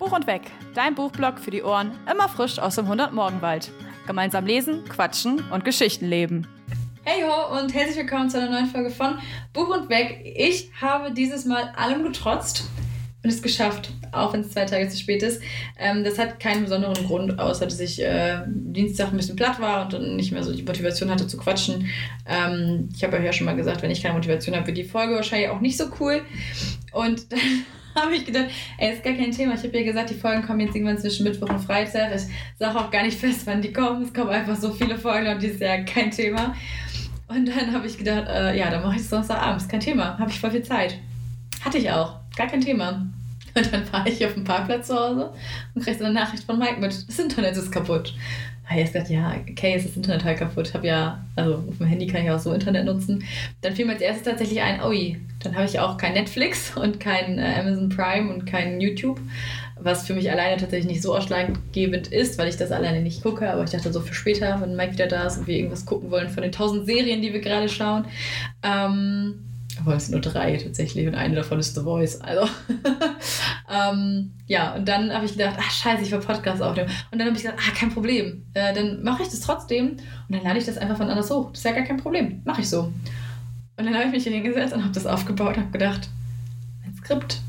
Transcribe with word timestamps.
Buch 0.00 0.12
und 0.12 0.26
Weg, 0.26 0.40
dein 0.74 0.94
Buchblog 0.94 1.38
für 1.38 1.50
die 1.50 1.62
Ohren, 1.62 1.92
immer 2.10 2.26
frisch 2.26 2.58
aus 2.58 2.76
dem 2.76 2.86
100-Morgenwald. 2.86 3.70
Gemeinsam 4.06 4.46
lesen, 4.46 4.82
quatschen 4.88 5.44
und 5.50 5.62
Geschichten 5.62 6.06
leben. 6.06 6.46
Hey 7.04 7.22
ho 7.22 7.58
und 7.58 7.74
herzlich 7.74 7.98
willkommen 7.98 8.30
zu 8.30 8.38
einer 8.38 8.50
neuen 8.50 8.64
Folge 8.64 8.88
von 8.88 9.18
Buch 9.52 9.68
und 9.68 9.90
Weg. 9.90 10.22
Ich 10.24 10.70
habe 10.80 11.12
dieses 11.12 11.44
Mal 11.44 11.74
allem 11.76 12.02
getrotzt 12.02 12.64
und 13.22 13.28
es 13.28 13.42
geschafft, 13.42 13.92
auch 14.10 14.32
wenn 14.32 14.40
es 14.40 14.52
zwei 14.52 14.64
Tage 14.64 14.88
zu 14.88 14.96
spät 14.96 15.22
ist. 15.22 15.42
Ähm, 15.78 16.02
das 16.02 16.18
hat 16.18 16.40
keinen 16.40 16.64
besonderen 16.64 17.06
Grund, 17.06 17.38
außer 17.38 17.66
dass 17.66 17.78
ich 17.78 18.00
äh, 18.00 18.38
Dienstag 18.46 19.08
ein 19.08 19.18
bisschen 19.18 19.36
platt 19.36 19.60
war 19.60 19.84
und 19.84 19.92
dann 19.92 20.16
nicht 20.16 20.32
mehr 20.32 20.42
so 20.42 20.54
die 20.54 20.62
Motivation 20.62 21.10
hatte 21.10 21.26
zu 21.26 21.36
quatschen. 21.36 21.90
Ähm, 22.26 22.88
ich 22.96 23.04
habe 23.04 23.22
ja 23.22 23.34
schon 23.34 23.44
mal 23.44 23.54
gesagt, 23.54 23.82
wenn 23.82 23.90
ich 23.90 24.02
keine 24.02 24.14
Motivation 24.14 24.56
habe, 24.56 24.66
wird 24.68 24.78
die 24.78 24.84
Folge 24.84 25.16
wahrscheinlich 25.16 25.50
auch 25.50 25.60
nicht 25.60 25.76
so 25.76 25.84
cool. 26.00 26.22
Und 26.90 27.30
dann 27.32 27.38
habe 27.94 28.14
ich 28.14 28.24
gedacht, 28.24 28.46
ey, 28.78 28.92
ist 28.92 29.02
gar 29.02 29.14
kein 29.14 29.32
Thema. 29.32 29.54
Ich 29.54 29.62
habe 29.62 29.78
ja 29.78 29.84
gesagt, 29.84 30.10
die 30.10 30.14
Folgen 30.14 30.42
kommen 30.42 30.60
jetzt 30.60 30.74
irgendwann 30.74 30.98
zwischen 30.98 31.24
Mittwoch 31.24 31.48
und 31.48 31.60
Freitag. 31.60 32.14
Ich 32.14 32.22
sage 32.58 32.78
auch 32.78 32.90
gar 32.90 33.02
nicht 33.02 33.18
fest, 33.18 33.42
wann 33.46 33.62
die 33.62 33.72
kommen. 33.72 34.02
Es 34.02 34.12
kommen 34.12 34.30
einfach 34.30 34.56
so 34.56 34.70
viele 34.72 34.96
Folgen 34.98 35.28
und 35.28 35.42
dieses 35.42 35.60
Jahr 35.60 35.78
kein 35.78 36.10
Thema. 36.10 36.54
Und 37.28 37.46
dann 37.46 37.72
habe 37.72 37.86
ich 37.86 37.96
gedacht, 37.96 38.26
äh, 38.28 38.58
ja, 38.58 38.70
dann 38.70 38.82
mache 38.82 38.96
ich 38.96 39.02
es 39.02 39.10
Sonntagabends. 39.10 39.68
Kein 39.68 39.80
Thema. 39.80 40.18
Habe 40.18 40.30
ich 40.30 40.40
voll 40.40 40.50
viel 40.50 40.62
Zeit. 40.62 40.98
Hatte 41.64 41.78
ich 41.78 41.90
auch. 41.90 42.16
Gar 42.36 42.48
kein 42.48 42.60
Thema. 42.60 43.06
Und 43.54 43.72
dann 43.72 43.84
fahre 43.84 44.08
ich 44.08 44.24
auf 44.24 44.34
dem 44.34 44.44
Parkplatz 44.44 44.88
zu 44.88 44.94
Hause 44.94 45.32
und 45.74 45.84
kriege 45.84 46.04
eine 46.04 46.14
Nachricht 46.14 46.44
von 46.44 46.58
Mike 46.58 46.80
mit, 46.80 46.92
das 47.08 47.18
Internet 47.18 47.56
ist 47.56 47.72
kaputt. 47.72 48.14
Habe 48.70 48.82
ich 48.82 48.92
gesagt, 48.92 49.10
ja, 49.10 49.34
okay, 49.50 49.74
ist 49.74 49.88
das 49.88 49.96
Internet 49.96 50.24
halt 50.24 50.38
kaputt. 50.38 50.68
Ich 50.68 50.74
habe 50.74 50.86
ja, 50.86 51.24
also 51.34 51.56
auf 51.56 51.78
dem 51.78 51.86
Handy 51.86 52.06
kann 52.06 52.24
ich 52.24 52.30
auch 52.30 52.38
so 52.38 52.52
Internet 52.52 52.84
nutzen. 52.84 53.24
Dann 53.62 53.74
fiel 53.74 53.84
mir 53.84 53.94
als 53.94 54.00
erstes 54.00 54.22
tatsächlich 54.22 54.60
ein, 54.60 54.80
ui, 54.84 55.20
dann 55.42 55.56
habe 55.56 55.64
ich 55.64 55.80
auch 55.80 55.96
kein 55.96 56.12
Netflix 56.12 56.76
und 56.76 57.00
kein 57.00 57.38
äh, 57.38 57.54
Amazon 57.58 57.88
Prime 57.88 58.32
und 58.32 58.46
kein 58.46 58.80
YouTube, 58.80 59.20
was 59.80 60.06
für 60.06 60.14
mich 60.14 60.30
alleine 60.30 60.56
tatsächlich 60.56 60.86
nicht 60.86 61.02
so 61.02 61.16
ausschlaggebend 61.16 62.08
ist, 62.12 62.38
weil 62.38 62.48
ich 62.48 62.58
das 62.58 62.70
alleine 62.70 63.00
nicht 63.00 63.24
gucke. 63.24 63.50
Aber 63.50 63.64
ich 63.64 63.70
dachte 63.70 63.92
so 63.92 64.00
für 64.00 64.14
später, 64.14 64.60
wenn 64.60 64.76
Mike 64.76 64.92
wieder 64.92 65.08
da 65.08 65.26
ist 65.26 65.38
und 65.38 65.48
wir 65.48 65.56
irgendwas 65.56 65.84
gucken 65.84 66.12
wollen 66.12 66.28
von 66.28 66.44
den 66.44 66.52
tausend 66.52 66.86
Serien, 66.86 67.22
die 67.22 67.32
wir 67.32 67.40
gerade 67.40 67.68
schauen. 67.68 68.04
Ähm, 68.62 69.49
aber 69.80 69.96
es 69.96 70.06
sind 70.06 70.12
nur 70.12 70.20
drei 70.20 70.56
tatsächlich 70.56 71.06
und 71.06 71.14
eine 71.14 71.34
davon 71.34 71.58
ist 71.58 71.74
The 71.74 71.82
Voice. 71.82 72.20
Also, 72.20 72.48
ähm, 73.70 74.32
ja, 74.46 74.74
und 74.74 74.86
dann 74.86 75.12
habe 75.12 75.24
ich 75.24 75.32
gedacht, 75.32 75.56
ach 75.58 75.70
scheiße, 75.70 76.02
ich 76.02 76.10
will 76.10 76.20
Podcast 76.20 76.62
aufnehmen. 76.62 76.90
Und 77.10 77.18
dann 77.18 77.28
habe 77.28 77.36
ich 77.36 77.42
gesagt, 77.42 77.60
ah, 77.60 77.74
kein 77.74 77.90
Problem. 77.90 78.44
Äh, 78.54 78.74
dann 78.74 79.02
mache 79.02 79.22
ich 79.22 79.28
das 79.28 79.40
trotzdem 79.40 79.90
und 79.90 80.00
dann 80.28 80.42
lade 80.42 80.58
ich 80.58 80.66
das 80.66 80.78
einfach 80.78 80.96
von 80.96 81.08
anders 81.08 81.30
hoch. 81.30 81.50
Das 81.50 81.60
ist 81.60 81.64
ja 81.64 81.72
gar 81.72 81.84
kein 81.84 81.96
Problem. 81.96 82.42
Mache 82.44 82.60
ich 82.60 82.68
so. 82.68 82.92
Und 83.76 83.86
dann 83.86 83.94
habe 83.94 84.04
ich 84.06 84.12
mich 84.12 84.24
hingesetzt 84.24 84.74
und 84.74 84.82
habe 84.82 84.92
das 84.92 85.06
aufgebaut 85.06 85.56
und 85.56 85.62
habe 85.62 85.72
gedacht, 85.72 86.08
mein 86.82 86.94
Skript, 86.94 87.40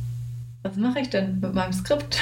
was 0.62 0.78
mache 0.78 1.00
ich 1.00 1.10
denn 1.10 1.40
mit 1.40 1.54
meinem 1.54 1.74
Skript? 1.74 2.20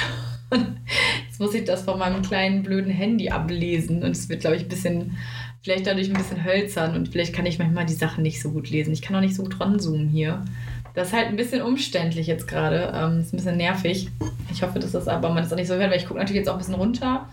Und 0.50 0.78
jetzt 1.28 1.38
muss 1.38 1.54
ich 1.54 1.64
das 1.64 1.82
von 1.82 1.98
meinem 1.98 2.22
kleinen 2.22 2.62
blöden 2.62 2.90
Handy 2.90 3.30
ablesen 3.30 4.02
und 4.02 4.10
es 4.10 4.28
wird, 4.28 4.40
glaube 4.40 4.56
ich, 4.56 4.62
ein 4.62 4.68
bisschen 4.68 5.16
vielleicht 5.62 5.86
dadurch 5.86 6.08
ein 6.08 6.16
bisschen 6.16 6.44
hölzern 6.44 6.94
und 6.94 7.08
vielleicht 7.08 7.34
kann 7.34 7.46
ich 7.46 7.58
manchmal 7.58 7.86
die 7.86 7.94
Sachen 7.94 8.22
nicht 8.22 8.40
so 8.40 8.50
gut 8.50 8.70
lesen. 8.70 8.92
Ich 8.92 9.02
kann 9.02 9.16
auch 9.16 9.20
nicht 9.20 9.36
so 9.36 9.42
gut 9.42 9.60
ranzoomen 9.60 10.08
hier. 10.08 10.42
Das 10.94 11.08
ist 11.08 11.14
halt 11.14 11.28
ein 11.28 11.36
bisschen 11.36 11.62
umständlich 11.62 12.26
jetzt 12.26 12.48
gerade. 12.48 12.92
Ähm, 12.94 13.20
ist 13.20 13.32
ein 13.32 13.36
bisschen 13.36 13.56
nervig. 13.56 14.08
Ich 14.52 14.62
hoffe, 14.62 14.78
dass 14.78 14.92
das 14.92 15.06
aber 15.06 15.28
man 15.28 15.42
das 15.42 15.52
auch 15.52 15.56
nicht 15.56 15.68
so 15.68 15.74
hört, 15.74 15.90
weil 15.90 15.98
ich 15.98 16.06
gucke 16.06 16.18
natürlich 16.18 16.38
jetzt 16.40 16.48
auch 16.48 16.54
ein 16.54 16.58
bisschen 16.58 16.74
runter. 16.74 17.28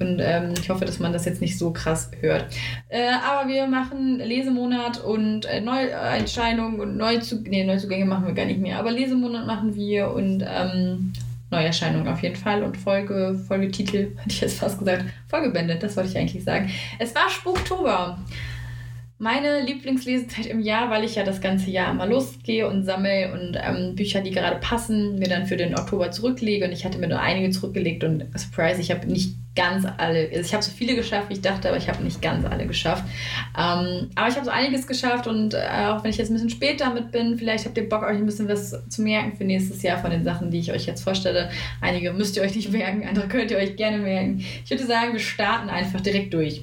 Und 0.00 0.20
ähm, 0.20 0.54
ich 0.58 0.70
hoffe, 0.70 0.84
dass 0.84 0.98
man 0.98 1.12
das 1.12 1.24
jetzt 1.24 1.40
nicht 1.40 1.58
so 1.58 1.72
krass 1.72 2.10
hört. 2.20 2.46
Äh, 2.88 3.10
aber 3.24 3.48
wir 3.48 3.66
machen 3.66 4.18
Lesemonat 4.18 5.04
und 5.04 5.44
äh, 5.44 5.60
Neuentscheidungen 5.60 6.80
und 6.80 6.96
Neuzugänge. 6.96 7.50
Nee, 7.50 7.64
Neuzugänge 7.64 8.04
machen 8.04 8.26
wir 8.26 8.34
gar 8.34 8.46
nicht 8.46 8.60
mehr. 8.60 8.78
Aber 8.78 8.90
Lesemonat 8.90 9.46
machen 9.46 9.74
wir 9.76 10.10
und 10.10 10.42
ähm, 10.46 11.12
Neuerscheinung 11.54 12.08
auf 12.08 12.22
jeden 12.22 12.36
Fall 12.36 12.62
und 12.62 12.76
Folge, 12.76 13.40
Folgetitel, 13.46 14.16
hätte 14.16 14.28
ich 14.28 14.40
jetzt 14.40 14.58
fast 14.58 14.78
gesagt, 14.78 15.04
Folgebände, 15.28 15.76
das 15.76 15.96
wollte 15.96 16.10
ich 16.10 16.18
eigentlich 16.18 16.44
sagen. 16.44 16.70
Es 16.98 17.14
war 17.14 17.30
Spuktober. 17.30 18.18
Meine 19.18 19.62
Lieblingslesezeit 19.62 20.46
im 20.46 20.60
Jahr, 20.60 20.90
weil 20.90 21.04
ich 21.04 21.14
ja 21.14 21.22
das 21.22 21.40
ganze 21.40 21.70
Jahr 21.70 21.92
immer 21.92 22.06
losgehe 22.06 22.68
und 22.68 22.84
sammle 22.84 23.32
und 23.32 23.56
ähm, 23.56 23.94
Bücher, 23.94 24.20
die 24.20 24.32
gerade 24.32 24.56
passen, 24.56 25.18
mir 25.18 25.28
dann 25.28 25.46
für 25.46 25.56
den 25.56 25.78
Oktober 25.78 26.10
zurücklege. 26.10 26.64
Und 26.64 26.72
ich 26.72 26.84
hatte 26.84 26.98
mir 26.98 27.08
nur 27.08 27.20
einige 27.20 27.50
zurückgelegt 27.50 28.02
und 28.02 28.26
Surprise, 28.36 28.80
ich 28.80 28.90
habe 28.90 29.06
nicht 29.06 29.36
ganz 29.54 29.86
alle, 29.98 30.28
also 30.28 30.40
ich 30.40 30.52
habe 30.52 30.62
so 30.62 30.72
viele 30.72 30.96
geschafft, 30.96 31.28
wie 31.28 31.34
ich 31.34 31.40
dachte, 31.40 31.68
aber 31.68 31.76
ich 31.76 31.88
habe 31.88 32.02
nicht 32.02 32.20
ganz 32.20 32.44
alle 32.44 32.66
geschafft. 32.66 33.04
Ähm, 33.56 34.10
aber 34.14 34.28
ich 34.28 34.34
habe 34.34 34.44
so 34.44 34.50
einiges 34.50 34.86
geschafft 34.86 35.26
und 35.26 35.54
äh, 35.54 35.86
auch 35.86 36.02
wenn 36.02 36.10
ich 36.10 36.16
jetzt 36.16 36.30
ein 36.30 36.34
bisschen 36.34 36.50
spät 36.50 36.80
damit 36.80 37.12
bin, 37.12 37.38
vielleicht 37.38 37.64
habt 37.64 37.76
ihr 37.76 37.88
Bock, 37.88 38.02
euch 38.02 38.16
ein 38.16 38.26
bisschen 38.26 38.48
was 38.48 38.74
zu 38.88 39.02
merken 39.02 39.36
für 39.36 39.44
nächstes 39.44 39.82
Jahr 39.82 39.98
von 39.98 40.10
den 40.10 40.24
Sachen, 40.24 40.50
die 40.50 40.58
ich 40.58 40.72
euch 40.72 40.86
jetzt 40.86 41.02
vorstelle. 41.02 41.50
Einige 41.80 42.12
müsst 42.12 42.36
ihr 42.36 42.42
euch 42.42 42.56
nicht 42.56 42.72
merken, 42.72 43.06
andere 43.06 43.28
könnt 43.28 43.50
ihr 43.50 43.58
euch 43.58 43.76
gerne 43.76 43.98
merken. 43.98 44.44
Ich 44.64 44.70
würde 44.70 44.86
sagen, 44.86 45.12
wir 45.12 45.20
starten 45.20 45.68
einfach 45.68 46.00
direkt 46.00 46.34
durch. 46.34 46.62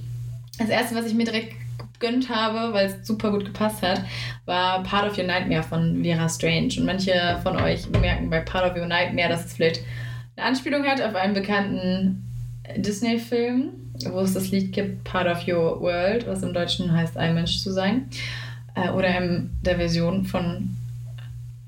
Das 0.58 0.70
erste, 0.70 0.96
was 0.96 1.06
ich 1.06 1.14
mir 1.14 1.26
direkt 1.26 1.54
gegönnt 2.02 2.30
habe, 2.30 2.74
weil 2.74 2.88
es 2.88 3.08
super 3.08 3.32
gut 3.32 3.46
gepasst 3.46 3.82
hat, 3.84 4.02
war 4.46 4.84
Part 4.84 5.10
of 5.10 5.18
Your 5.18 5.26
Nightmare 5.26 5.64
von 5.64 6.04
Vera 6.04 6.28
Strange. 6.28 6.74
Und 6.78 6.86
manche 6.86 7.40
von 7.42 7.56
euch 7.56 7.88
merken 7.90 8.30
bei 8.30 8.42
Part 8.42 8.70
of 8.70 8.78
Your 8.78 8.88
Nightmare, 8.88 9.30
dass 9.30 9.46
es 9.46 9.54
vielleicht 9.54 9.82
eine 10.36 10.48
Anspielung 10.48 10.84
hat 10.86 11.02
auf 11.02 11.16
einen 11.16 11.34
bekannten 11.34 12.31
Disney-Film, 12.76 13.72
wo 14.10 14.20
es 14.20 14.34
das 14.34 14.52
Lied 14.52 14.72
gibt, 14.72 15.04
Part 15.04 15.28
of 15.28 15.48
Your 15.48 15.82
World, 15.82 16.28
was 16.28 16.44
im 16.44 16.54
Deutschen 16.54 16.92
heißt, 16.92 17.18
ein 17.18 17.36
Mensch 17.36 17.60
zu 17.60 17.72
sein. 17.72 18.08
Äh, 18.76 18.90
oder 18.92 19.16
in 19.18 19.52
der 19.62 19.76
Version 19.78 20.26
von 20.26 20.76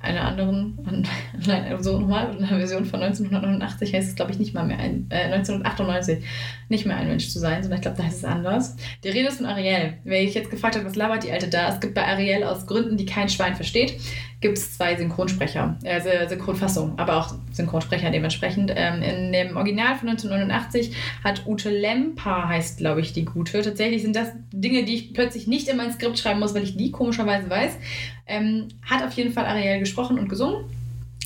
einer 0.04 0.26
anderen, 0.26 0.78
nein, 1.48 1.82
so 1.82 2.00
nochmal, 2.00 2.36
in 2.36 2.44
einer 2.44 2.58
Version 2.58 2.86
von 2.86 3.02
1989 3.02 3.94
heißt 3.94 4.10
es, 4.10 4.16
glaube 4.16 4.32
ich, 4.32 4.40
nicht 4.40 4.54
mal 4.54 4.66
mehr 4.66 4.80
ein, 4.80 5.08
äh, 5.10 5.24
1998 5.34 6.24
nicht 6.70 6.86
mehr 6.86 6.98
ein 6.98 7.08
Mensch 7.08 7.30
zu 7.30 7.40
sein, 7.40 7.62
sondern 7.62 7.80
ich 7.80 7.84
glaube, 7.84 7.98
da 7.98 8.04
heißt 8.04 8.18
es 8.18 8.26
anders. 8.26 8.76
Die 9.04 9.10
Rede 9.10 9.30
ist 9.30 9.38
von 9.38 9.46
Ariel. 9.46 9.94
Wer 10.04 10.24
ich 10.24 10.34
jetzt 10.34 10.50
gefragt 10.50 10.76
hat, 10.76 10.86
was 10.86 10.96
labert 10.96 11.24
die 11.24 11.32
Alte 11.32 11.48
da? 11.48 11.70
Es 11.70 11.80
gibt 11.80 11.94
bei 11.94 12.06
Ariel 12.06 12.44
aus 12.44 12.68
Gründen, 12.68 12.98
die 12.98 13.06
kein 13.06 13.30
Schwein 13.30 13.56
versteht, 13.56 14.00
gibt 14.42 14.58
es 14.58 14.76
zwei 14.76 14.96
Synchronsprecher, 14.96 15.78
äh, 15.84 16.28
Synchronfassungen, 16.28 17.00
aber 17.00 17.18
auch 17.18 17.34
Synchronsprecher 17.52 18.12
dementsprechend. 18.12 18.74
Ähm, 18.76 19.02
in 19.02 19.32
dem 19.32 19.56
Original 19.56 19.96
von 19.96 20.10
1989 20.10 20.96
hat 21.24 21.48
Ute 21.48 21.70
Lemper, 21.70 22.50
heißt 22.50 22.78
glaube 22.78 23.02
ich 23.02 23.14
die 23.14 23.26
Gute. 23.26 23.62
Tatsächlich 23.62 24.02
sind 24.02 24.16
das 24.16 24.30
Dinge, 24.52 24.84
die 24.84 24.96
ich 24.96 25.14
plötzlich 25.14 25.48
nicht 25.48 25.70
in 25.70 25.78
mein 25.78 25.94
Skript 25.94 26.20
schreiben 26.20 26.42
muss, 26.42 26.54
weil 26.54 26.64
ich 26.64 26.76
die 26.76 26.92
komischerweise 26.92 27.50
weiß. 27.50 27.78
Ähm, 28.26 28.70
hat 28.84 29.04
auf 29.04 29.14
jeden 29.14 29.34
Fall 29.34 29.46
Ariel 29.46 29.80
gesprochen 29.80 30.20
und 30.20 30.30
gesungen. 30.30 30.66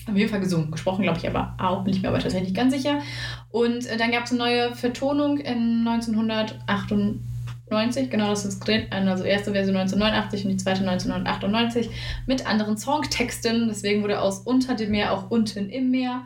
Auf 0.08 0.16
jeden 0.16 0.30
Fall 0.30 0.40
gesungen. 0.40 0.72
Gesprochen, 0.72 1.03
glaube 1.03 1.19
ich, 1.19 1.28
aber 1.28 1.56
auch, 1.58 1.84
bin 1.84 1.94
ich 1.94 2.02
mir 2.02 2.08
aber 2.08 2.19
tatsächlich 2.19 2.53
ganz 2.53 2.74
sicher. 2.74 3.02
Und 3.50 3.85
äh, 3.88 3.97
dann 3.97 4.12
gab 4.12 4.25
es 4.25 4.31
eine 4.31 4.40
neue 4.40 4.75
Vertonung 4.75 5.38
in 5.38 5.85
1988. 5.88 7.22
90, 7.69 8.09
genau 8.09 8.30
das 8.30 8.46
ist 8.46 8.59
drin. 8.59 8.85
Also 8.91 9.24
erste 9.24 9.52
Version 9.52 9.75
1989 9.75 10.46
und 10.46 10.52
die 10.52 10.58
zweite 10.58 10.88
1998 10.88 11.90
mit 12.25 12.47
anderen 12.47 12.78
Songtexten. 12.78 13.68
Deswegen 13.68 14.03
wurde 14.03 14.22
aus 14.22 14.40
Unter 14.40 14.75
dem 14.75 14.91
Meer 14.91 15.14
auch 15.14 15.29
Unten 15.29 15.69
im 15.69 15.91
Meer. 15.91 16.22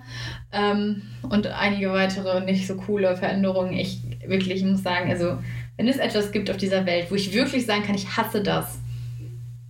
Ähm, 0.51 1.01
und 1.23 1.47
einige 1.47 1.91
weitere 1.91 2.41
nicht 2.41 2.67
so 2.67 2.75
coole 2.75 3.17
Veränderungen. 3.17 3.73
Ich 3.73 4.01
wirklich 4.25 4.63
muss 4.63 4.83
sagen, 4.83 5.09
also 5.09 5.37
wenn 5.77 5.87
es 5.87 5.97
etwas 5.97 6.31
gibt 6.31 6.51
auf 6.51 6.57
dieser 6.57 6.85
Welt, 6.85 7.07
wo 7.09 7.15
ich 7.15 7.33
wirklich 7.33 7.65
sagen 7.65 7.83
kann, 7.83 7.95
ich 7.95 8.17
hasse 8.17 8.43
das, 8.43 8.77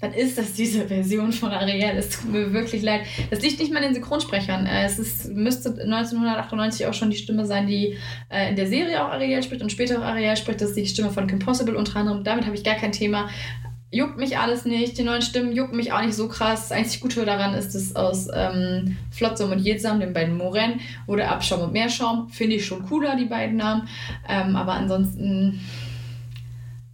dann 0.02 0.14
ist 0.14 0.38
das 0.38 0.54
diese 0.54 0.88
Version 0.88 1.32
von 1.32 1.52
Ariel. 1.52 1.96
Es 1.98 2.10
tut 2.10 2.32
mir 2.32 2.52
wirklich 2.52 2.82
leid. 2.82 3.02
Das 3.30 3.42
liegt 3.42 3.60
nicht 3.60 3.72
mal 3.72 3.80
in 3.80 3.94
den 3.94 3.94
Synchronsprechern. 3.94 4.66
Äh, 4.66 4.86
es 4.86 4.98
ist, 4.98 5.30
müsste 5.30 5.70
1998 5.70 6.88
auch 6.88 6.94
schon 6.94 7.12
die 7.12 7.18
Stimme 7.18 7.46
sein, 7.46 7.68
die 7.68 7.98
äh, 8.30 8.50
in 8.50 8.56
der 8.56 8.68
Serie 8.68 9.06
auch 9.06 9.10
Ariel 9.10 9.44
spricht 9.44 9.62
und 9.62 9.72
später 9.72 10.00
auch 10.00 10.04
Ariel 10.04 10.36
spricht. 10.36 10.60
Das 10.60 10.70
ist 10.70 10.78
die 10.78 10.88
Stimme 10.88 11.12
von 11.12 11.28
Kim 11.28 11.40
Possible 11.40 11.76
unter 11.76 11.98
anderem. 11.98 12.24
Damit 12.24 12.46
habe 12.46 12.56
ich 12.56 12.64
gar 12.64 12.76
kein 12.76 12.92
Thema. 12.92 13.30
Juckt 13.94 14.18
mich 14.18 14.38
alles 14.38 14.66
nicht. 14.66 14.98
Die 14.98 15.04
neuen 15.04 15.22
Stimmen 15.22 15.52
jucken 15.52 15.78
mich 15.78 15.92
auch 15.92 16.02
nicht 16.02 16.16
so 16.16 16.30
krass. 16.30 16.70
Das 16.70 16.72
einzig 16.72 17.02
Gute 17.02 17.24
daran 17.26 17.54
ist, 17.54 17.76
dass 17.76 17.96
aus 17.96 18.28
ähm, 18.34 18.98
Flotsam 19.12 19.52
und 19.52 19.60
Jetsam, 19.60 20.00
den 20.00 20.14
beiden 20.14 20.36
Moren, 20.36 20.80
wurde 21.06 21.28
Abschaum 21.28 21.62
und 21.62 21.74
Meerschaum. 21.74 22.30
Finde 22.30 22.56
ich 22.56 22.66
schon 22.66 22.88
cooler, 22.88 23.16
die 23.18 23.26
beiden 23.26 23.58
Namen. 23.58 23.88
Ähm, 24.28 24.56
aber 24.56 24.74
ansonsten 24.74 25.60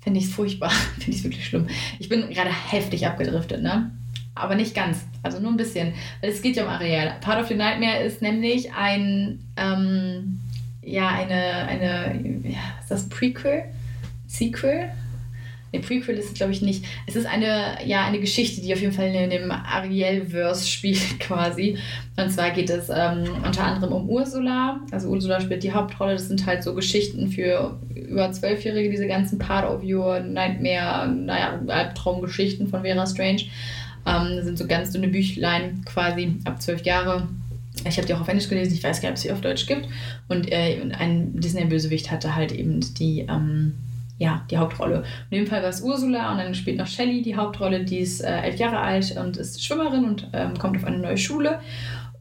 finde 0.08 0.22
ich 0.22 0.28
es 0.28 0.34
furchtbar. 0.34 0.70
finde 0.96 1.12
ich 1.12 1.18
es 1.18 1.24
wirklich 1.26 1.46
schlimm. 1.46 1.68
Ich 2.00 2.08
bin 2.08 2.30
gerade 2.30 2.50
heftig 2.50 3.06
abgedriftet, 3.06 3.62
ne? 3.62 3.92
Aber 4.36 4.56
nicht 4.56 4.74
ganz, 4.74 5.00
also 5.22 5.40
nur 5.42 5.52
ein 5.52 5.58
bisschen. 5.58 5.94
Weil 6.22 6.30
es 6.30 6.42
geht 6.42 6.56
ja 6.56 6.64
um 6.64 6.70
Ariel. 6.70 7.12
Part 7.20 7.42
of 7.42 7.50
the 7.50 7.56
Nightmare 7.56 8.04
ist 8.04 8.22
nämlich 8.22 8.72
ein, 8.74 9.40
ähm, 9.58 10.40
ja, 10.82 11.10
eine, 11.10 11.68
eine, 11.68 12.22
ja, 12.44 12.60
ist 12.80 12.90
das 12.90 13.10
Prequel? 13.10 13.66
Sequel? 14.28 14.92
Ne, 15.74 15.80
Prequel 15.80 16.16
ist 16.16 16.30
es, 16.30 16.34
glaube 16.34 16.52
ich, 16.52 16.62
nicht. 16.62 16.86
Es 17.06 17.16
ist 17.16 17.26
eine, 17.26 17.78
ja, 17.86 18.06
eine 18.06 18.20
Geschichte, 18.20 18.62
die 18.62 18.74
auf 18.74 18.82
jeden 18.82 18.94
Fall 18.94 19.08
in 19.08 19.30
dem 19.30 19.52
Ariel-Verse 19.52 20.68
spielt, 20.68 21.20
quasi. 21.20 21.78
Und 22.16 22.32
zwar 22.32 22.52
geht 22.52 22.70
es 22.70 22.90
ähm, 22.90 23.26
unter 23.46 23.64
anderem 23.64 23.94
um 23.94 24.10
Ursula. 24.10 24.80
Also 24.92 25.10
Ursula 25.10 25.42
spielt 25.42 25.64
die 25.64 25.74
Hauptrolle. 25.74 26.14
Das 26.14 26.28
sind 26.28 26.46
halt 26.46 26.64
so 26.64 26.74
Geschichten 26.74 27.30
für 27.30 27.80
über 27.94 28.32
Zwölfjährige, 28.32 28.90
diese 28.90 29.08
ganzen 29.08 29.40
Part 29.40 29.70
of 29.70 29.84
Your 29.84 30.20
Nightmare, 30.20 31.08
naja, 31.10 31.60
Albtraumgeschichten 31.68 32.68
von 32.68 32.82
Vera 32.82 33.06
Strange. 33.06 33.44
Ähm, 34.06 34.36
das 34.36 34.46
sind 34.46 34.58
so 34.58 34.68
ganz 34.68 34.92
dünne 34.92 35.10
Büchlein, 35.10 35.82
quasi 35.86 36.36
ab 36.46 36.62
zwölf 36.62 36.84
Jahre 36.86 37.28
ich 37.86 37.98
habe 37.98 38.08
die 38.08 38.14
auch 38.14 38.22
auf 38.22 38.28
Englisch 38.28 38.50
gelesen, 38.50 38.74
ich 38.74 38.84
weiß 38.84 39.02
gar 39.02 39.10
nicht, 39.10 39.12
ob 39.12 39.16
es 39.18 39.22
sie 39.22 39.32
auf 39.32 39.42
Deutsch 39.42 39.68
gibt. 39.68 39.88
Und 40.28 40.52
äh, 40.52 40.82
ein 40.98 41.40
Disney-Bösewicht 41.40 42.12
hatte 42.12 42.36
halt 42.36 42.52
eben 42.52 42.82
die, 42.96 43.22
ähm, 43.22 43.76
ja, 44.18 44.46
die 44.50 44.58
Hauptrolle. 44.58 45.04
In 45.30 45.40
dem 45.40 45.48
Fall 45.48 45.62
war 45.62 45.70
es 45.70 45.82
Ursula 45.82 46.32
und 46.32 46.40
dann 46.40 46.56
spielt 46.56 46.78
noch 46.78 46.88
Shelley 46.88 47.22
die 47.22 47.36
Hauptrolle, 47.36 47.84
die 47.84 48.00
ist 48.00 48.22
äh, 48.22 48.42
elf 48.42 48.58
Jahre 48.58 48.80
alt 48.80 49.16
und 49.18 49.38
ist 49.38 49.64
Schwimmerin 49.64 50.06
und 50.06 50.28
ähm, 50.34 50.58
kommt 50.58 50.78
auf 50.78 50.86
eine 50.86 50.98
neue 50.98 51.18
Schule 51.18 51.60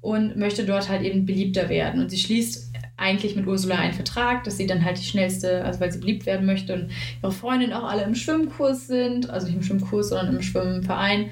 und 0.03 0.37
möchte 0.37 0.65
dort 0.65 0.89
halt 0.89 1.03
eben 1.03 1.27
beliebter 1.27 1.69
werden. 1.69 2.01
Und 2.01 2.11
sie 2.11 2.19
schließt 2.19 2.73
eigentlich 2.99 3.37
mit 3.37 3.47
Ursula 3.47 3.77
einen 3.77 3.93
Vertrag, 3.93 4.45
dass 4.45 4.57
sie 4.57 4.67
dann 4.67 4.85
halt 4.85 4.99
die 4.99 5.05
schnellste, 5.05 5.65
also 5.65 5.81
weil 5.81 5.93
sie 5.93 5.99
beliebt 5.99 6.27
werden 6.27 6.47
möchte 6.47 6.75
und 6.75 6.91
ihre 7.23 7.33
Freundinnen 7.33 7.73
auch 7.73 7.85
alle 7.85 8.05
im 8.05 8.15
Schwimmkurs 8.15 8.87
sind, 8.87 9.29
also 9.29 9.47
nicht 9.47 9.57
im 9.57 9.63
Schwimmkurs, 9.63 10.11
sondern 10.11 10.37
im 10.37 10.43
Schwimmverein 10.43 11.31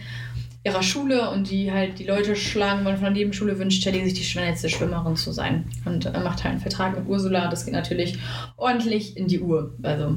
ihrer 0.64 0.82
Schule 0.82 1.30
und 1.30 1.50
die 1.50 1.70
halt 1.70 1.98
die 1.98 2.04
Leute 2.04 2.36
schlagen 2.36 2.84
wollen 2.86 2.96
von 2.96 3.04
der 3.04 3.12
Nebenschule, 3.12 3.58
wünscht 3.58 3.82
Shelley 3.82 4.02
sich 4.04 4.14
die 4.14 4.24
schnellste 4.24 4.70
Schwimmerin 4.70 5.14
zu 5.14 5.30
sein 5.30 5.64
und 5.84 6.06
äh, 6.06 6.20
macht 6.20 6.42
halt 6.42 6.52
einen 6.52 6.60
Vertrag 6.60 6.98
mit 6.98 7.06
Ursula. 7.06 7.48
Das 7.48 7.66
geht 7.66 7.74
natürlich 7.74 8.18
ordentlich 8.56 9.16
in 9.16 9.28
die 9.28 9.40
Uhr. 9.40 9.74
Also 9.82 10.16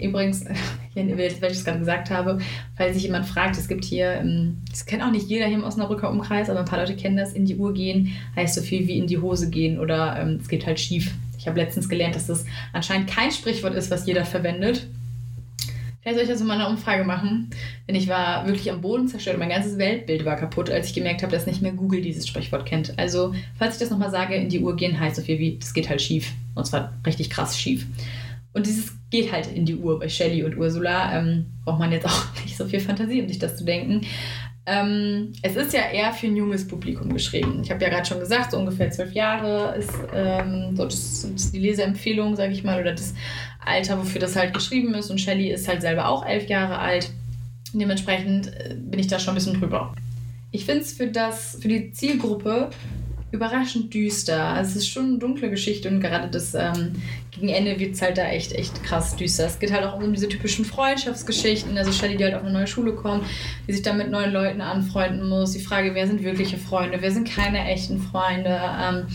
übrigens, 0.00 0.44
weil 0.94 1.20
ich 1.20 1.40
es 1.40 1.64
gerade 1.64 1.78
gesagt 1.78 2.10
habe, 2.10 2.38
falls 2.76 2.94
sich 2.94 3.04
jemand 3.04 3.26
fragt, 3.26 3.56
es 3.56 3.68
gibt 3.68 3.84
hier, 3.84 4.12
ähm, 4.12 4.58
das 4.70 4.86
kennt 4.86 5.02
auch 5.02 5.10
nicht 5.10 5.28
jeder 5.28 5.46
hier 5.46 5.56
im 5.56 5.64
Osnabrücker 5.64 6.10
Umkreis, 6.10 6.50
aber 6.50 6.60
ein 6.60 6.64
paar 6.64 6.80
Leute 6.80 6.96
kennen 6.96 7.16
das, 7.16 7.32
in 7.32 7.46
die 7.46 7.56
Uhr 7.56 7.74
gehen 7.74 8.12
heißt 8.36 8.54
so 8.54 8.62
viel 8.62 8.86
wie 8.86 8.98
in 8.98 9.06
die 9.06 9.18
Hose 9.18 9.50
gehen 9.50 9.78
oder 9.78 10.18
ähm, 10.20 10.38
es 10.40 10.48
geht 10.48 10.66
halt 10.66 10.80
schief. 10.80 11.14
Ich 11.38 11.46
habe 11.46 11.60
letztens 11.60 11.88
gelernt, 11.88 12.14
dass 12.14 12.26
das 12.26 12.46
anscheinend 12.72 13.10
kein 13.10 13.30
Sprichwort 13.30 13.74
ist, 13.74 13.90
was 13.90 14.06
jeder 14.06 14.24
verwendet. 14.24 14.86
Vielleicht 16.04 16.18
soll 16.18 16.24
ich 16.24 16.30
dazu 16.30 16.44
mal 16.44 16.60
eine 16.60 16.68
Umfrage 16.68 17.02
machen. 17.02 17.48
Denn 17.88 17.94
ich 17.94 18.08
war 18.08 18.46
wirklich 18.46 18.70
am 18.70 18.82
Boden 18.82 19.08
zerstört. 19.08 19.38
Mein 19.38 19.48
ganzes 19.48 19.78
Weltbild 19.78 20.26
war 20.26 20.36
kaputt, 20.36 20.68
als 20.68 20.88
ich 20.88 20.94
gemerkt 20.94 21.22
habe, 21.22 21.32
dass 21.32 21.46
nicht 21.46 21.62
mehr 21.62 21.72
Google 21.72 22.02
dieses 22.02 22.28
Sprichwort 22.28 22.66
kennt. 22.66 22.98
Also, 22.98 23.34
falls 23.58 23.76
ich 23.76 23.80
das 23.80 23.88
nochmal 23.88 24.10
sage, 24.10 24.34
in 24.34 24.50
die 24.50 24.60
Uhr 24.60 24.76
gehen 24.76 25.00
heißt 25.00 25.16
so 25.16 25.22
viel 25.22 25.38
wie, 25.38 25.56
das 25.58 25.72
geht 25.72 25.88
halt 25.88 26.02
schief. 26.02 26.32
Und 26.54 26.66
zwar 26.66 26.92
richtig 27.06 27.30
krass 27.30 27.58
schief. 27.58 27.86
Und 28.54 28.66
dieses 28.66 28.92
geht 29.10 29.30
halt 29.32 29.48
in 29.48 29.66
die 29.66 29.76
Uhr 29.76 29.98
bei 29.98 30.08
Shelley 30.08 30.44
und 30.44 30.56
Ursula. 30.56 31.18
Ähm, 31.18 31.46
braucht 31.64 31.80
man 31.80 31.92
jetzt 31.92 32.06
auch 32.06 32.24
nicht 32.44 32.56
so 32.56 32.64
viel 32.64 32.80
Fantasie, 32.80 33.20
um 33.20 33.28
sich 33.28 33.38
das 33.38 33.56
zu 33.56 33.64
denken. 33.64 34.06
Ähm, 34.66 35.32
es 35.42 35.56
ist 35.56 35.74
ja 35.74 35.82
eher 35.92 36.12
für 36.14 36.26
ein 36.26 36.36
junges 36.36 36.66
Publikum 36.66 37.12
geschrieben. 37.12 37.60
Ich 37.62 37.70
habe 37.70 37.84
ja 37.84 37.90
gerade 37.90 38.06
schon 38.06 38.18
gesagt, 38.18 38.52
so 38.52 38.58
ungefähr 38.58 38.90
zwölf 38.90 39.12
Jahre 39.12 39.76
ist 39.76 39.92
ähm, 40.14 40.74
so 40.74 40.84
das, 40.84 41.28
das 41.30 41.52
die 41.52 41.58
Leseempfehlung, 41.58 42.34
sage 42.34 42.52
ich 42.52 42.64
mal, 42.64 42.80
oder 42.80 42.92
das 42.92 43.14
Alter, 43.62 43.98
wofür 43.98 44.20
das 44.20 44.36
halt 44.36 44.54
geschrieben 44.54 44.94
ist. 44.94 45.10
Und 45.10 45.20
Shelley 45.20 45.50
ist 45.50 45.68
halt 45.68 45.82
selber 45.82 46.08
auch 46.08 46.24
elf 46.24 46.48
Jahre 46.48 46.78
alt. 46.78 47.10
Dementsprechend 47.74 48.46
äh, 48.46 48.76
bin 48.78 48.98
ich 49.00 49.08
da 49.08 49.18
schon 49.18 49.34
ein 49.34 49.34
bisschen 49.34 49.60
drüber. 49.60 49.94
Ich 50.50 50.64
finde 50.64 50.82
es 50.82 50.92
für, 50.92 51.12
für 51.12 51.68
die 51.68 51.92
Zielgruppe 51.92 52.70
überraschend 53.34 53.92
düster. 53.92 54.42
Also 54.42 54.70
es 54.70 54.76
ist 54.76 54.88
schon 54.88 55.06
eine 55.06 55.18
dunkle 55.18 55.50
Geschichte 55.50 55.88
und 55.88 56.00
gerade 56.00 56.28
das 56.28 56.54
ähm, 56.54 56.92
gegen 57.32 57.48
Ende 57.48 57.78
wird 57.78 57.94
es 57.94 58.02
halt 58.02 58.16
da 58.16 58.24
echt, 58.26 58.52
echt 58.52 58.82
krass 58.84 59.16
düster. 59.16 59.46
Es 59.46 59.58
geht 59.58 59.72
halt 59.72 59.84
auch 59.84 60.00
um 60.00 60.12
diese 60.12 60.28
typischen 60.28 60.64
Freundschaftsgeschichten. 60.64 61.76
Also 61.76 61.92
Shelley, 61.92 62.16
die 62.16 62.24
halt 62.24 62.34
auf 62.34 62.42
eine 62.42 62.52
neue 62.52 62.66
Schule 62.66 62.94
kommt, 62.94 63.24
die 63.66 63.72
sich 63.72 63.82
dann 63.82 63.98
mit 63.98 64.10
neuen 64.10 64.32
Leuten 64.32 64.60
anfreunden 64.60 65.28
muss. 65.28 65.52
Die 65.52 65.60
Frage, 65.60 65.94
wer 65.94 66.06
sind 66.06 66.22
wirkliche 66.22 66.56
Freunde, 66.56 66.98
wer 67.00 67.10
sind 67.10 67.28
keine 67.28 67.64
echten 67.68 68.00
Freunde. 68.00 68.60
Ähm, 68.80 69.06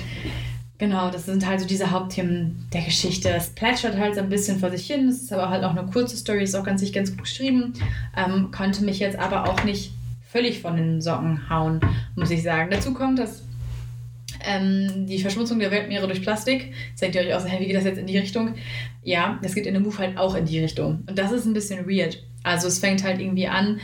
Genau, 0.79 1.11
das 1.11 1.25
sind 1.25 1.45
halt 1.45 1.59
so 1.59 1.67
diese 1.67 1.91
Hauptthemen 1.91 2.65
der 2.71 2.83
Geschichte. 2.83 3.27
Es 3.27 3.49
plätschert 3.49 3.97
halt 3.97 4.15
so 4.15 4.21
ein 4.21 4.29
bisschen 4.29 4.59
vor 4.59 4.71
sich 4.71 4.87
hin. 4.87 5.09
Es 5.09 5.23
ist 5.23 5.33
aber 5.33 5.49
halt 5.49 5.65
auch 5.65 5.75
eine 5.75 5.85
kurze 5.91 6.15
Story, 6.15 6.41
ist 6.41 6.55
auch 6.55 6.63
ganz, 6.63 6.89
ganz 6.93 7.11
gut 7.11 7.23
geschrieben. 7.23 7.73
Ähm, 8.15 8.49
konnte 8.51 8.85
mich 8.85 8.99
jetzt 8.99 9.19
aber 9.19 9.49
auch 9.49 9.65
nicht 9.65 9.91
völlig 10.31 10.61
von 10.61 10.77
den 10.77 11.01
Socken 11.01 11.49
hauen, 11.49 11.81
muss 12.15 12.31
ich 12.31 12.43
sagen. 12.43 12.69
Dazu 12.71 12.93
kommt, 12.93 13.19
dass 13.19 13.43
ähm, 14.45 15.05
die 15.07 15.19
Verschmutzung 15.19 15.59
der 15.59 15.71
Weltmeere 15.71 16.07
durch 16.07 16.21
Plastik. 16.21 16.73
Jetzt 16.89 17.01
denkt 17.01 17.15
ihr 17.15 17.21
euch 17.21 17.33
auch 17.33 17.39
so, 17.39 17.47
hey, 17.47 17.59
wie 17.59 17.67
geht 17.67 17.75
das 17.75 17.83
jetzt 17.83 17.99
in 17.99 18.07
die 18.07 18.17
Richtung? 18.17 18.55
Ja, 19.03 19.39
das 19.41 19.55
geht 19.55 19.65
in 19.65 19.73
dem 19.73 19.83
Buch 19.83 19.97
halt 19.99 20.17
auch 20.17 20.35
in 20.35 20.45
die 20.45 20.59
Richtung. 20.59 21.03
Und 21.07 21.17
das 21.17 21.31
ist 21.31 21.45
ein 21.45 21.53
bisschen 21.53 21.87
weird. 21.87 22.23
Also 22.43 22.67
es 22.67 22.79
fängt 22.79 23.03
halt 23.03 23.19
irgendwie 23.19 23.47
an, 23.47 23.79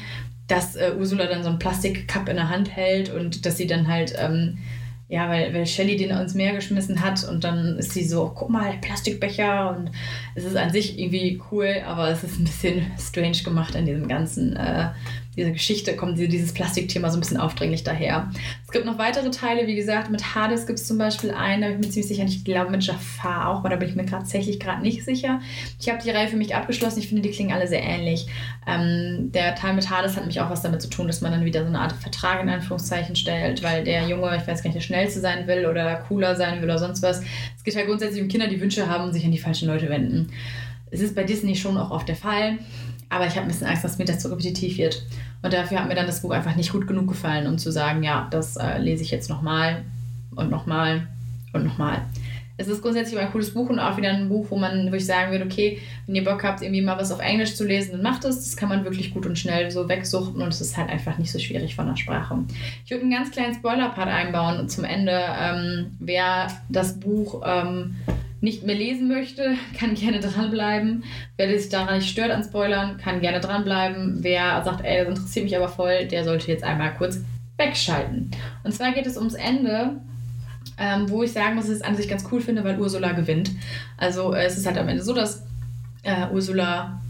dass 0.47 0.75
äh, 0.75 0.93
Ursula 0.97 1.25
dann 1.25 1.43
so 1.43 1.49
einen 1.49 1.59
Plastikcup 1.59 2.29
in 2.29 2.35
der 2.35 2.49
Hand 2.49 2.75
hält 2.75 3.13
und 3.13 3.45
dass 3.45 3.57
sie 3.57 3.67
dann 3.67 3.87
halt, 3.87 4.13
ähm, 4.17 4.59
ja, 5.07 5.29
weil, 5.29 5.53
weil 5.53 5.65
Shelly 5.65 5.97
den 5.97 6.11
ins 6.11 6.33
Meer 6.33 6.53
geschmissen 6.53 7.01
hat 7.01 7.27
und 7.27 7.43
dann 7.43 7.77
ist 7.77 7.91
sie 7.91 8.03
so, 8.03 8.31
guck 8.33 8.49
mal, 8.49 8.73
Plastikbecher 8.81 9.75
und 9.75 9.91
es 10.33 10.43
ist 10.43 10.55
an 10.55 10.71
sich 10.71 10.99
irgendwie 10.99 11.41
cool, 11.51 11.81
aber 11.85 12.09
es 12.09 12.23
ist 12.23 12.39
ein 12.39 12.45
bisschen 12.45 12.91
strange 12.99 13.43
gemacht 13.43 13.75
in 13.75 13.85
diesem 13.85 14.07
ganzen 14.07 14.55
äh, 14.55 14.89
dieser 15.35 15.51
Geschichte 15.51 15.95
kommt 15.95 16.17
dieses 16.17 16.53
Plastikthema 16.53 17.09
so 17.09 17.17
ein 17.17 17.19
bisschen 17.19 17.37
aufdringlich 17.37 17.83
daher. 17.83 18.31
Es 18.65 18.71
gibt 18.71 18.85
noch 18.85 18.97
weitere 18.97 19.29
Teile, 19.31 19.67
wie 19.67 19.75
gesagt, 19.75 20.09
mit 20.09 20.35
Hades 20.35 20.65
gibt 20.65 20.79
es 20.79 20.87
zum 20.87 20.97
Beispiel 20.97 21.31
einen, 21.31 21.61
da 21.61 21.67
bin 21.67 21.79
ich 21.79 21.85
mir 21.85 21.91
ziemlich 21.91 22.07
sicher, 22.07 22.23
ich 22.25 22.43
glaube 22.43 22.71
mit 22.71 22.83
Jafar 22.83 23.49
auch, 23.49 23.59
aber 23.59 23.69
da 23.69 23.75
bin 23.75 23.89
ich 23.89 23.95
mir 23.95 24.05
tatsächlich 24.05 24.59
gerade 24.59 24.81
nicht 24.81 25.03
sicher. 25.03 25.41
Ich 25.79 25.89
habe 25.89 26.01
die 26.03 26.09
Reihe 26.09 26.27
für 26.27 26.37
mich 26.37 26.55
abgeschlossen, 26.55 26.99
ich 26.99 27.07
finde, 27.07 27.21
die 27.21 27.31
klingen 27.31 27.51
alle 27.51 27.67
sehr 27.67 27.83
ähnlich. 27.83 28.27
Ähm, 28.67 29.31
der 29.33 29.55
Teil 29.55 29.73
mit 29.73 29.89
Hades 29.89 30.15
hat 30.15 30.23
nämlich 30.23 30.41
auch 30.41 30.49
was 30.49 30.61
damit 30.61 30.81
zu 30.81 30.89
tun, 30.89 31.07
dass 31.07 31.21
man 31.21 31.31
dann 31.31 31.45
wieder 31.45 31.61
so 31.61 31.67
eine 31.67 31.79
Art 31.79 31.93
Vertrag 31.93 32.41
in 32.41 32.49
Anführungszeichen 32.49 33.15
stellt, 33.15 33.63
weil 33.63 33.83
der 33.83 34.07
Junge, 34.07 34.35
ich 34.35 34.47
weiß 34.47 34.63
gar 34.63 34.69
nicht, 34.69 34.75
der 34.75 34.81
schnellste 34.81 35.19
sein 35.19 35.47
will 35.47 35.65
oder 35.65 35.95
cooler 36.07 36.35
sein 36.35 36.57
will 36.61 36.65
oder 36.65 36.79
sonst 36.79 37.01
was. 37.01 37.21
Es 37.57 37.63
geht 37.63 37.75
halt 37.75 37.87
grundsätzlich 37.87 38.21
um 38.21 38.27
Kinder, 38.27 38.47
die 38.47 38.61
Wünsche 38.61 38.89
haben 38.89 39.03
und 39.05 39.13
sich 39.13 39.25
an 39.25 39.31
die 39.31 39.37
falschen 39.37 39.67
Leute 39.67 39.89
wenden. 39.89 40.31
Es 40.91 41.01
ist 41.01 41.15
bei 41.15 41.23
Disney 41.23 41.55
schon 41.55 41.77
auch 41.77 41.91
oft 41.91 42.07
der 42.07 42.15
Fall. 42.15 42.59
Aber 43.09 43.27
ich 43.27 43.35
habe 43.35 43.41
ein 43.41 43.47
bisschen 43.47 43.67
Angst, 43.67 43.83
dass 43.83 43.97
mir 43.97 44.05
das 44.05 44.19
zu 44.19 44.29
repetitiv 44.29 44.77
wird. 44.77 45.03
Und 45.41 45.53
dafür 45.53 45.79
hat 45.79 45.87
mir 45.87 45.95
dann 45.95 46.07
das 46.07 46.21
Buch 46.21 46.31
einfach 46.31 46.55
nicht 46.55 46.71
gut 46.71 46.87
genug 46.87 47.07
gefallen, 47.07 47.47
um 47.47 47.57
zu 47.57 47.71
sagen, 47.71 48.03
ja, 48.03 48.27
das 48.31 48.57
äh, 48.57 48.77
lese 48.79 49.03
ich 49.03 49.11
jetzt 49.11 49.29
nochmal 49.29 49.83
und 50.35 50.49
nochmal 50.49 51.07
und 51.53 51.65
nochmal. 51.65 52.01
Es 52.57 52.69
ist 52.69 52.81
grundsätzlich 52.81 53.19
ein 53.19 53.31
cooles 53.31 53.53
Buch 53.53 53.69
und 53.69 53.79
auch 53.79 53.97
wieder 53.97 54.09
ein 54.09 54.29
Buch, 54.29 54.47
wo 54.49 54.57
man, 54.57 54.89
wo 54.89 54.95
ich 54.95 55.05
sagen 55.05 55.31
würde, 55.31 55.43
okay, 55.43 55.79
wenn 56.05 56.15
ihr 56.15 56.23
Bock 56.23 56.43
habt, 56.43 56.61
irgendwie 56.61 56.81
mal 56.81 56.97
was 56.97 57.11
auf 57.11 57.19
Englisch 57.19 57.55
zu 57.55 57.65
lesen, 57.65 57.91
dann 57.91 58.01
macht 58.01 58.23
es. 58.23 58.37
Das 58.37 58.55
kann 58.55 58.69
man 58.69 58.85
wirklich 58.85 59.13
gut 59.13 59.25
und 59.25 59.37
schnell 59.37 59.69
so 59.71 59.89
wegsuchten 59.89 60.41
und 60.41 60.47
es 60.47 60.61
ist 60.61 60.77
halt 60.77 60.89
einfach 60.89 61.17
nicht 61.17 61.31
so 61.31 61.39
schwierig 61.39 61.75
von 61.75 61.87
der 61.87 61.97
Sprache. 61.97 62.37
Ich 62.85 62.91
würde 62.91 63.03
einen 63.03 63.11
ganz 63.11 63.31
kleinen 63.31 63.55
Spoiler-Part 63.55 64.07
einbauen 64.07 64.69
zum 64.69 64.85
Ende. 64.85 65.21
Ähm, 65.37 65.97
wer 65.99 66.47
das 66.69 66.97
Buch 66.97 67.41
ähm, 67.45 67.97
nicht 68.41 68.63
mehr 68.63 68.75
lesen 68.75 69.07
möchte, 69.07 69.55
kann 69.77 69.95
gerne 69.95 70.19
dranbleiben. 70.19 71.03
Wer 71.37 71.59
sich 71.59 71.69
daran 71.69 71.97
nicht 71.97 72.09
stört 72.09 72.31
an 72.31 72.43
Spoilern, 72.43 72.97
kann 72.97 73.21
gerne 73.21 73.39
dranbleiben. 73.39 74.19
Wer 74.21 74.63
sagt, 74.63 74.83
ey, 74.83 74.99
das 74.99 75.17
interessiert 75.17 75.45
mich 75.45 75.55
aber 75.55 75.69
voll, 75.69 76.05
der 76.05 76.23
sollte 76.23 76.51
jetzt 76.51 76.63
einmal 76.63 76.93
kurz 76.95 77.19
wegschalten. 77.57 78.31
Und 78.63 78.73
zwar 78.73 78.91
geht 78.91 79.05
es 79.05 79.17
ums 79.17 79.33
Ende, 79.33 80.01
ähm, 80.77 81.09
wo 81.09 81.23
ich 81.23 81.31
sagen 81.31 81.55
muss, 81.55 81.65
dass 81.65 81.75
ich 81.75 81.81
es 81.81 81.87
an 81.87 81.95
sich 81.95 82.07
ganz 82.07 82.25
cool 82.31 82.41
finde, 82.41 82.63
weil 82.63 82.79
Ursula 82.79 83.13
gewinnt. 83.13 83.51
Also 83.97 84.33
äh, 84.33 84.45
es 84.45 84.57
ist 84.57 84.65
halt 84.65 84.77
am 84.77 84.89
Ende 84.89 85.03
so, 85.03 85.13
dass 85.13 85.43
äh, 86.03 86.27
Ursula 86.31 87.01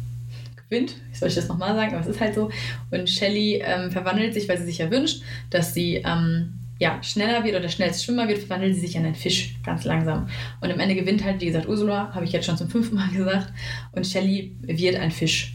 gewinnt. 0.69 0.95
Ich 1.11 1.19
soll 1.19 1.29
ich 1.29 1.35
das 1.35 1.47
nochmal 1.47 1.75
sagen, 1.75 1.93
aber 1.93 2.01
es 2.01 2.07
ist 2.07 2.21
halt 2.21 2.35
so. 2.35 2.49
Und 2.91 3.09
Shelly 3.09 3.61
ähm, 3.63 3.91
verwandelt 3.91 4.33
sich, 4.33 4.47
weil 4.47 4.57
sie 4.57 4.65
sich 4.65 4.77
ja 4.77 4.91
wünscht, 4.91 5.23
dass 5.49 5.73
sie 5.73 5.95
ähm, 6.05 6.59
ja, 6.77 7.01
schneller 7.01 7.43
wird 7.43 7.55
oder 7.55 7.69
schnellst 7.69 8.03
Schwimmer 8.03 8.27
wird, 8.27 8.39
verwandelt 8.39 8.75
sie 8.75 8.81
sich 8.81 8.95
in 8.95 9.05
einen 9.05 9.15
Fisch 9.15 9.55
ganz 9.63 9.85
langsam. 9.85 10.27
Und 10.59 10.71
am 10.71 10.79
Ende 10.79 10.95
gewinnt 10.95 11.23
halt, 11.23 11.39
wie 11.39 11.45
gesagt, 11.45 11.67
Ursula, 11.67 12.13
habe 12.13 12.25
ich 12.25 12.33
jetzt 12.33 12.45
schon 12.45 12.57
zum 12.57 12.69
fünften 12.69 12.95
Mal 12.95 13.09
gesagt, 13.13 13.53
und 13.93 14.05
Shelly 14.05 14.55
wird 14.61 14.97
ein 14.97 15.11
Fisch. 15.11 15.53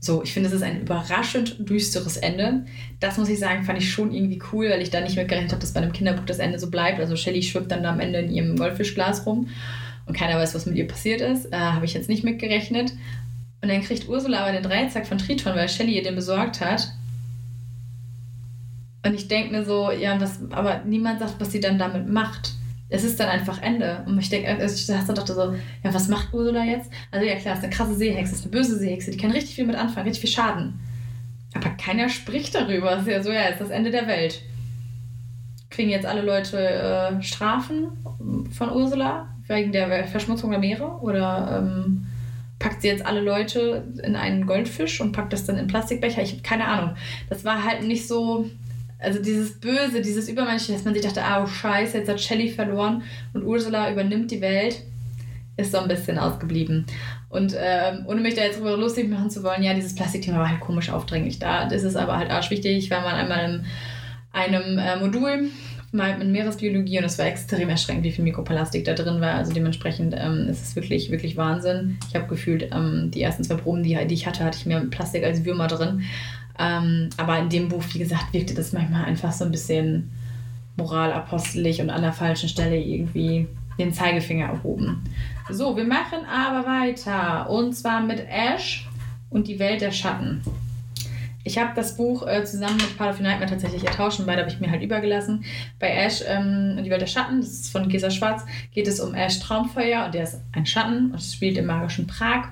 So, 0.00 0.22
ich 0.22 0.34
finde, 0.34 0.50
es 0.50 0.54
ist 0.54 0.62
ein 0.62 0.82
überraschend 0.82 1.56
düsteres 1.66 2.18
Ende. 2.18 2.66
Das 3.00 3.16
muss 3.16 3.30
ich 3.30 3.38
sagen, 3.38 3.64
fand 3.64 3.78
ich 3.78 3.90
schon 3.90 4.12
irgendwie 4.12 4.38
cool, 4.52 4.68
weil 4.68 4.82
ich 4.82 4.90
da 4.90 5.00
nicht 5.00 5.16
mitgerechnet 5.16 5.52
habe, 5.52 5.62
dass 5.62 5.72
bei 5.72 5.80
einem 5.80 5.94
Kinderbuch 5.94 6.26
das 6.26 6.40
Ende 6.40 6.58
so 6.58 6.70
bleibt. 6.70 7.00
Also 7.00 7.16
Shelly 7.16 7.42
schwimmt 7.42 7.70
dann 7.70 7.82
da 7.82 7.92
am 7.92 8.00
Ende 8.00 8.18
in 8.18 8.30
ihrem 8.30 8.56
Goldfischglas 8.56 9.24
rum 9.24 9.48
und 10.04 10.14
keiner 10.14 10.36
weiß, 10.36 10.54
was 10.54 10.66
mit 10.66 10.76
ihr 10.76 10.86
passiert 10.86 11.22
ist. 11.22 11.46
Äh, 11.46 11.56
habe 11.56 11.86
ich 11.86 11.94
jetzt 11.94 12.10
nicht 12.10 12.22
mitgerechnet. 12.22 12.92
Und 13.62 13.70
dann 13.70 13.80
kriegt 13.80 14.06
Ursula 14.06 14.40
aber 14.40 14.52
den 14.52 14.62
Dreizack 14.62 15.06
von 15.06 15.16
Triton, 15.16 15.54
weil 15.54 15.70
Shelly 15.70 15.96
ihr 15.96 16.02
den 16.02 16.16
besorgt 16.16 16.60
hat. 16.60 16.86
Und 19.04 19.14
ich 19.14 19.28
denke 19.28 19.52
mir 19.52 19.64
so, 19.64 19.90
ja, 19.90 20.18
was, 20.20 20.40
aber 20.50 20.82
niemand 20.84 21.20
sagt, 21.20 21.34
was 21.38 21.52
sie 21.52 21.60
dann 21.60 21.78
damit 21.78 22.08
macht. 22.08 22.54
Es 22.88 23.04
ist 23.04 23.20
dann 23.20 23.28
einfach 23.28 23.60
Ende. 23.60 24.02
Und 24.06 24.18
ich 24.18 24.30
denke, 24.30 24.48
also 24.48 24.74
ich 24.74 24.86
dachte 24.86 25.34
so, 25.34 25.54
ja, 25.82 25.92
was 25.94 26.08
macht 26.08 26.32
Ursula 26.32 26.64
jetzt? 26.64 26.90
Also 27.10 27.26
ja, 27.26 27.36
klar, 27.36 27.54
ist 27.54 27.64
eine 27.64 27.72
krasse 27.72 27.94
Seehexe, 27.94 28.34
ist 28.34 28.42
eine 28.42 28.52
böse 28.52 28.78
Seehexe, 28.78 29.10
die 29.10 29.16
kann 29.16 29.30
richtig 29.30 29.54
viel 29.54 29.66
mit 29.66 29.76
anfangen, 29.76 30.06
richtig 30.06 30.22
viel 30.22 30.30
Schaden. 30.30 30.80
Aber 31.54 31.70
keiner 31.70 32.08
spricht 32.08 32.54
darüber. 32.54 32.92
Es 32.92 33.02
ist 33.02 33.08
ja 33.08 33.22
so, 33.22 33.30
ja, 33.30 33.42
es 33.44 33.52
ist 33.52 33.60
das 33.60 33.70
Ende 33.70 33.90
der 33.90 34.06
Welt. 34.06 34.42
Kriegen 35.70 35.90
jetzt 35.90 36.06
alle 36.06 36.22
Leute 36.22 36.58
äh, 36.58 37.22
Strafen 37.22 37.88
von 38.50 38.70
Ursula 38.70 39.28
wegen 39.48 39.72
der 39.72 40.06
Verschmutzung 40.06 40.50
der 40.50 40.60
Meere? 40.60 40.86
Oder 41.00 41.62
ähm, 41.62 42.06
packt 42.58 42.82
sie 42.82 42.88
jetzt 42.88 43.04
alle 43.04 43.20
Leute 43.20 43.84
in 44.02 44.16
einen 44.16 44.46
Goldfisch 44.46 45.00
und 45.00 45.12
packt 45.12 45.32
das 45.32 45.44
dann 45.44 45.58
in 45.58 45.66
Plastikbecher? 45.66 46.22
Ich 46.22 46.32
habe 46.32 46.42
keine 46.42 46.66
Ahnung. 46.66 46.96
Das 47.28 47.44
war 47.44 47.64
halt 47.64 47.82
nicht 47.82 48.08
so 48.08 48.46
also 48.98 49.20
dieses 49.20 49.60
Böse, 49.60 50.00
dieses 50.00 50.28
Übermenschliche, 50.28 50.74
dass 50.74 50.84
man 50.84 50.94
sich 50.94 51.02
dachte, 51.02 51.22
ah, 51.22 51.42
oh 51.42 51.46
scheiße, 51.46 51.98
jetzt 51.98 52.08
hat 52.08 52.20
Shelley 52.20 52.48
verloren 52.48 53.02
und 53.32 53.44
Ursula 53.44 53.90
übernimmt 53.90 54.30
die 54.30 54.40
Welt, 54.40 54.82
ist 55.56 55.72
so 55.72 55.78
ein 55.78 55.88
bisschen 55.88 56.18
ausgeblieben. 56.18 56.86
Und 57.28 57.54
ähm, 57.58 58.04
ohne 58.06 58.20
mich 58.20 58.34
da 58.34 58.42
jetzt 58.42 58.58
drüber 58.58 58.76
lustig 58.76 59.08
machen 59.08 59.30
zu 59.30 59.42
wollen, 59.42 59.62
ja, 59.62 59.74
dieses 59.74 59.94
Plastikthema 59.94 60.38
war 60.38 60.48
halt 60.48 60.60
komisch 60.60 60.90
aufdringlich. 60.90 61.38
Da 61.38 61.68
ist 61.68 61.82
es 61.82 61.96
aber 61.96 62.16
halt 62.16 62.30
arschwichtig, 62.30 62.90
weil 62.90 63.02
man 63.02 63.14
einmal 63.14 63.44
in 63.44 63.64
einem 64.32 64.78
äh, 64.78 64.96
Modul 64.96 65.50
mal 65.94 66.18
mit 66.18 66.28
Meeresbiologie 66.28 66.98
und 66.98 67.04
es 67.04 67.18
war 67.18 67.26
extrem 67.26 67.68
erschreckend, 67.68 68.04
wie 68.04 68.10
viel 68.10 68.24
Mikroplastik 68.24 68.84
da 68.84 68.94
drin 68.94 69.20
war. 69.20 69.34
Also 69.34 69.52
dementsprechend 69.52 70.14
ähm, 70.18 70.48
ist 70.48 70.62
es 70.62 70.76
wirklich, 70.76 71.10
wirklich 71.10 71.36
Wahnsinn. 71.36 71.98
Ich 72.08 72.14
habe 72.14 72.26
gefühlt, 72.26 72.68
ähm, 72.72 73.10
die 73.12 73.22
ersten 73.22 73.44
zwei 73.44 73.54
Proben, 73.54 73.82
die, 73.82 73.96
die 74.06 74.14
ich 74.14 74.26
hatte, 74.26 74.44
hatte 74.44 74.58
ich 74.58 74.66
mehr 74.66 74.80
Plastik 74.80 75.24
als 75.24 75.44
Würmer 75.44 75.68
drin. 75.68 76.02
Ähm, 76.58 77.10
aber 77.16 77.38
in 77.38 77.48
dem 77.48 77.68
Buch, 77.68 77.82
wie 77.92 77.98
gesagt, 77.98 78.32
wirkte 78.32 78.54
das 78.54 78.72
manchmal 78.72 79.04
einfach 79.04 79.32
so 79.32 79.44
ein 79.44 79.50
bisschen 79.50 80.10
moralapostelig 80.76 81.80
und 81.80 81.90
an 81.90 82.02
der 82.02 82.12
falschen 82.12 82.48
Stelle 82.48 82.76
irgendwie 82.76 83.48
den 83.78 83.92
Zeigefinger 83.92 84.46
erhoben. 84.46 85.02
So, 85.50 85.76
wir 85.76 85.84
machen 85.84 86.20
aber 86.26 86.66
weiter. 86.66 87.50
Und 87.50 87.74
zwar 87.74 88.00
mit 88.00 88.24
Ash 88.28 88.88
und 89.30 89.48
die 89.48 89.58
Welt 89.58 89.80
der 89.80 89.90
Schatten. 89.90 90.42
Ich 91.46 91.58
habe 91.58 91.72
das 91.74 91.96
Buch 91.96 92.26
äh, 92.26 92.42
zusammen 92.44 92.76
mit 92.76 92.96
Part 92.96 93.10
of 93.10 93.16
the 93.18 93.22
Nightmare 93.22 93.50
tatsächlich 93.50 93.84
ertauscht 93.84 94.18
und 94.18 94.24
beide 94.24 94.40
habe 94.40 94.50
ich 94.50 94.60
mir 94.60 94.70
halt 94.70 94.82
übergelassen. 94.82 95.44
Bei 95.78 95.90
Ash 95.90 96.22
ähm, 96.26 96.76
und 96.78 96.84
die 96.84 96.90
Welt 96.90 97.02
der 97.02 97.06
Schatten, 97.06 97.40
das 97.40 97.50
ist 97.50 97.70
von 97.70 97.88
Gesa 97.90 98.10
Schwarz, 98.10 98.44
geht 98.72 98.88
es 98.88 98.98
um 98.98 99.14
Ash 99.14 99.40
Traumfeuer 99.40 100.06
und 100.06 100.14
der 100.14 100.22
ist 100.22 100.40
ein 100.52 100.64
Schatten 100.64 101.10
und 101.10 101.18
es 101.18 101.34
spielt 101.34 101.58
im 101.58 101.66
magischen 101.66 102.06
Prag, 102.06 102.48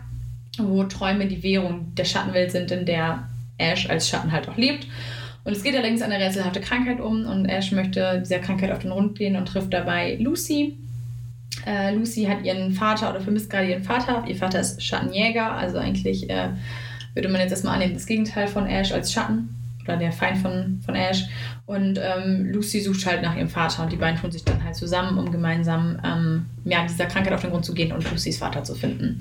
wo 0.58 0.84
Träume 0.84 1.26
die 1.26 1.42
Währung 1.42 1.94
der 1.94 2.04
Schattenwelt 2.04 2.52
sind, 2.52 2.70
in 2.70 2.84
der 2.84 3.28
Ash 3.62 3.88
als 3.88 4.08
Schatten 4.08 4.32
halt 4.32 4.48
auch 4.48 4.56
lebt. 4.56 4.86
Und 5.44 5.52
es 5.52 5.62
geht 5.62 5.74
allerdings 5.74 6.02
eine 6.02 6.18
rätselhafte 6.18 6.60
Krankheit 6.60 7.00
um 7.00 7.26
und 7.26 7.46
Ash 7.46 7.72
möchte 7.72 8.20
dieser 8.20 8.38
Krankheit 8.38 8.70
auf 8.70 8.80
den 8.80 8.92
Rund 8.92 9.18
gehen 9.18 9.36
und 9.36 9.46
trifft 9.46 9.72
dabei 9.72 10.16
Lucy. 10.20 10.76
Äh, 11.66 11.94
Lucy 11.94 12.24
hat 12.24 12.44
ihren 12.44 12.72
Vater 12.72 13.10
oder 13.10 13.20
vermisst 13.20 13.50
gerade 13.50 13.68
ihren 13.68 13.82
Vater. 13.82 14.24
Ihr 14.26 14.36
Vater 14.36 14.60
ist 14.60 14.82
Schattenjäger, 14.82 15.52
also 15.52 15.78
eigentlich 15.78 16.30
äh, 16.30 16.50
würde 17.14 17.28
man 17.28 17.40
jetzt 17.40 17.50
erstmal 17.50 17.74
annehmen, 17.74 17.94
das 17.94 18.06
Gegenteil 18.06 18.46
von 18.46 18.66
Ash 18.66 18.92
als 18.92 19.12
Schatten 19.12 19.56
oder 19.82 19.96
der 19.96 20.12
Feind 20.12 20.38
von, 20.38 20.80
von 20.84 20.94
Ash. 20.94 21.24
Und 21.66 21.98
ähm, 22.00 22.50
Lucy 22.52 22.80
sucht 22.80 23.04
halt 23.06 23.22
nach 23.22 23.36
ihrem 23.36 23.48
Vater 23.48 23.82
und 23.82 23.90
die 23.90 23.96
beiden 23.96 24.20
tun 24.20 24.30
sich 24.30 24.44
dann 24.44 24.62
halt 24.62 24.76
zusammen, 24.76 25.18
um 25.18 25.32
gemeinsam 25.32 25.98
ähm, 26.04 26.46
ja, 26.64 26.84
dieser 26.84 27.06
Krankheit 27.06 27.32
auf 27.32 27.40
den 27.40 27.50
Grund 27.50 27.64
zu 27.64 27.74
gehen 27.74 27.92
und 27.92 28.08
Lucys 28.08 28.38
Vater 28.38 28.62
zu 28.62 28.76
finden 28.76 29.18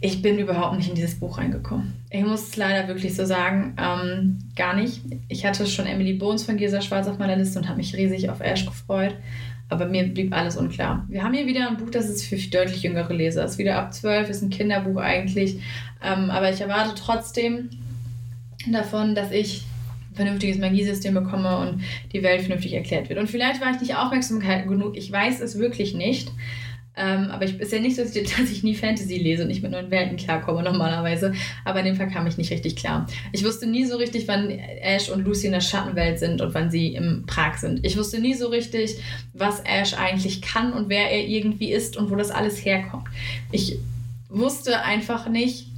ich 0.00 0.22
bin 0.22 0.38
überhaupt 0.38 0.76
nicht 0.76 0.88
in 0.88 0.94
dieses 0.94 1.18
Buch 1.18 1.38
reingekommen. 1.38 1.94
Ich 2.10 2.24
muss 2.24 2.48
es 2.48 2.56
leider 2.56 2.86
wirklich 2.86 3.16
so 3.16 3.24
sagen, 3.24 3.76
ähm, 3.78 4.38
gar 4.54 4.74
nicht. 4.74 5.00
Ich 5.28 5.44
hatte 5.44 5.66
schon 5.66 5.86
Emily 5.86 6.12
Bones 6.12 6.44
von 6.44 6.56
Gesa 6.56 6.80
Schwarz 6.80 7.08
auf 7.08 7.18
meiner 7.18 7.36
Liste 7.36 7.58
und 7.58 7.68
habe 7.68 7.78
mich 7.78 7.96
riesig 7.96 8.30
auf 8.30 8.40
Ash 8.40 8.64
gefreut. 8.64 9.16
Aber 9.68 9.86
mir 9.86 10.04
blieb 10.04 10.32
alles 10.32 10.56
unklar. 10.56 11.04
Wir 11.08 11.24
haben 11.24 11.34
hier 11.34 11.46
wieder 11.46 11.68
ein 11.68 11.76
Buch, 11.76 11.90
das 11.90 12.08
ist 12.08 12.24
für 12.24 12.36
deutlich 12.36 12.82
jüngere 12.82 13.12
Leser. 13.12 13.44
Es 13.44 13.52
ist 13.52 13.58
wieder 13.58 13.76
ab 13.76 13.92
12, 13.92 14.30
ist 14.30 14.42
ein 14.42 14.50
Kinderbuch 14.50 14.98
eigentlich. 14.98 15.60
Ähm, 16.02 16.30
aber 16.30 16.50
ich 16.50 16.60
erwarte 16.60 16.94
trotzdem 16.94 17.68
davon, 18.70 19.14
dass 19.14 19.32
ich 19.32 19.64
ein 20.12 20.14
vernünftiges 20.14 20.58
Magiesystem 20.58 21.12
bekomme 21.12 21.58
und 21.58 21.82
die 22.12 22.22
Welt 22.22 22.42
vernünftig 22.42 22.72
erklärt 22.72 23.08
wird. 23.08 23.18
Und 23.18 23.28
vielleicht 23.28 23.60
war 23.60 23.72
ich 23.72 23.80
nicht 23.80 23.96
aufmerksam 23.96 24.40
genug. 24.40 24.96
Ich 24.96 25.10
weiß 25.10 25.40
es 25.40 25.58
wirklich 25.58 25.94
nicht. 25.94 26.30
Ähm, 26.98 27.30
aber 27.30 27.44
ich 27.44 27.58
ist 27.60 27.72
ja 27.72 27.78
nicht 27.78 27.96
so, 27.96 28.02
dass 28.02 28.14
ich 28.50 28.62
nie 28.62 28.74
Fantasy 28.74 29.18
lese 29.18 29.42
und 29.42 29.48
nicht 29.48 29.62
mit 29.62 29.70
neuen 29.70 29.90
Welten 29.90 30.16
klarkomme 30.16 30.62
normalerweise. 30.62 31.32
Aber 31.64 31.78
in 31.80 31.86
dem 31.86 31.96
Fall 31.96 32.10
kam 32.10 32.26
ich 32.26 32.36
nicht 32.36 32.50
richtig 32.50 32.76
klar. 32.76 33.06
Ich 33.32 33.44
wusste 33.44 33.66
nie 33.66 33.84
so 33.84 33.96
richtig, 33.96 34.26
wann 34.26 34.50
Ash 34.50 35.08
und 35.08 35.24
Lucy 35.24 35.46
in 35.46 35.52
der 35.52 35.60
Schattenwelt 35.60 36.18
sind 36.18 36.40
und 36.40 36.54
wann 36.54 36.70
sie 36.70 36.94
im 36.94 37.24
Prag 37.26 37.56
sind. 37.58 37.84
Ich 37.84 37.96
wusste 37.96 38.20
nie 38.20 38.34
so 38.34 38.48
richtig, 38.48 38.96
was 39.32 39.60
Ash 39.60 39.94
eigentlich 39.94 40.42
kann 40.42 40.72
und 40.72 40.88
wer 40.88 41.10
er 41.10 41.26
irgendwie 41.26 41.72
ist 41.72 41.96
und 41.96 42.10
wo 42.10 42.16
das 42.16 42.30
alles 42.30 42.64
herkommt. 42.64 43.04
Ich 43.52 43.78
wusste 44.28 44.82
einfach 44.82 45.28
nicht, 45.28 45.68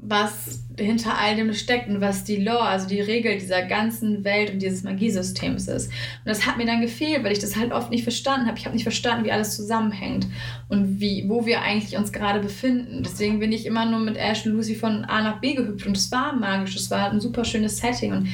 was 0.00 0.60
hinter 0.78 1.18
all 1.18 1.36
dem 1.36 1.52
steckt 1.52 1.88
und 1.88 2.00
was 2.00 2.24
die 2.24 2.36
Lore, 2.36 2.62
also 2.62 2.88
die 2.88 3.00
Regel 3.00 3.38
dieser 3.38 3.62
ganzen 3.62 4.24
Welt 4.24 4.52
und 4.52 4.62
dieses 4.62 4.82
Magiesystems 4.82 5.68
ist. 5.68 5.88
Und 5.88 6.26
das 6.26 6.46
hat 6.46 6.56
mir 6.56 6.66
dann 6.66 6.80
gefehlt, 6.80 7.24
weil 7.24 7.32
ich 7.32 7.38
das 7.38 7.56
halt 7.56 7.72
oft 7.72 7.90
nicht 7.90 8.02
verstanden 8.02 8.46
habe. 8.46 8.58
Ich 8.58 8.64
habe 8.64 8.74
nicht 8.74 8.84
verstanden, 8.84 9.24
wie 9.24 9.32
alles 9.32 9.56
zusammenhängt 9.56 10.26
und 10.68 11.00
wie, 11.00 11.24
wo 11.28 11.46
wir 11.46 11.62
eigentlich 11.62 11.98
uns 11.98 12.12
gerade 12.12 12.40
befinden. 12.40 13.02
Deswegen 13.02 13.38
bin 13.38 13.52
ich 13.52 13.66
immer 13.66 13.84
nur 13.84 14.00
mit 14.00 14.16
Ash 14.16 14.46
und 14.46 14.52
Lucy 14.52 14.74
von 14.74 15.04
A 15.04 15.22
nach 15.22 15.40
B 15.40 15.54
gehüpft 15.54 15.86
und 15.86 15.96
es 15.96 16.10
war 16.12 16.32
magisch, 16.34 16.76
es 16.76 16.90
war 16.90 17.10
ein 17.10 17.20
super 17.20 17.44
schönes 17.44 17.78
Setting 17.78 18.12
und 18.12 18.28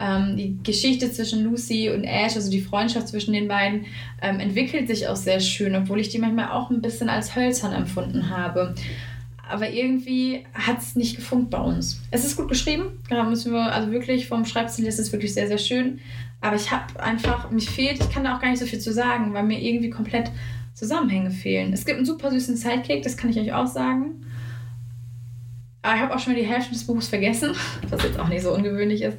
ähm, 0.00 0.36
die 0.36 0.58
Geschichte 0.62 1.10
zwischen 1.10 1.44
Lucy 1.44 1.90
und 1.90 2.04
Ash, 2.04 2.36
also 2.36 2.50
die 2.50 2.60
Freundschaft 2.60 3.08
zwischen 3.08 3.32
den 3.32 3.48
beiden, 3.48 3.86
ähm, 4.22 4.38
entwickelt 4.38 4.86
sich 4.86 5.08
auch 5.08 5.16
sehr 5.16 5.40
schön, 5.40 5.74
obwohl 5.74 6.00
ich 6.00 6.08
die 6.08 6.18
manchmal 6.18 6.50
auch 6.50 6.70
ein 6.70 6.80
bisschen 6.80 7.08
als 7.08 7.34
hölzern 7.34 7.72
empfunden 7.72 8.30
habe 8.30 8.74
aber 9.48 9.70
irgendwie 9.70 10.44
hat 10.52 10.78
es 10.78 10.96
nicht 10.96 11.16
gefunkt 11.16 11.50
bei 11.50 11.58
uns. 11.58 12.00
Es 12.10 12.24
ist 12.24 12.36
gut 12.36 12.48
geschrieben, 12.48 12.84
da 13.08 13.24
müssen 13.24 13.52
wir, 13.52 13.72
also 13.72 13.90
wirklich 13.90 14.28
vom 14.28 14.44
Schreibstil 14.44 14.86
ist 14.86 14.98
es 14.98 15.12
wirklich 15.12 15.34
sehr, 15.34 15.48
sehr 15.48 15.58
schön. 15.58 16.00
Aber 16.40 16.56
ich 16.56 16.70
habe 16.70 17.00
einfach, 17.00 17.50
mich 17.50 17.68
fehlt, 17.68 18.00
ich 18.00 18.10
kann 18.10 18.24
da 18.24 18.36
auch 18.36 18.40
gar 18.40 18.50
nicht 18.50 18.60
so 18.60 18.66
viel 18.66 18.78
zu 18.78 18.92
sagen, 18.92 19.34
weil 19.34 19.42
mir 19.42 19.60
irgendwie 19.60 19.90
komplett 19.90 20.30
Zusammenhänge 20.74 21.30
fehlen. 21.30 21.72
Es 21.72 21.84
gibt 21.84 21.96
einen 21.96 22.06
super 22.06 22.30
süßen 22.30 22.56
Sidekick, 22.56 23.02
das 23.02 23.16
kann 23.16 23.30
ich 23.30 23.38
euch 23.38 23.52
auch 23.52 23.66
sagen. 23.66 24.24
Aber 25.82 25.94
ich 25.96 26.02
habe 26.02 26.14
auch 26.14 26.18
schon 26.18 26.34
mal 26.34 26.40
die 26.40 26.46
Hälfte 26.46 26.72
des 26.72 26.86
Buches 26.86 27.08
vergessen, 27.08 27.52
was 27.88 28.02
jetzt 28.02 28.18
auch 28.18 28.28
nicht 28.28 28.42
so 28.42 28.54
ungewöhnlich 28.54 29.02
ist. 29.02 29.16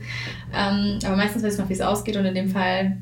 Ähm, 0.53 0.99
aber 1.03 1.17
meistens 1.17 1.43
weiß 1.43 1.53
ich 1.55 1.59
noch, 1.59 1.69
wie 1.69 1.73
es 1.73 1.81
ausgeht 1.81 2.15
und 2.15 2.25
in 2.25 2.35
dem 2.35 2.49
Fall 2.49 2.97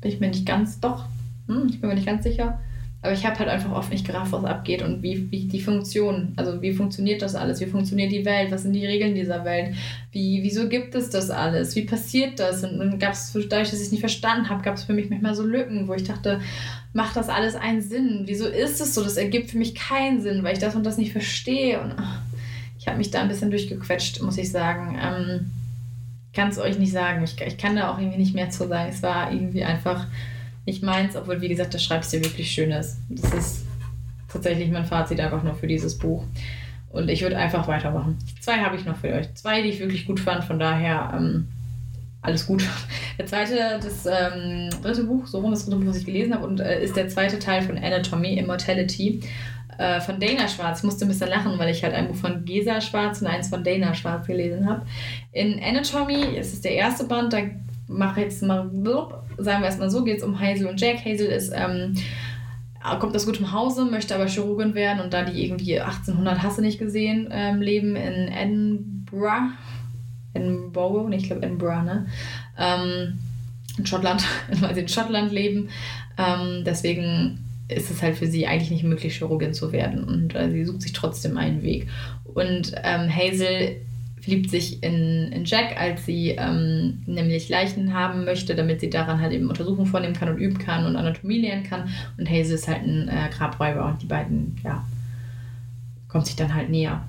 bin 0.00 0.10
ich 0.10 0.20
mir 0.20 0.28
nicht 0.28 0.44
ganz, 0.44 0.80
doch, 0.80 1.06
hm, 1.46 1.66
ich 1.68 1.80
bin 1.80 1.88
mir 1.88 1.94
nicht 1.94 2.06
ganz 2.06 2.24
sicher. 2.24 2.60
Aber 3.04 3.12
ich 3.12 3.26
habe 3.26 3.38
halt 3.38 3.50
einfach 3.50 3.70
oft 3.70 3.90
nicht 3.90 4.06
gerafft, 4.06 4.32
was 4.32 4.44
abgeht 4.44 4.80
und 4.80 5.02
wie, 5.02 5.30
wie 5.30 5.44
die 5.44 5.60
Funktion, 5.60 6.32
also 6.36 6.62
wie 6.62 6.72
funktioniert 6.72 7.20
das 7.20 7.34
alles, 7.34 7.60
wie 7.60 7.66
funktioniert 7.66 8.10
die 8.10 8.24
Welt, 8.24 8.50
was 8.50 8.62
sind 8.62 8.72
die 8.72 8.86
Regeln 8.86 9.14
dieser 9.14 9.44
Welt, 9.44 9.74
wie, 10.10 10.42
wieso 10.42 10.70
gibt 10.70 10.94
es 10.94 11.10
das 11.10 11.28
alles, 11.28 11.76
wie 11.76 11.82
passiert 11.84 12.40
das? 12.40 12.64
Und 12.64 12.78
dann 12.78 12.98
gab 12.98 13.12
es, 13.12 13.30
dadurch, 13.34 13.68
dass 13.68 13.80
ich 13.80 13.86
es 13.86 13.92
nicht 13.92 14.00
verstanden 14.00 14.48
habe, 14.48 14.62
gab 14.62 14.76
es 14.76 14.84
für 14.84 14.94
mich 14.94 15.10
manchmal 15.10 15.34
so 15.34 15.42
Lücken, 15.42 15.86
wo 15.86 15.92
ich 15.92 16.04
dachte, 16.04 16.40
macht 16.94 17.14
das 17.14 17.28
alles 17.28 17.56
einen 17.56 17.82
Sinn? 17.82 18.22
Wieso 18.24 18.46
ist 18.46 18.80
es 18.80 18.94
so? 18.94 19.04
Das 19.04 19.18
ergibt 19.18 19.50
für 19.50 19.58
mich 19.58 19.74
keinen 19.74 20.22
Sinn, 20.22 20.42
weil 20.42 20.54
ich 20.54 20.60
das 20.60 20.74
und 20.74 20.86
das 20.86 20.96
nicht 20.96 21.12
verstehe. 21.12 21.82
Und 21.82 21.92
ach, 21.98 22.22
ich 22.78 22.86
habe 22.86 22.96
mich 22.96 23.10
da 23.10 23.20
ein 23.20 23.28
bisschen 23.28 23.50
durchgequetscht, 23.50 24.22
muss 24.22 24.38
ich 24.38 24.50
sagen. 24.50 24.98
Ähm, 24.98 25.50
kann 26.32 26.48
es 26.48 26.58
euch 26.58 26.78
nicht 26.78 26.92
sagen. 26.92 27.22
Ich, 27.22 27.38
ich 27.40 27.58
kann 27.58 27.76
da 27.76 27.92
auch 27.92 27.98
irgendwie 27.98 28.18
nicht 28.18 28.34
mehr 28.34 28.48
zu 28.48 28.66
sagen. 28.66 28.88
Es 28.90 29.02
war 29.02 29.30
irgendwie 29.30 29.64
einfach 29.64 30.06
nicht 30.66 30.82
meins, 30.82 31.16
obwohl, 31.16 31.40
wie 31.40 31.48
gesagt, 31.48 31.74
der 31.74 31.78
Schreibstil 31.78 32.24
wirklich 32.24 32.50
schön 32.50 32.70
ist. 32.70 32.98
Das 33.08 33.32
ist 33.34 33.66
tatsächlich 34.28 34.70
mein 34.70 34.84
Fazit 34.84 35.20
einfach 35.20 35.42
nur 35.42 35.54
für 35.54 35.66
dieses 35.66 35.98
Buch. 35.98 36.24
Und 36.90 37.08
ich 37.08 37.22
würde 37.22 37.36
einfach 37.36 37.66
weitermachen. 37.66 38.18
Zwei 38.40 38.58
habe 38.58 38.76
ich 38.76 38.84
noch 38.84 38.96
für 38.96 39.12
euch. 39.12 39.32
Zwei, 39.34 39.62
die 39.62 39.68
ich 39.68 39.80
wirklich 39.80 40.06
gut 40.06 40.20
fand, 40.20 40.44
von 40.44 40.58
daher 40.58 41.12
ähm, 41.16 41.48
alles 42.22 42.46
gut. 42.46 42.64
Der 43.18 43.26
zweite, 43.26 43.80
das 43.82 44.06
ähm, 44.06 44.70
dritte 44.82 45.04
Buch, 45.04 45.26
so 45.26 45.40
rum 45.40 45.50
das 45.50 45.64
dritte 45.64 45.78
Buch, 45.78 45.88
was 45.88 45.98
ich 45.98 46.06
gelesen 46.06 46.34
habe, 46.34 46.46
und 46.46 46.60
äh, 46.60 46.82
ist 46.82 46.96
der 46.96 47.08
zweite 47.08 47.38
Teil 47.38 47.62
von 47.62 47.78
Anatomy, 47.78 48.36
Immortality 48.38 49.20
äh, 49.78 50.00
von 50.00 50.18
Dana 50.18 50.48
Schwarz. 50.48 50.78
Ich 50.78 50.84
musste 50.84 51.04
ein 51.04 51.08
bisschen 51.08 51.28
lachen, 51.28 51.58
weil 51.58 51.70
ich 51.70 51.84
halt 51.84 51.94
ein 51.94 52.08
Buch 52.08 52.16
von 52.16 52.44
Gesa 52.44 52.80
Schwarz 52.80 53.20
und 53.20 53.28
eins 53.28 53.48
von 53.48 53.62
Dana 53.62 53.94
Schwarz 53.94 54.26
gelesen 54.26 54.68
habe. 54.68 54.82
In 55.32 55.62
Anatomy 55.62 56.36
ist 56.36 56.52
es 56.52 56.60
der 56.60 56.72
erste 56.72 57.04
Band, 57.04 57.32
da 57.32 57.38
mache 57.88 58.20
jetzt 58.20 58.42
mal, 58.42 58.70
sagen 59.38 59.60
wir 59.60 59.66
erstmal 59.66 59.90
so, 59.90 60.04
geht 60.04 60.18
es 60.18 60.24
um 60.24 60.38
Hazel 60.40 60.66
und 60.66 60.80
Jack. 60.80 61.04
Hazel 61.04 61.26
ist, 61.26 61.52
ähm, 61.54 61.94
kommt 62.98 63.14
aus 63.16 63.26
gutem 63.26 63.52
Hause, 63.52 63.84
möchte 63.84 64.14
aber 64.14 64.26
Chirurgin 64.26 64.74
werden 64.74 65.00
und 65.00 65.12
da 65.12 65.22
die 65.22 65.44
irgendwie 65.44 65.80
1800 65.80 66.42
Hasse 66.42 66.60
nicht 66.60 66.78
gesehen 66.78 67.28
ähm, 67.30 67.60
leben 67.62 67.96
in 67.96 68.28
Edinburgh, 68.28 69.52
Edinburgh, 70.34 71.08
nee, 71.08 71.16
ich 71.16 71.26
glaube 71.26 71.42
Edinburgh, 71.42 71.82
ne? 71.82 72.06
Ähm, 72.58 73.18
in 73.78 73.86
Schottland, 73.86 74.24
weil 74.60 74.74
sie 74.74 74.82
in 74.82 74.88
Schottland 74.88 75.32
leben. 75.32 75.68
Ähm, 76.18 76.62
deswegen 76.64 77.38
ist 77.68 77.90
es 77.90 78.02
halt 78.02 78.16
für 78.16 78.26
sie 78.26 78.46
eigentlich 78.46 78.70
nicht 78.70 78.84
möglich, 78.84 79.16
Chirurgin 79.16 79.54
zu 79.54 79.72
werden 79.72 80.04
und 80.04 80.34
äh, 80.34 80.50
sie 80.50 80.64
sucht 80.64 80.82
sich 80.82 80.92
trotzdem 80.92 81.36
einen 81.38 81.62
Weg. 81.62 81.88
Und 82.24 82.72
ähm, 82.82 83.08
Hazel 83.14 83.76
verliebt 84.24 84.50
sich 84.50 84.82
in, 84.82 85.30
in 85.32 85.44
Jack, 85.44 85.78
als 85.78 86.06
sie 86.06 86.30
ähm, 86.30 87.02
nämlich 87.06 87.50
Leichen 87.50 87.92
haben 87.92 88.24
möchte, 88.24 88.54
damit 88.54 88.80
sie 88.80 88.88
daran 88.88 89.20
halt 89.20 89.32
eben 89.32 89.50
Untersuchungen 89.50 89.86
vornehmen 89.86 90.14
kann 90.14 90.30
und 90.30 90.38
üben 90.38 90.56
kann 90.58 90.86
und 90.86 90.96
Anatomie 90.96 91.42
lernen 91.42 91.62
kann. 91.62 91.90
Und 92.16 92.28
Hazel 92.28 92.54
ist 92.54 92.66
halt 92.66 92.82
ein 92.82 93.08
äh, 93.08 93.28
Grabräuber 93.30 93.84
und 93.84 94.00
die 94.00 94.06
beiden, 94.06 94.56
ja, 94.64 94.82
kommt 96.08 96.26
sich 96.26 96.36
dann 96.36 96.54
halt 96.54 96.70
näher. 96.70 97.04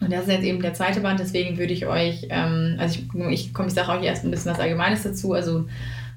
Und 0.00 0.12
das 0.12 0.22
ist 0.22 0.32
jetzt 0.32 0.44
eben 0.44 0.62
der 0.62 0.74
zweite 0.74 1.00
Band, 1.00 1.18
deswegen 1.18 1.58
würde 1.58 1.72
ich 1.72 1.86
euch, 1.86 2.28
ähm, 2.30 2.76
also 2.78 3.00
ich, 3.00 3.30
ich 3.30 3.54
komme, 3.54 3.68
ich 3.68 3.74
sage 3.74 3.90
euch 3.90 4.04
erst 4.04 4.24
ein 4.24 4.30
bisschen 4.30 4.52
was 4.52 4.60
Allgemeines 4.60 5.02
dazu, 5.02 5.32
also 5.32 5.66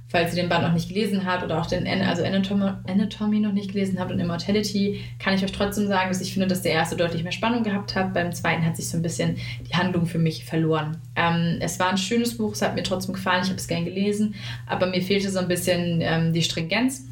falls 0.08 0.36
ihr 0.36 0.42
den 0.42 0.50
Band 0.50 0.64
noch 0.64 0.74
nicht 0.74 0.90
gelesen 0.90 1.26
habt 1.26 1.44
oder 1.44 1.60
auch 1.60 1.66
den 1.66 1.88
also 1.88 2.24
Anatomy, 2.24 2.72
Anatomy 2.88 3.40
noch 3.40 3.52
nicht 3.52 3.72
gelesen 3.72 4.00
habt 4.00 4.12
und 4.12 4.20
Immortality, 4.20 5.02
kann 5.20 5.34
ich 5.34 5.44
euch 5.44 5.52
trotzdem 5.52 5.88
sagen, 5.88 6.10
dass 6.10 6.22
ich 6.22 6.32
finde, 6.34 6.48
dass 6.48 6.62
der 6.62 6.74
erste 6.74 6.96
deutlich 6.96 7.24
mehr 7.24 7.32
Spannung 7.32 7.64
gehabt 7.64 7.96
hat. 7.96 8.14
Beim 8.14 8.32
zweiten 8.32 8.66
hat 8.66 8.76
sich 8.76 8.88
so 8.88 8.98
ein 8.98 9.02
bisschen 9.02 9.38
die 9.70 9.76
Handlung 9.76 10.06
für 10.06 10.20
mich 10.20 10.46
verloren. 10.46 10.98
Ähm, 11.16 11.58
es 11.60 11.80
war 11.80 11.90
ein 11.90 11.98
schönes 11.98 12.38
Buch, 12.38 12.54
es 12.54 12.62
hat 12.62 12.76
mir 12.76 12.84
trotzdem 12.84 13.16
gefallen, 13.16 13.42
ich 13.44 13.50
habe 13.50 13.60
es 13.60 13.68
gern 13.68 13.86
gelesen, 13.86 14.36
aber 14.68 14.86
mir 14.86 15.02
fehlte 15.02 15.30
so 15.30 15.40
ein 15.40 15.48
bisschen 15.48 16.00
ähm, 16.02 16.34
die 16.34 16.44
Stringenz. 16.44 17.06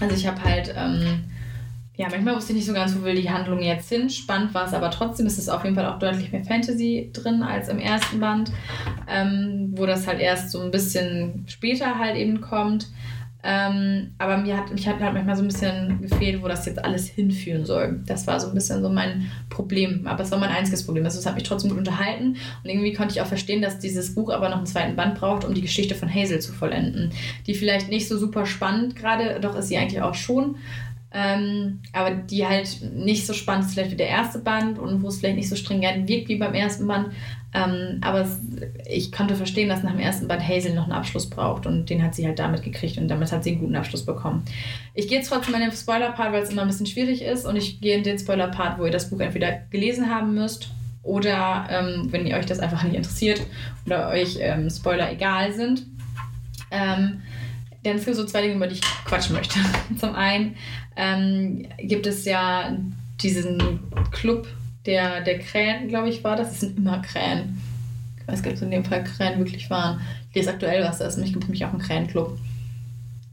Also 0.00 0.14
ich 0.14 0.26
habe 0.26 0.42
halt 0.42 0.74
ähm, 0.76 1.24
ja, 2.00 2.08
manchmal 2.08 2.34
wusste 2.34 2.52
ich 2.52 2.56
nicht 2.56 2.66
so 2.66 2.72
ganz, 2.72 2.96
wo 2.96 3.04
will 3.04 3.14
die 3.14 3.28
Handlung 3.28 3.60
jetzt 3.60 3.90
hin. 3.90 4.08
Spannend 4.08 4.54
war 4.54 4.66
es 4.66 4.72
aber 4.72 4.90
trotzdem. 4.90 5.26
ist 5.26 5.36
Es 5.36 5.50
auf 5.50 5.64
jeden 5.64 5.76
Fall 5.76 5.84
auch 5.84 5.98
deutlich 5.98 6.32
mehr 6.32 6.42
Fantasy 6.42 7.10
drin 7.12 7.42
als 7.42 7.68
im 7.68 7.78
ersten 7.78 8.18
Band, 8.20 8.50
ähm, 9.06 9.74
wo 9.76 9.84
das 9.84 10.06
halt 10.06 10.18
erst 10.18 10.50
so 10.50 10.62
ein 10.62 10.70
bisschen 10.70 11.44
später 11.46 11.98
halt 11.98 12.16
eben 12.16 12.40
kommt. 12.40 12.86
Ähm, 13.42 14.12
aber 14.16 14.38
mir 14.38 14.56
hat, 14.56 14.72
mich 14.72 14.88
hat 14.88 14.98
halt 15.00 15.12
manchmal 15.12 15.36
so 15.36 15.42
ein 15.42 15.48
bisschen 15.48 16.00
gefehlt, 16.00 16.42
wo 16.42 16.48
das 16.48 16.64
jetzt 16.64 16.82
alles 16.82 17.06
hinführen 17.06 17.66
soll. 17.66 18.00
Das 18.06 18.26
war 18.26 18.40
so 18.40 18.48
ein 18.48 18.54
bisschen 18.54 18.82
so 18.82 18.88
mein 18.88 19.30
Problem. 19.50 20.06
Aber 20.06 20.22
es 20.22 20.30
war 20.30 20.38
mein 20.38 20.48
einziges 20.48 20.86
Problem. 20.86 21.04
Also 21.04 21.18
es 21.18 21.26
hat 21.26 21.34
mich 21.34 21.44
trotzdem 21.44 21.68
gut 21.68 21.80
unterhalten. 21.80 22.36
Und 22.64 22.70
irgendwie 22.70 22.94
konnte 22.94 23.14
ich 23.14 23.20
auch 23.20 23.26
verstehen, 23.26 23.60
dass 23.60 23.78
dieses 23.78 24.14
Buch 24.14 24.30
aber 24.30 24.48
noch 24.48 24.56
einen 24.56 24.66
zweiten 24.66 24.96
Band 24.96 25.16
braucht, 25.16 25.44
um 25.44 25.52
die 25.52 25.60
Geschichte 25.60 25.94
von 25.94 26.08
Hazel 26.08 26.40
zu 26.40 26.52
vollenden. 26.52 27.12
Die 27.46 27.54
vielleicht 27.54 27.90
nicht 27.90 28.08
so 28.08 28.16
super 28.16 28.46
spannend 28.46 28.96
gerade, 28.96 29.38
doch 29.40 29.54
ist 29.54 29.68
sie 29.68 29.76
eigentlich 29.76 30.00
auch 30.00 30.14
schon. 30.14 30.56
Ähm, 31.12 31.80
aber 31.92 32.10
die 32.12 32.46
halt 32.46 32.82
nicht 32.94 33.26
so 33.26 33.32
spannend 33.32 33.66
ist 33.66 33.74
vielleicht 33.74 33.90
wie 33.90 33.96
der 33.96 34.08
erste 34.08 34.38
Band 34.38 34.78
und 34.78 35.02
wo 35.02 35.08
es 35.08 35.18
vielleicht 35.18 35.36
nicht 35.36 35.48
so 35.48 35.56
stringent 35.56 36.08
wirkt 36.08 36.28
wie 36.28 36.36
beim 36.36 36.54
ersten 36.54 36.86
Band. 36.86 37.08
Ähm, 37.52 37.98
aber 38.00 38.28
ich 38.88 39.10
konnte 39.10 39.34
verstehen, 39.34 39.68
dass 39.68 39.82
nach 39.82 39.90
dem 39.90 39.98
ersten 39.98 40.28
Band 40.28 40.46
Hazel 40.46 40.72
noch 40.72 40.84
einen 40.84 40.92
Abschluss 40.92 41.28
braucht 41.28 41.66
und 41.66 41.90
den 41.90 42.02
hat 42.02 42.14
sie 42.14 42.24
halt 42.24 42.38
damit 42.38 42.62
gekriegt 42.62 42.96
und 42.96 43.08
damit 43.08 43.32
hat 43.32 43.42
sie 43.42 43.50
einen 43.50 43.60
guten 43.60 43.74
Abschluss 43.74 44.06
bekommen. 44.06 44.44
Ich 44.94 45.08
gehe 45.08 45.18
jetzt 45.18 45.30
trotzdem 45.30 45.54
in 45.54 45.62
den 45.62 45.72
Spoiler-Part, 45.72 46.32
weil 46.32 46.44
es 46.44 46.50
immer 46.50 46.62
ein 46.62 46.68
bisschen 46.68 46.86
schwierig 46.86 47.22
ist 47.22 47.44
und 47.46 47.56
ich 47.56 47.80
gehe 47.80 47.96
in 47.96 48.04
den 48.04 48.18
Spoiler-Part, 48.18 48.78
wo 48.78 48.84
ihr 48.84 48.92
das 48.92 49.10
Buch 49.10 49.18
entweder 49.18 49.62
gelesen 49.70 50.14
haben 50.14 50.34
müsst 50.34 50.70
oder 51.02 51.66
ähm, 51.70 52.08
wenn 52.12 52.24
ihr 52.24 52.36
euch 52.36 52.46
das 52.46 52.60
einfach 52.60 52.84
nicht 52.84 52.94
interessiert 52.94 53.40
oder 53.84 54.10
euch 54.10 54.38
ähm, 54.40 54.70
Spoiler 54.70 55.10
egal 55.10 55.52
sind. 55.52 55.86
Ähm, 56.70 57.22
denn 57.84 57.96
es 57.96 58.04
gibt 58.04 58.16
so 58.16 58.24
zwei 58.24 58.42
Dinge, 58.42 58.54
über 58.54 58.66
die 58.66 58.74
ich 58.74 58.80
quatschen 59.04 59.34
möchte. 59.34 59.58
Zum 59.98 60.14
einen 60.14 60.54
ähm, 61.00 61.66
gibt 61.78 62.06
es 62.06 62.26
ja 62.26 62.76
diesen 63.22 63.80
Club 64.10 64.46
der, 64.84 65.22
der 65.22 65.38
Krähen, 65.38 65.88
glaube 65.88 66.10
ich, 66.10 66.22
war 66.22 66.36
das. 66.36 66.50
Das 66.50 66.60
sind 66.60 66.76
immer 66.76 67.00
Krähen. 67.00 67.60
Ich 68.20 68.28
weiß 68.28 68.42
gar 68.42 68.50
nicht, 68.50 68.60
ob 68.60 68.66
in 68.66 68.70
dem 68.70 68.84
Fall 68.84 69.04
Krähen 69.04 69.38
wirklich 69.38 69.70
waren. 69.70 70.00
Ich 70.28 70.36
lese 70.36 70.50
aktuell, 70.50 70.84
was 70.84 70.98
das 70.98 71.14
ist. 71.14 71.20
Mich 71.20 71.32
gibt 71.32 71.44
nämlich 71.44 71.64
auch 71.64 71.70
einen 71.70 71.80
Krähenclub. 71.80 72.38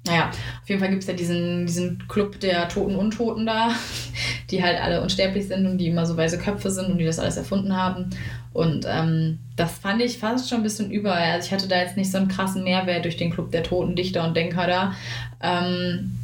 Naja, 0.05 0.29
auf 0.29 0.69
jeden 0.69 0.79
Fall 0.79 0.89
gibt 0.89 1.01
es 1.01 1.09
ja 1.09 1.13
diesen, 1.13 1.65
diesen 1.65 2.07
Club 2.07 2.39
der 2.39 2.69
Toten 2.69 2.95
Untoten 2.95 3.45
da, 3.45 3.71
die 4.49 4.63
halt 4.63 4.79
alle 4.81 5.01
unsterblich 5.01 5.47
sind 5.47 5.65
und 5.65 5.77
die 5.77 5.87
immer 5.87 6.05
so 6.05 6.15
weise 6.15 6.37
Köpfe 6.37 6.71
sind 6.71 6.85
und 6.85 6.97
die 6.97 7.05
das 7.05 7.19
alles 7.19 7.35
erfunden 7.35 7.75
haben. 7.75 8.11
Und 8.53 8.85
ähm, 8.89 9.39
das 9.57 9.77
fand 9.77 10.01
ich 10.01 10.17
fast 10.17 10.49
schon 10.49 10.59
ein 10.59 10.63
bisschen 10.63 10.89
überall. 10.89 11.33
Also 11.33 11.47
ich 11.47 11.53
hatte 11.53 11.67
da 11.67 11.81
jetzt 11.81 11.97
nicht 11.97 12.11
so 12.11 12.17
einen 12.17 12.29
krassen 12.29 12.63
Mehrwert 12.63 13.03
durch 13.03 13.17
den 13.17 13.31
Club 13.31 13.51
der 13.51 13.63
Toten 13.63 13.95
Dichter 13.95 14.23
und 14.23 14.37
Denker 14.37 14.67
da. 14.67 14.93
Ähm, 15.41 16.17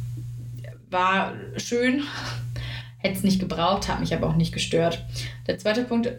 war 0.94 1.34
schön, 1.58 2.04
hätte 2.96 3.16
es 3.16 3.22
nicht 3.22 3.40
gebraucht, 3.40 3.88
hat 3.88 4.00
mich 4.00 4.14
aber 4.14 4.28
auch 4.28 4.36
nicht 4.36 4.54
gestört. 4.54 5.04
Der 5.46 5.58
zweite 5.58 5.84
Punkt, 5.84 6.10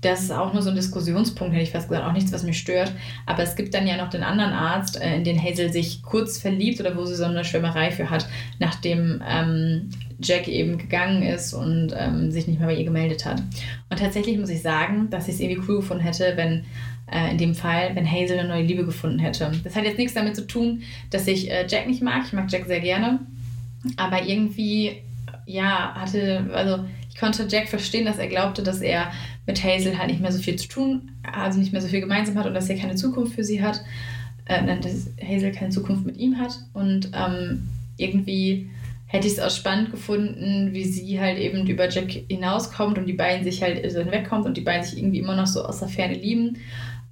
das 0.00 0.22
ist 0.22 0.30
auch 0.30 0.52
nur 0.52 0.62
so 0.62 0.70
ein 0.70 0.76
Diskussionspunkt, 0.76 1.52
hätte 1.52 1.64
ich 1.64 1.70
fast 1.70 1.88
gesagt, 1.88 2.06
auch 2.06 2.12
nichts, 2.12 2.32
was 2.32 2.42
mich 2.42 2.58
stört. 2.58 2.92
Aber 3.26 3.42
es 3.42 3.56
gibt 3.56 3.74
dann 3.74 3.86
ja 3.86 3.96
noch 3.96 4.10
den 4.10 4.22
anderen 4.22 4.52
Arzt, 4.52 5.00
äh, 5.00 5.16
in 5.16 5.24
den 5.24 5.42
Hazel 5.42 5.72
sich 5.72 6.02
kurz 6.02 6.38
verliebt 6.38 6.80
oder 6.80 6.96
wo 6.96 7.04
sie 7.04 7.16
so 7.16 7.24
eine 7.24 7.44
Schwärmerei 7.44 7.90
für 7.90 8.08
hat, 8.08 8.26
nachdem 8.58 9.22
ähm, 9.26 9.90
Jack 10.20 10.48
eben 10.48 10.78
gegangen 10.78 11.22
ist 11.22 11.52
und 11.52 11.92
ähm, 11.96 12.30
sich 12.30 12.46
nicht 12.46 12.60
mehr 12.60 12.68
bei 12.68 12.76
ihr 12.76 12.84
gemeldet 12.84 13.26
hat. 13.26 13.42
Und 13.90 13.98
tatsächlich 13.98 14.38
muss 14.38 14.50
ich 14.50 14.62
sagen, 14.62 15.10
dass 15.10 15.28
ich 15.28 15.34
es 15.34 15.40
irgendwie 15.40 15.62
cool 15.68 15.76
gefunden 15.76 16.04
hätte, 16.04 16.34
wenn 16.36 16.64
äh, 17.10 17.30
in 17.30 17.38
dem 17.38 17.54
Fall, 17.54 17.94
wenn 17.94 18.10
Hazel 18.10 18.38
eine 18.38 18.48
neue 18.48 18.62
Liebe 18.62 18.84
gefunden 18.84 19.18
hätte. 19.18 19.50
Das 19.64 19.74
hat 19.74 19.84
jetzt 19.84 19.98
nichts 19.98 20.14
damit 20.14 20.36
zu 20.36 20.46
tun, 20.46 20.82
dass 21.10 21.26
ich 21.26 21.50
äh, 21.50 21.66
Jack 21.68 21.86
nicht 21.86 22.02
mag. 22.02 22.22
Ich 22.26 22.32
mag 22.32 22.50
Jack 22.50 22.66
sehr 22.66 22.80
gerne. 22.80 23.20
Aber 23.96 24.24
irgendwie, 24.26 25.02
ja, 25.46 25.94
hatte, 25.94 26.50
also 26.52 26.84
ich 27.10 27.16
konnte 27.16 27.46
Jack 27.48 27.68
verstehen, 27.68 28.06
dass 28.06 28.18
er 28.18 28.28
glaubte, 28.28 28.62
dass 28.62 28.80
er 28.80 29.12
mit 29.46 29.62
Hazel 29.62 29.98
halt 29.98 30.10
nicht 30.10 30.20
mehr 30.20 30.32
so 30.32 30.42
viel 30.42 30.56
zu 30.56 30.68
tun, 30.68 31.12
also 31.22 31.58
nicht 31.58 31.72
mehr 31.72 31.82
so 31.82 31.88
viel 31.88 32.00
gemeinsam 32.00 32.36
hat 32.38 32.46
und 32.46 32.54
dass 32.54 32.68
er 32.68 32.78
keine 32.78 32.96
Zukunft 32.96 33.34
für 33.34 33.44
sie 33.44 33.62
hat. 33.62 33.82
Äh, 34.46 34.78
dass 34.80 35.10
Hazel 35.22 35.52
keine 35.52 35.70
Zukunft 35.70 36.04
mit 36.04 36.18
ihm 36.18 36.38
hat. 36.38 36.58
Und 36.74 37.10
ähm, 37.14 37.66
irgendwie 37.96 38.68
hätte 39.06 39.26
ich 39.26 39.34
es 39.34 39.40
auch 39.40 39.50
spannend 39.50 39.90
gefunden, 39.90 40.70
wie 40.72 40.84
sie 40.84 41.18
halt 41.18 41.38
eben 41.38 41.66
über 41.66 41.88
Jack 41.88 42.10
hinauskommt 42.28 42.98
und 42.98 43.06
die 43.06 43.14
beiden 43.14 43.44
sich 43.44 43.62
halt 43.62 43.90
so 43.90 44.00
hinwegkommt 44.00 44.44
und 44.44 44.56
die 44.56 44.62
beiden 44.62 44.84
sich 44.84 44.98
irgendwie 44.98 45.20
immer 45.20 45.36
noch 45.36 45.46
so 45.46 45.64
aus 45.64 45.78
der 45.78 45.88
Ferne 45.88 46.14
lieben. 46.14 46.58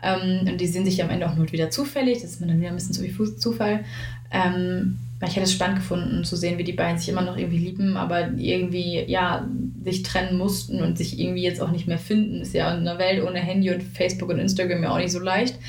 Ähm, 0.02 0.46
und 0.46 0.60
die 0.60 0.66
sehen 0.66 0.84
sich 0.84 1.02
am 1.02 1.08
Ende 1.08 1.26
auch 1.28 1.36
nur 1.36 1.50
wieder 1.52 1.70
zufällig. 1.70 2.20
Das 2.20 2.32
ist 2.32 2.40
mir 2.40 2.48
dann 2.48 2.60
wieder 2.60 2.68
ein 2.68 2.74
bisschen 2.74 2.92
zu 2.92 3.02
viel 3.02 3.36
Zufall. 3.36 3.84
Ähm, 4.30 4.98
weil 5.22 5.28
ich 5.28 5.36
hätte 5.36 5.44
es 5.44 5.52
spannend 5.52 5.76
gefunden 5.76 6.24
zu 6.24 6.34
sehen, 6.34 6.58
wie 6.58 6.64
die 6.64 6.72
beiden 6.72 6.98
sich 6.98 7.08
immer 7.08 7.22
noch 7.22 7.36
irgendwie 7.36 7.58
lieben, 7.58 7.96
aber 7.96 8.32
irgendwie 8.36 9.04
ja 9.06 9.46
sich 9.84 10.02
trennen 10.02 10.36
mussten 10.36 10.82
und 10.82 10.98
sich 10.98 11.16
irgendwie 11.16 11.44
jetzt 11.44 11.62
auch 11.62 11.70
nicht 11.70 11.86
mehr 11.86 11.98
finden. 11.98 12.40
Ist 12.40 12.54
ja 12.54 12.74
in 12.74 12.80
einer 12.80 12.98
Welt 12.98 13.22
ohne 13.22 13.38
Handy 13.38 13.70
und 13.70 13.84
Facebook 13.84 14.30
und 14.30 14.40
Instagram 14.40 14.82
ja 14.82 14.90
auch 14.90 14.98
nicht 14.98 15.12
so 15.12 15.20
leicht. 15.20 15.60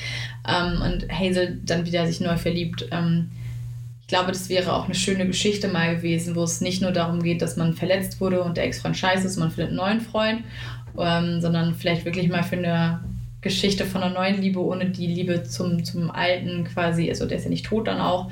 Ähm, 0.50 0.82
und 0.82 1.08
Hazel 1.08 1.60
dann 1.64 1.86
wieder 1.86 2.08
sich 2.08 2.20
neu 2.20 2.36
verliebt. 2.36 2.88
Ähm, 2.90 3.30
ich 4.02 4.08
glaube, 4.08 4.32
das 4.32 4.50
wäre 4.50 4.74
auch 4.74 4.86
eine 4.86 4.96
schöne 4.96 5.28
Geschichte 5.28 5.68
mal 5.68 5.98
gewesen, 5.98 6.36
wo 6.36 6.42
es 6.42 6.60
nicht 6.60 6.82
nur 6.82 6.92
darum 6.92 7.22
geht, 7.22 7.44
dass 7.44 7.56
man 7.56 7.76
verletzt 7.76 8.20
wurde 8.20 8.42
und 8.42 8.58
der 8.58 8.64
Ex-Freund 8.64 8.98
scheiße 8.98 9.28
ist, 9.28 9.38
man 9.38 9.52
findet 9.52 9.68
einen 9.68 9.78
neuen 9.78 10.02
Freund, 10.02 10.42
ähm, 10.98 11.42
sondern 11.42 11.76
vielleicht 11.76 12.06
wirklich 12.06 12.28
mal 12.28 12.42
für 12.42 12.58
eine 12.58 13.02
Geschichte 13.42 13.86
von 13.86 14.02
einer 14.02 14.16
neuen 14.16 14.42
Liebe 14.42 14.60
ohne 14.60 14.90
die 14.90 15.06
Liebe 15.06 15.44
zum, 15.44 15.84
zum 15.84 16.10
Alten 16.10 16.64
quasi, 16.64 17.08
also 17.08 17.28
der 17.28 17.38
ist 17.38 17.44
ja 17.44 17.52
nicht 17.52 17.68
tot 17.68 17.88
dann 17.88 18.00
auch, 18.00 18.32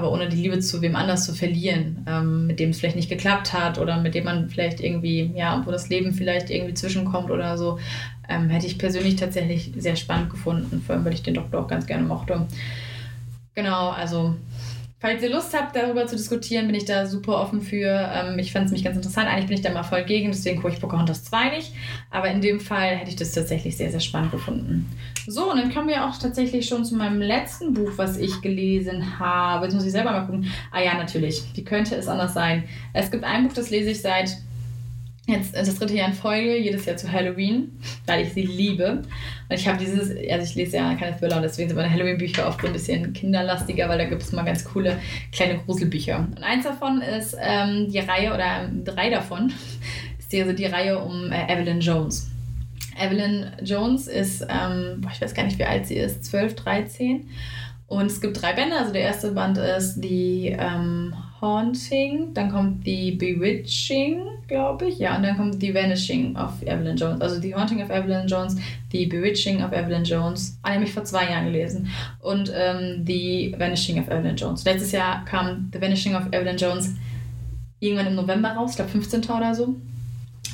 aber 0.00 0.12
ohne 0.12 0.28
die 0.28 0.36
Liebe 0.36 0.58
zu 0.60 0.80
wem 0.80 0.96
anders 0.96 1.26
zu 1.26 1.34
verlieren, 1.34 2.04
ähm, 2.08 2.46
mit 2.46 2.58
dem 2.58 2.70
es 2.70 2.80
vielleicht 2.80 2.96
nicht 2.96 3.10
geklappt 3.10 3.52
hat 3.52 3.78
oder 3.78 4.00
mit 4.00 4.14
dem 4.14 4.24
man 4.24 4.48
vielleicht 4.48 4.80
irgendwie, 4.80 5.30
ja, 5.34 5.62
wo 5.66 5.70
das 5.70 5.90
Leben 5.90 6.12
vielleicht 6.12 6.48
irgendwie 6.48 6.74
zwischenkommt 6.74 7.30
oder 7.30 7.58
so, 7.58 7.78
ähm, 8.28 8.48
hätte 8.48 8.66
ich 8.66 8.78
persönlich 8.78 9.16
tatsächlich 9.16 9.72
sehr 9.76 9.96
spannend 9.96 10.30
gefunden, 10.30 10.80
vor 10.80 10.94
allem 10.94 11.04
weil 11.04 11.12
ich 11.12 11.22
den 11.22 11.34
Doktor 11.34 11.60
auch 11.60 11.68
ganz 11.68 11.86
gerne 11.86 12.04
mochte. 12.04 12.46
Genau, 13.54 13.90
also 13.90 14.36
Falls 15.00 15.22
ihr 15.22 15.30
Lust 15.30 15.58
habt, 15.58 15.74
darüber 15.74 16.06
zu 16.06 16.14
diskutieren, 16.14 16.66
bin 16.66 16.76
ich 16.76 16.84
da 16.84 17.06
super 17.06 17.40
offen 17.40 17.62
für. 17.62 17.88
Ähm, 17.88 18.38
ich 18.38 18.52
fand 18.52 18.66
es 18.66 18.72
mich 18.72 18.84
ganz 18.84 18.96
interessant. 18.96 19.28
Eigentlich 19.28 19.46
bin 19.46 19.56
ich 19.56 19.62
da 19.62 19.72
mal 19.72 19.82
voll 19.82 20.04
gegen, 20.04 20.30
deswegen 20.30 20.60
gucke 20.60 20.74
ich 20.74 20.80
Pocahontas 20.80 21.24
2 21.24 21.56
nicht. 21.56 21.72
Aber 22.10 22.28
in 22.28 22.42
dem 22.42 22.60
Fall 22.60 22.96
hätte 22.96 23.08
ich 23.08 23.16
das 23.16 23.32
tatsächlich 23.32 23.78
sehr, 23.78 23.90
sehr 23.90 24.00
spannend 24.00 24.30
gefunden. 24.30 24.94
So, 25.26 25.50
und 25.50 25.56
dann 25.56 25.72
kommen 25.72 25.88
wir 25.88 26.04
auch 26.04 26.18
tatsächlich 26.18 26.68
schon 26.68 26.84
zu 26.84 26.96
meinem 26.96 27.22
letzten 27.22 27.72
Buch, 27.72 27.92
was 27.96 28.18
ich 28.18 28.42
gelesen 28.42 29.18
habe. 29.18 29.64
Jetzt 29.64 29.74
muss 29.74 29.86
ich 29.86 29.92
selber 29.92 30.10
mal 30.10 30.26
gucken. 30.26 30.52
Ah 30.70 30.82
ja, 30.82 30.92
natürlich. 30.92 31.44
Wie 31.54 31.64
könnte 31.64 31.94
es 31.94 32.06
anders 32.06 32.34
sein? 32.34 32.64
Es 32.92 33.10
gibt 33.10 33.24
ein 33.24 33.44
Buch, 33.44 33.54
das 33.54 33.70
lese 33.70 33.92
ich 33.92 34.02
seit 34.02 34.36
jetzt 35.30 35.54
das 35.54 35.74
dritte 35.76 35.94
Jahr 35.94 36.08
in 36.08 36.14
Folge, 36.14 36.56
jedes 36.56 36.84
Jahr 36.84 36.96
zu 36.96 37.10
Halloween, 37.10 37.78
weil 38.06 38.24
ich 38.24 38.32
sie 38.32 38.42
liebe. 38.42 39.02
Und 39.48 39.56
ich 39.56 39.66
habe 39.66 39.78
dieses, 39.78 40.10
also 40.30 40.44
ich 40.44 40.54
lese 40.54 40.76
ja 40.76 40.94
keine 40.94 41.16
Thriller 41.16 41.36
und 41.36 41.42
deswegen 41.42 41.68
sind 41.68 41.76
meine 41.76 41.90
Halloween-Bücher 41.90 42.46
oft 42.46 42.60
so 42.60 42.66
ein 42.66 42.72
bisschen 42.72 43.12
kinderlastiger, 43.12 43.88
weil 43.88 43.98
da 43.98 44.04
gibt 44.04 44.22
es 44.22 44.32
mal 44.32 44.44
ganz 44.44 44.64
coole 44.64 44.98
kleine 45.32 45.58
Gruselbücher. 45.58 46.18
Und 46.18 46.42
eins 46.42 46.64
davon 46.64 47.02
ist 47.02 47.36
ähm, 47.40 47.88
die 47.90 47.98
Reihe, 47.98 48.32
oder 48.32 48.64
ähm, 48.64 48.84
drei 48.84 49.10
davon, 49.10 49.52
ist 50.18 50.32
die, 50.32 50.42
also 50.42 50.52
die 50.52 50.66
Reihe 50.66 50.98
um 50.98 51.32
äh, 51.32 51.52
Evelyn 51.52 51.80
Jones. 51.80 52.30
Evelyn 52.98 53.52
Jones 53.62 54.08
ist, 54.08 54.46
ähm, 54.48 55.06
ich 55.12 55.20
weiß 55.20 55.34
gar 55.34 55.44
nicht, 55.44 55.58
wie 55.58 55.64
alt 55.64 55.86
sie 55.86 55.96
ist, 55.96 56.24
12, 56.24 56.54
13. 56.54 57.28
Und 57.86 58.06
es 58.06 58.20
gibt 58.20 58.40
drei 58.40 58.52
Bände. 58.52 58.76
Also 58.76 58.92
der 58.92 59.02
erste 59.02 59.32
Band 59.32 59.58
ist 59.58 60.00
die 60.00 60.56
ähm, 60.56 61.12
Haunting, 61.40 62.34
dann 62.34 62.50
kommt 62.50 62.86
die 62.86 63.12
Bewitching, 63.12 64.20
glaube 64.46 64.88
ich. 64.88 64.98
Ja, 64.98 65.16
und 65.16 65.22
dann 65.22 65.36
kommt 65.36 65.62
die 65.62 65.74
Vanishing 65.74 66.36
of 66.36 66.62
Evelyn 66.62 66.96
Jones. 66.96 67.20
Also 67.20 67.40
die 67.40 67.54
Haunting 67.54 67.82
of 67.82 67.90
Evelyn 67.90 68.26
Jones, 68.26 68.56
die 68.92 69.06
Bewitching 69.06 69.62
of 69.62 69.72
Evelyn 69.72 70.04
Jones. 70.04 70.58
Ah, 70.62 70.74
habe 70.74 70.84
ich 70.84 70.92
vor 70.92 71.04
zwei 71.04 71.30
Jahren 71.30 71.46
gelesen. 71.46 71.88
Und 72.20 72.52
ähm, 72.54 73.04
die 73.04 73.54
Vanishing 73.56 73.98
of 73.98 74.08
Evelyn 74.08 74.36
Jones. 74.36 74.64
Letztes 74.64 74.92
Jahr 74.92 75.24
kam 75.24 75.70
The 75.72 75.80
Vanishing 75.80 76.14
of 76.14 76.26
Evelyn 76.32 76.56
Jones 76.56 76.94
irgendwann 77.78 78.08
im 78.08 78.14
November 78.14 78.50
raus, 78.50 78.70
ich 78.70 78.76
glaube 78.76 78.90
15. 78.90 79.24
oder 79.24 79.54
so. 79.54 79.74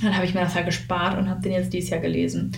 Dann 0.03 0.15
habe 0.15 0.27
ich 0.27 0.35
mir 0.35 0.41
das 0.41 0.55
halt 0.55 0.67
gespart 0.67 1.19
und 1.19 1.29
habe 1.29 1.43
den 1.43 1.53
jetzt 1.53 1.73
dieses 1.73 1.91
Jahr 1.91 2.01
gelesen. 2.01 2.53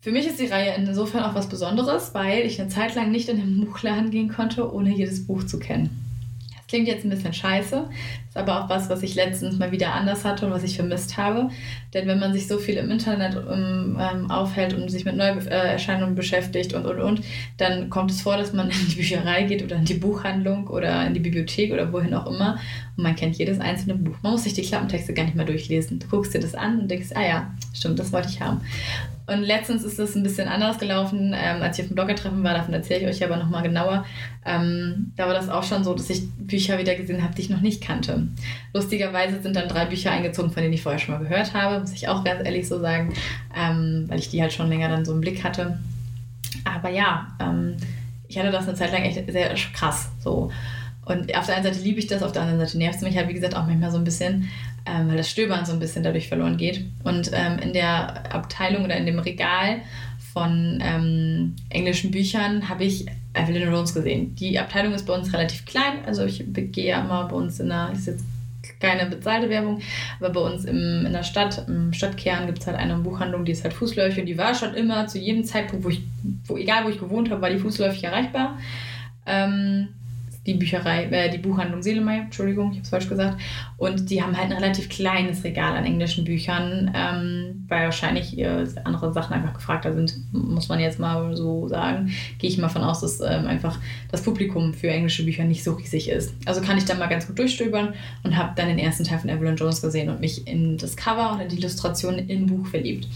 Für 0.00 0.12
mich 0.12 0.26
ist 0.26 0.38
die 0.38 0.46
Reihe 0.46 0.74
insofern 0.76 1.22
auch 1.24 1.34
was 1.34 1.48
Besonderes, 1.48 2.12
weil 2.12 2.40
ich 2.40 2.60
eine 2.60 2.68
Zeit 2.68 2.94
lang 2.94 3.10
nicht 3.10 3.30
in 3.30 3.38
den 3.38 3.64
Buchladen 3.64 4.10
gehen 4.10 4.28
konnte, 4.28 4.70
ohne 4.70 4.94
jedes 4.94 5.26
Buch 5.26 5.44
zu 5.46 5.58
kennen. 5.58 6.03
Klingt 6.74 6.88
jetzt 6.88 7.04
ein 7.04 7.10
bisschen 7.10 7.32
scheiße, 7.32 7.88
ist 8.34 8.40
aber 8.40 8.64
auch 8.64 8.68
was, 8.68 8.90
was 8.90 9.02
ich 9.02 9.14
letztens 9.14 9.58
mal 9.58 9.70
wieder 9.70 9.94
anders 9.94 10.24
hatte 10.24 10.46
und 10.46 10.52
was 10.52 10.64
ich 10.64 10.76
vermisst 10.76 11.16
habe. 11.16 11.50
Denn 11.92 12.08
wenn 12.08 12.18
man 12.18 12.32
sich 12.32 12.48
so 12.48 12.58
viel 12.58 12.76
im 12.76 12.90
Internet 12.90 13.36
um, 13.36 13.96
ähm, 14.00 14.30
aufhält 14.30 14.74
und 14.74 14.90
sich 14.90 15.04
mit 15.04 15.16
Neuerscheinungen 15.16 16.14
beschäftigt 16.14 16.74
und 16.74 16.84
und 16.86 17.00
und, 17.00 17.20
dann 17.58 17.90
kommt 17.90 18.10
es 18.10 18.22
vor, 18.22 18.36
dass 18.36 18.52
man 18.52 18.70
in 18.70 18.88
die 18.88 18.96
Bücherei 18.96 19.44
geht 19.44 19.62
oder 19.62 19.76
in 19.76 19.84
die 19.84 19.94
Buchhandlung 19.94 20.66
oder 20.66 21.06
in 21.06 21.14
die 21.14 21.20
Bibliothek 21.20 21.72
oder 21.72 21.92
wohin 21.92 22.14
auch 22.14 22.26
immer 22.26 22.58
und 22.96 23.02
man 23.02 23.16
kennt 23.16 23.36
jedes 23.36 23.60
einzelne 23.60 23.94
Buch. 23.94 24.16
Man 24.22 24.32
muss 24.32 24.44
sich 24.44 24.54
die 24.54 24.62
Klappentexte 24.62 25.14
gar 25.14 25.24
nicht 25.24 25.34
mehr 25.34 25.46
durchlesen. 25.46 25.98
Du 25.98 26.06
guckst 26.06 26.34
dir 26.34 26.40
das 26.40 26.54
an 26.54 26.80
und 26.80 26.90
denkst, 26.90 27.10
ah 27.14 27.26
ja, 27.26 27.54
stimmt, 27.72 27.98
das 27.98 28.12
wollte 28.12 28.28
ich 28.28 28.40
haben. 28.40 28.60
Und 29.26 29.42
letztens 29.42 29.84
ist 29.84 29.98
das 29.98 30.14
ein 30.14 30.22
bisschen 30.22 30.48
anders 30.48 30.78
gelaufen, 30.78 31.34
ähm, 31.34 31.62
als 31.62 31.78
ich 31.78 31.84
auf 31.84 31.88
dem 31.88 31.94
Blogger-Treffen 31.94 32.44
war, 32.44 32.54
davon 32.54 32.74
erzähle 32.74 33.00
ich 33.00 33.16
euch 33.16 33.24
aber 33.24 33.38
nochmal 33.38 33.62
genauer. 33.62 34.04
Ähm, 34.44 35.12
da 35.16 35.26
war 35.26 35.34
das 35.34 35.48
auch 35.48 35.62
schon 35.62 35.82
so, 35.82 35.94
dass 35.94 36.10
ich 36.10 36.28
Bücher 36.36 36.78
wieder 36.78 36.94
gesehen 36.94 37.22
habe, 37.22 37.34
die 37.34 37.42
ich 37.42 37.50
noch 37.50 37.62
nicht 37.62 37.82
kannte. 37.82 38.23
Lustigerweise 38.72 39.40
sind 39.40 39.56
dann 39.56 39.68
drei 39.68 39.86
Bücher 39.86 40.10
eingezogen, 40.10 40.50
von 40.50 40.62
denen 40.62 40.74
ich 40.74 40.82
vorher 40.82 40.98
schon 40.98 41.14
mal 41.14 41.22
gehört 41.22 41.54
habe, 41.54 41.80
muss 41.80 41.92
ich 41.92 42.08
auch 42.08 42.24
ganz 42.24 42.44
ehrlich 42.44 42.68
so 42.68 42.80
sagen, 42.80 43.12
ähm, 43.56 44.04
weil 44.08 44.18
ich 44.18 44.30
die 44.30 44.40
halt 44.40 44.52
schon 44.52 44.68
länger 44.68 44.88
dann 44.88 45.04
so 45.04 45.12
im 45.12 45.20
Blick 45.20 45.44
hatte. 45.44 45.78
Aber 46.64 46.90
ja, 46.90 47.28
ähm, 47.40 47.76
ich 48.28 48.38
hatte 48.38 48.50
das 48.50 48.66
eine 48.66 48.76
Zeit 48.76 48.92
lang 48.92 49.02
echt 49.02 49.30
sehr 49.30 49.54
krass. 49.72 50.10
So. 50.20 50.50
Und 51.04 51.36
auf 51.36 51.46
der 51.46 51.56
einen 51.56 51.64
Seite 51.64 51.80
liebe 51.80 51.98
ich 51.98 52.06
das, 52.06 52.22
auf 52.22 52.32
der 52.32 52.42
anderen 52.42 52.60
Seite 52.60 52.78
nervt 52.78 52.96
es 52.96 53.02
mich 53.02 53.16
halt, 53.16 53.28
wie 53.28 53.34
gesagt, 53.34 53.54
auch 53.54 53.66
manchmal 53.66 53.90
so 53.90 53.98
ein 53.98 54.04
bisschen, 54.04 54.48
ähm, 54.86 55.08
weil 55.08 55.16
das 55.16 55.30
Stöbern 55.30 55.66
so 55.66 55.72
ein 55.72 55.78
bisschen 55.78 56.02
dadurch 56.02 56.28
verloren 56.28 56.56
geht. 56.56 56.84
Und 57.04 57.30
ähm, 57.32 57.58
in 57.58 57.72
der 57.72 58.34
Abteilung 58.34 58.84
oder 58.84 58.96
in 58.96 59.06
dem 59.06 59.18
Regal 59.18 59.82
von 60.32 60.80
ähm, 60.82 61.54
englischen 61.68 62.10
Büchern 62.10 62.68
habe 62.68 62.84
ich 62.84 63.06
Evelyn 63.34 63.70
Jones 63.70 63.94
gesehen. 63.94 64.34
Die 64.36 64.58
Abteilung 64.58 64.94
ist 64.94 65.06
bei 65.06 65.14
uns 65.14 65.32
relativ 65.32 65.64
klein, 65.66 66.04
also 66.06 66.24
ich 66.24 66.44
gehe 66.54 66.86
ja 66.86 67.00
immer 67.00 67.28
bei 67.28 67.36
uns 67.36 67.60
in 67.60 67.68
der, 67.68 67.90
ist 67.92 68.06
jetzt 68.06 68.24
keine 68.80 69.06
bezahlte 69.06 69.50
Werbung, 69.50 69.80
aber 70.20 70.30
bei 70.30 70.40
uns 70.40 70.64
im, 70.64 71.04
in 71.06 71.12
der 71.12 71.22
Stadt, 71.22 71.66
im 71.68 71.92
Stadtkern 71.92 72.46
gibt 72.46 72.60
es 72.60 72.66
halt 72.66 72.78
eine 72.78 72.96
Buchhandlung, 72.96 73.44
die 73.44 73.52
ist 73.52 73.64
halt 73.64 73.74
fußläufig 73.74 74.20
und 74.20 74.26
die 74.26 74.38
war 74.38 74.54
schon 74.54 74.74
immer 74.74 75.06
zu 75.06 75.18
jedem 75.18 75.44
Zeitpunkt, 75.44 75.84
wo 75.84 75.90
ich, 75.90 76.02
wo, 76.46 76.56
egal 76.56 76.84
wo 76.84 76.88
ich 76.88 76.98
gewohnt 76.98 77.30
habe, 77.30 77.42
war 77.42 77.50
die 77.50 77.58
fußläufig 77.58 78.04
erreichbar. 78.04 78.58
Ähm, 79.26 79.88
die 80.46 80.54
Bücherei, 80.54 81.04
äh, 81.04 81.30
die 81.30 81.38
Buchhandlung 81.38 81.82
Seelemeier, 81.82 82.22
Entschuldigung, 82.22 82.70
ich 82.70 82.76
habe 82.76 82.84
es 82.84 82.88
falsch 82.90 83.08
gesagt. 83.08 83.40
Und 83.76 84.10
die 84.10 84.22
haben 84.22 84.36
halt 84.36 84.50
ein 84.50 84.56
relativ 84.56 84.88
kleines 84.88 85.42
Regal 85.44 85.76
an 85.76 85.84
englischen 85.84 86.24
Büchern, 86.24 86.92
ähm, 86.94 87.64
weil 87.68 87.84
wahrscheinlich 87.84 88.38
äh, 88.38 88.66
andere 88.84 89.12
Sachen 89.12 89.32
einfach 89.32 89.54
gefragter 89.54 89.94
sind, 89.94 90.14
muss 90.32 90.68
man 90.68 90.80
jetzt 90.80 90.98
mal 90.98 91.34
so 91.36 91.68
sagen. 91.68 92.12
Gehe 92.38 92.50
ich 92.50 92.58
mal 92.58 92.68
von 92.68 92.82
aus, 92.82 93.00
dass 93.00 93.20
ähm, 93.20 93.46
einfach 93.46 93.78
das 94.10 94.22
Publikum 94.22 94.74
für 94.74 94.88
englische 94.88 95.24
Bücher 95.24 95.44
nicht 95.44 95.64
so 95.64 95.72
riesig 95.72 96.08
ist. 96.10 96.34
Also 96.44 96.60
kann 96.60 96.76
ich 96.76 96.84
dann 96.84 96.98
mal 96.98 97.08
ganz 97.08 97.26
gut 97.26 97.38
durchstöbern 97.38 97.94
und 98.22 98.36
habe 98.36 98.52
dann 98.56 98.68
den 98.68 98.78
ersten 98.78 99.04
Teil 99.04 99.18
von 99.18 99.30
Evelyn 99.30 99.56
Jones 99.56 99.80
gesehen 99.80 100.10
und 100.10 100.20
mich 100.20 100.46
in 100.46 100.76
das 100.76 100.96
Cover 100.96 101.32
und 101.32 101.40
in 101.40 101.48
die 101.48 101.58
Illustration 101.58 102.18
im 102.18 102.46
Buch 102.46 102.66
verliebt. 102.66 103.08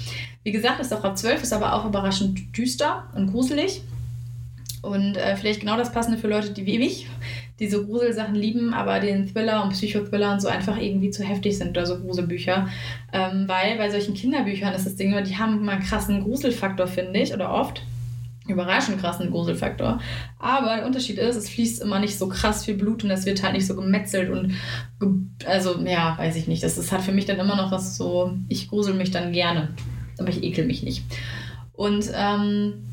Wie 0.45 0.53
gesagt, 0.53 0.81
ist 0.81 0.95
auch 0.95 1.05
ab 1.05 1.19
12, 1.19 1.43
ist 1.43 1.53
aber 1.53 1.75
auch 1.75 1.85
überraschend 1.85 2.57
düster 2.57 3.05
und 3.15 3.31
gruselig. 3.31 3.83
Und 4.83 5.17
äh, 5.17 5.37
vielleicht 5.37 5.61
genau 5.61 5.77
das 5.77 5.93
Passende 5.93 6.19
für 6.19 6.29
Leute, 6.29 6.51
die 6.51 6.67
wie 6.67 6.79
mich 6.79 7.09
diese 7.59 7.85
Gruselsachen 7.85 8.35
lieben, 8.35 8.73
aber 8.73 9.01
den 9.01 9.27
Thriller 9.27 9.65
und 9.65 9.71
Psychothriller 9.71 10.33
und 10.33 10.41
so 10.41 10.49
einfach 10.49 10.81
irgendwie 10.81 11.11
zu 11.11 11.25
heftig 11.25 11.59
sind 11.59 11.71
oder 11.71 11.87
so 11.87 11.99
Gruselbücher. 11.99 12.69
Ähm, 13.13 13.45
weil 13.49 13.77
bei 13.77 13.91
solchen 13.91 14.15
Kinderbüchern 14.15 14.75
ist 14.75 14.87
das 14.87 14.97
Ding, 14.97 15.13
die 15.25 15.37
haben 15.37 15.59
immer 15.59 15.73
einen 15.73 15.83
krassen 15.83 16.23
Gruselfaktor, 16.23 16.87
finde 16.87 17.19
ich, 17.19 17.35
oder 17.35 17.53
oft. 17.53 17.83
Überraschend 18.47 19.01
krassen 19.01 19.31
Gruselfaktor. 19.31 20.01
Aber 20.39 20.77
der 20.77 20.87
Unterschied 20.87 21.19
ist, 21.19 21.37
es 21.37 21.51
fließt 21.51 21.83
immer 21.83 21.99
nicht 21.99 22.17
so 22.17 22.29
krass 22.29 22.65
viel 22.65 22.75
Blut 22.75 23.05
und 23.05 23.11
es 23.11 23.27
wird 23.27 23.43
halt 23.43 23.53
nicht 23.55 23.67
so 23.67 23.75
gemetzelt 23.75 24.31
und 24.31 24.55
ge 25.01 25.11
also 25.47 25.79
ja, 25.85 26.17
weiß 26.17 26.37
ich 26.37 26.49
nicht. 26.49 26.63
Das, 26.63 26.77
das 26.77 26.91
hat 26.91 27.03
für 27.03 27.13
mich 27.13 27.27
dann 27.27 27.39
immer 27.39 27.57
noch 27.57 27.71
was 27.71 27.97
so, 27.97 28.33
ich 28.49 28.69
grusel 28.69 28.95
mich 28.95 29.11
dann 29.11 29.33
gerne, 29.33 29.69
aber 30.19 30.31
ich 30.31 30.43
ekel 30.43 30.65
mich 30.65 30.83
nicht. 30.83 31.05
Und 31.75 32.11
ähm, 32.15 32.88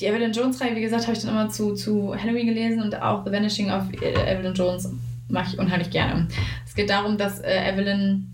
die 0.00 0.06
Evelyn 0.06 0.32
Jones-Reihe, 0.32 0.76
wie 0.76 0.82
gesagt, 0.82 1.06
habe 1.06 1.16
ich 1.16 1.22
dann 1.22 1.32
immer 1.32 1.48
zu, 1.48 1.74
zu 1.74 2.14
Halloween 2.14 2.46
gelesen 2.46 2.82
und 2.82 3.00
auch 3.00 3.24
The 3.24 3.32
Vanishing 3.32 3.70
of 3.70 3.84
Evelyn 3.92 4.54
Jones 4.54 4.90
mache 5.28 5.54
ich 5.54 5.58
unheimlich 5.58 5.90
gerne. 5.90 6.28
Es 6.66 6.74
geht 6.74 6.90
darum, 6.90 7.16
dass 7.16 7.40
äh, 7.40 7.72
Evelyn 7.72 8.30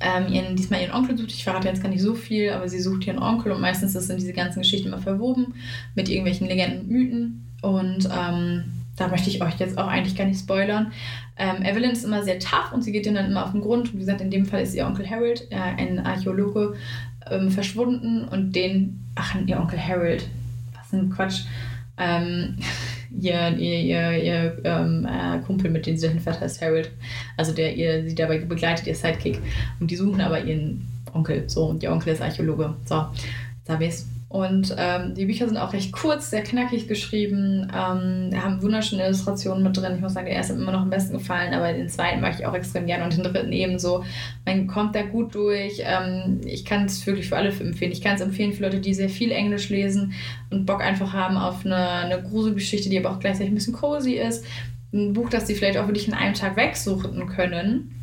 ähm, 0.00 0.32
ihren, 0.32 0.56
diesmal 0.56 0.82
ihren 0.82 0.92
Onkel 0.92 1.16
sucht. 1.16 1.30
Ich 1.30 1.44
verrate 1.44 1.68
jetzt 1.68 1.82
gar 1.82 1.88
nicht 1.88 2.02
so 2.02 2.14
viel, 2.14 2.50
aber 2.50 2.68
sie 2.68 2.80
sucht 2.80 3.06
ihren 3.06 3.18
Onkel 3.18 3.52
und 3.52 3.60
meistens 3.60 3.92
sind 3.92 4.20
diese 4.20 4.32
ganzen 4.32 4.60
Geschichten 4.60 4.88
immer 4.88 4.98
verwoben 4.98 5.54
mit 5.94 6.08
irgendwelchen 6.08 6.46
Legenden 6.46 6.80
und 6.80 6.90
Mythen. 6.90 7.46
Und 7.62 8.08
ähm, 8.12 8.64
da 8.96 9.08
möchte 9.08 9.30
ich 9.30 9.42
euch 9.42 9.58
jetzt 9.58 9.78
auch 9.78 9.86
eigentlich 9.86 10.16
gar 10.16 10.26
nicht 10.26 10.40
spoilern. 10.40 10.92
Ähm, 11.38 11.64
Evelyn 11.64 11.92
ist 11.92 12.04
immer 12.04 12.22
sehr 12.22 12.38
tough 12.38 12.72
und 12.72 12.82
sie 12.82 12.92
geht 12.92 13.06
ihnen 13.06 13.14
dann 13.14 13.30
immer 13.30 13.44
auf 13.44 13.52
den 13.52 13.62
Grund. 13.62 13.94
Wie 13.94 13.98
gesagt, 13.98 14.20
in 14.20 14.30
dem 14.30 14.44
Fall 14.44 14.62
ist 14.62 14.74
ihr 14.74 14.86
Onkel 14.86 15.08
Harold, 15.08 15.46
äh, 15.50 15.56
ein 15.56 16.00
Archäologe, 16.04 16.74
ähm, 17.30 17.50
verschwunden 17.50 18.24
und 18.24 18.54
den, 18.54 19.00
ach, 19.14 19.34
ihr 19.46 19.58
Onkel 19.58 19.80
Harold, 19.80 20.26
ein 20.92 21.10
Quatsch. 21.10 21.42
Ähm, 21.98 22.56
ihr, 23.10 23.56
ihr, 23.56 23.80
ihr, 23.80 24.22
ihr 24.22 24.56
ähm, 24.64 25.06
äh, 25.06 25.38
Kumpel, 25.40 25.70
mit 25.70 25.86
dem 25.86 25.96
sie 25.96 26.06
dahin 26.06 26.20
fährt, 26.20 26.40
heißt 26.40 26.62
Harold. 26.62 26.90
Also 27.36 27.52
der 27.52 27.74
ihr 27.74 28.08
sie 28.08 28.14
dabei 28.14 28.38
begleitet, 28.38 28.86
ihr 28.86 28.94
Sidekick. 28.94 29.40
Und 29.80 29.90
die 29.90 29.96
suchen 29.96 30.20
aber 30.20 30.42
ihren 30.42 30.86
Onkel. 31.12 31.48
So, 31.48 31.66
und 31.66 31.82
ihr 31.82 31.92
Onkel 31.92 32.12
ist 32.12 32.22
Archäologe. 32.22 32.74
So, 32.84 33.06
ich 33.80 33.88
es. 33.88 34.11
Und 34.32 34.74
ähm, 34.78 35.12
die 35.12 35.26
Bücher 35.26 35.46
sind 35.46 35.58
auch 35.58 35.74
recht 35.74 35.92
kurz, 35.92 36.30
sehr 36.30 36.42
knackig 36.42 36.88
geschrieben, 36.88 37.70
ähm, 37.70 38.30
haben 38.34 38.62
wunderschöne 38.62 39.04
Illustrationen 39.04 39.62
mit 39.62 39.76
drin. 39.76 39.96
Ich 39.96 40.00
muss 40.00 40.14
sagen, 40.14 40.24
der 40.24 40.36
erste 40.36 40.54
hat 40.54 40.58
mir 40.58 40.62
immer 40.62 40.72
noch 40.72 40.80
am 40.80 40.88
besten 40.88 41.12
gefallen, 41.12 41.52
aber 41.52 41.70
den 41.70 41.90
zweiten 41.90 42.22
mag 42.22 42.36
ich 42.38 42.46
auch 42.46 42.54
extrem 42.54 42.86
gerne 42.86 43.04
und 43.04 43.14
den 43.14 43.24
dritten 43.24 43.52
ebenso. 43.52 44.06
Man 44.46 44.68
kommt 44.68 44.94
da 44.94 45.02
gut 45.02 45.34
durch. 45.34 45.82
Ähm, 45.84 46.40
ich 46.46 46.64
kann 46.64 46.86
es 46.86 47.06
wirklich 47.06 47.28
für 47.28 47.36
alle 47.36 47.50
empfehlen. 47.50 47.92
Ich 47.92 48.00
kann 48.00 48.14
es 48.14 48.22
empfehlen 48.22 48.54
für 48.54 48.62
Leute, 48.62 48.80
die 48.80 48.94
sehr 48.94 49.10
viel 49.10 49.32
Englisch 49.32 49.68
lesen 49.68 50.14
und 50.48 50.64
Bock 50.64 50.80
einfach 50.80 51.12
haben 51.12 51.36
auf 51.36 51.66
eine, 51.66 51.76
eine 51.76 52.22
Gruselgeschichte, 52.22 52.88
die 52.88 52.98
aber 52.98 53.10
auch 53.10 53.20
gleichzeitig 53.20 53.52
ein 53.52 53.56
bisschen 53.56 53.74
cozy 53.74 54.14
ist. 54.14 54.46
Ein 54.94 55.12
Buch, 55.12 55.28
das 55.28 55.46
sie 55.46 55.54
vielleicht 55.54 55.76
auch 55.76 55.88
wirklich 55.88 56.08
in 56.08 56.14
einem 56.14 56.32
Tag 56.32 56.56
wegsuchen 56.56 57.26
können 57.26 58.01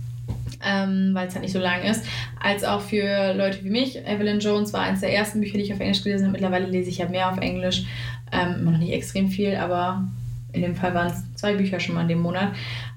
ähm, 0.63 1.11
weil 1.13 1.27
es 1.27 1.33
halt 1.33 1.43
nicht 1.43 1.53
so 1.53 1.59
lang 1.59 1.83
ist, 1.83 2.05
als 2.41 2.63
auch 2.63 2.81
für 2.81 3.33
Leute 3.33 3.63
wie 3.63 3.69
mich. 3.69 3.97
Evelyn 4.05 4.39
Jones 4.39 4.73
war 4.73 4.81
eines 4.81 5.01
der 5.01 5.13
ersten 5.13 5.39
Bücher, 5.39 5.57
die 5.57 5.63
ich 5.63 5.73
auf 5.73 5.79
Englisch 5.79 6.03
gelesen 6.03 6.25
habe. 6.25 6.33
Mittlerweile 6.33 6.67
lese 6.67 6.89
ich 6.89 6.97
ja 6.97 7.07
mehr 7.07 7.31
auf 7.31 7.37
Englisch. 7.37 7.83
Ähm, 8.31 8.63
noch 8.65 8.77
nicht 8.77 8.91
extrem 8.91 9.29
viel, 9.29 9.55
aber 9.55 10.07
in 10.51 10.61
dem 10.61 10.75
Fall 10.75 10.93
waren 10.93 11.07
es 11.07 11.23
zwei 11.35 11.55
Bücher 11.55 11.79
schon 11.79 11.95
mal 11.95 12.01
in 12.01 12.09
dem 12.09 12.21
Monat. 12.21 12.53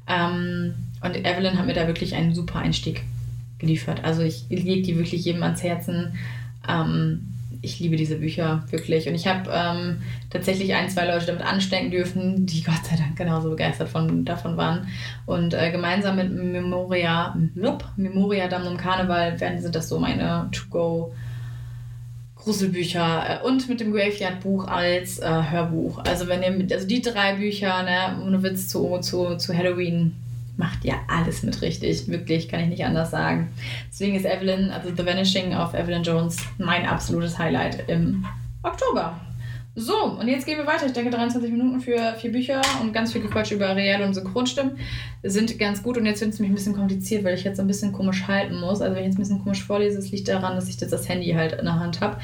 Ähm, 0.08 0.74
und 1.02 1.16
Evelyn 1.16 1.58
hat 1.58 1.66
mir 1.66 1.74
da 1.74 1.86
wirklich 1.86 2.14
einen 2.14 2.34
super 2.34 2.58
Einstieg 2.58 3.02
geliefert. 3.58 4.04
Also 4.04 4.22
ich 4.22 4.44
lege 4.48 4.82
die 4.82 4.96
wirklich 4.96 5.24
jedem 5.24 5.42
ans 5.42 5.62
Herzen. 5.62 6.18
Ähm, 6.68 7.31
ich 7.62 7.78
liebe 7.78 7.96
diese 7.96 8.16
Bücher 8.16 8.64
wirklich. 8.70 9.08
Und 9.08 9.14
ich 9.14 9.26
habe 9.28 9.50
ähm, 9.52 10.02
tatsächlich 10.30 10.74
ein, 10.74 10.90
zwei 10.90 11.06
Leute 11.06 11.26
damit 11.26 11.44
anstecken 11.44 11.90
dürfen, 11.90 12.44
die 12.44 12.62
Gott 12.64 12.84
sei 12.84 12.96
Dank 12.96 13.16
genauso 13.16 13.50
begeistert 13.50 13.88
von, 13.88 14.24
davon 14.24 14.56
waren. 14.56 14.88
Und 15.24 15.54
äh, 15.54 15.70
gemeinsam 15.70 16.16
mit 16.16 16.32
Memoria, 16.32 17.36
nope, 17.54 17.84
Memoria 17.96 18.48
Damnum 18.48 18.76
Karneval 18.76 19.40
werden, 19.40 19.60
sind 19.60 19.74
das 19.74 19.88
so 19.88 19.98
meine 19.98 20.48
To-Go- 20.52 21.14
Gruselbücher 22.42 23.40
äh, 23.40 23.46
und 23.46 23.68
mit 23.68 23.80
dem 23.80 23.92
Graveyard-Buch 23.92 24.66
als 24.66 25.20
äh, 25.20 25.28
Hörbuch. 25.28 25.98
Also 26.04 26.26
wenn 26.26 26.42
ihr 26.42 26.50
mit, 26.50 26.72
also 26.72 26.86
die 26.86 27.00
drei 27.00 27.34
Bücher, 27.34 27.82
ne, 27.84 28.20
ohne 28.26 28.42
Witz 28.42 28.68
zu, 28.68 28.98
zu, 28.98 29.36
zu 29.36 29.56
Halloween 29.56 30.16
macht 30.56 30.84
ja 30.84 30.94
alles 31.08 31.42
mit 31.42 31.62
richtig. 31.62 32.08
Wirklich, 32.08 32.48
kann 32.48 32.60
ich 32.60 32.68
nicht 32.68 32.84
anders 32.84 33.10
sagen. 33.10 33.50
Deswegen 33.90 34.14
ist 34.14 34.26
Evelyn, 34.26 34.70
also 34.70 34.90
The 34.94 35.06
Vanishing 35.06 35.54
of 35.54 35.74
Evelyn 35.74 36.02
Jones, 36.02 36.38
mein 36.58 36.86
absolutes 36.86 37.38
Highlight 37.38 37.88
im 37.88 38.24
Oktober. 38.62 39.20
So, 39.74 40.04
und 40.04 40.28
jetzt 40.28 40.44
gehen 40.44 40.58
wir 40.58 40.66
weiter. 40.66 40.84
Ich 40.84 40.92
denke, 40.92 41.10
23 41.10 41.50
Minuten 41.50 41.80
für 41.80 42.14
vier 42.20 42.30
Bücher 42.30 42.60
und 42.82 42.92
ganz 42.92 43.12
viel 43.12 43.22
Gequatsch 43.22 43.52
über 43.52 43.74
Real- 43.74 44.02
und 44.02 44.12
Synchronstimmen 44.12 44.76
sind 45.22 45.58
ganz 45.58 45.82
gut. 45.82 45.96
Und 45.96 46.04
jetzt 46.04 46.20
wird 46.20 46.34
es 46.34 46.40
mich 46.40 46.50
ein 46.50 46.54
bisschen 46.54 46.74
kompliziert, 46.74 47.24
weil 47.24 47.34
ich 47.34 47.44
jetzt 47.44 47.58
ein 47.58 47.66
bisschen 47.66 47.90
komisch 47.90 48.28
halten 48.28 48.60
muss. 48.60 48.82
Also, 48.82 48.94
wenn 48.94 49.02
ich 49.02 49.08
jetzt 49.08 49.16
ein 49.18 49.22
bisschen 49.22 49.42
komisch 49.42 49.64
vorlese, 49.64 49.98
es 49.98 50.10
liegt 50.10 50.28
daran, 50.28 50.56
dass 50.56 50.68
ich 50.68 50.78
jetzt 50.78 50.92
das 50.92 51.08
Handy 51.08 51.32
halt 51.32 51.54
in 51.54 51.64
der 51.64 51.80
Hand 51.80 52.02
habe. 52.02 52.18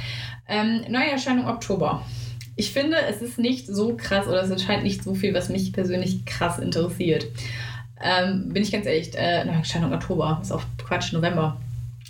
Ähm, 0.46 0.82
Neuerscheinung 0.90 1.46
Oktober. 1.46 2.04
Ich 2.54 2.72
finde, 2.72 2.98
es 3.08 3.22
ist 3.22 3.38
nicht 3.38 3.66
so 3.66 3.96
krass 3.96 4.26
oder 4.26 4.42
es 4.42 4.50
entscheidet 4.50 4.84
nicht 4.84 5.02
so 5.02 5.14
viel, 5.14 5.32
was 5.32 5.48
mich 5.48 5.72
persönlich 5.72 6.26
krass 6.26 6.58
interessiert. 6.58 7.28
Ähm, 8.02 8.48
bin 8.50 8.62
ich 8.62 8.72
ganz 8.72 8.86
ehrlich, 8.86 9.16
äh, 9.16 9.44
na, 9.44 9.94
Oktober, 9.94 10.38
ist 10.42 10.52
auch 10.52 10.62
Quatsch, 10.78 11.12
November. 11.12 11.56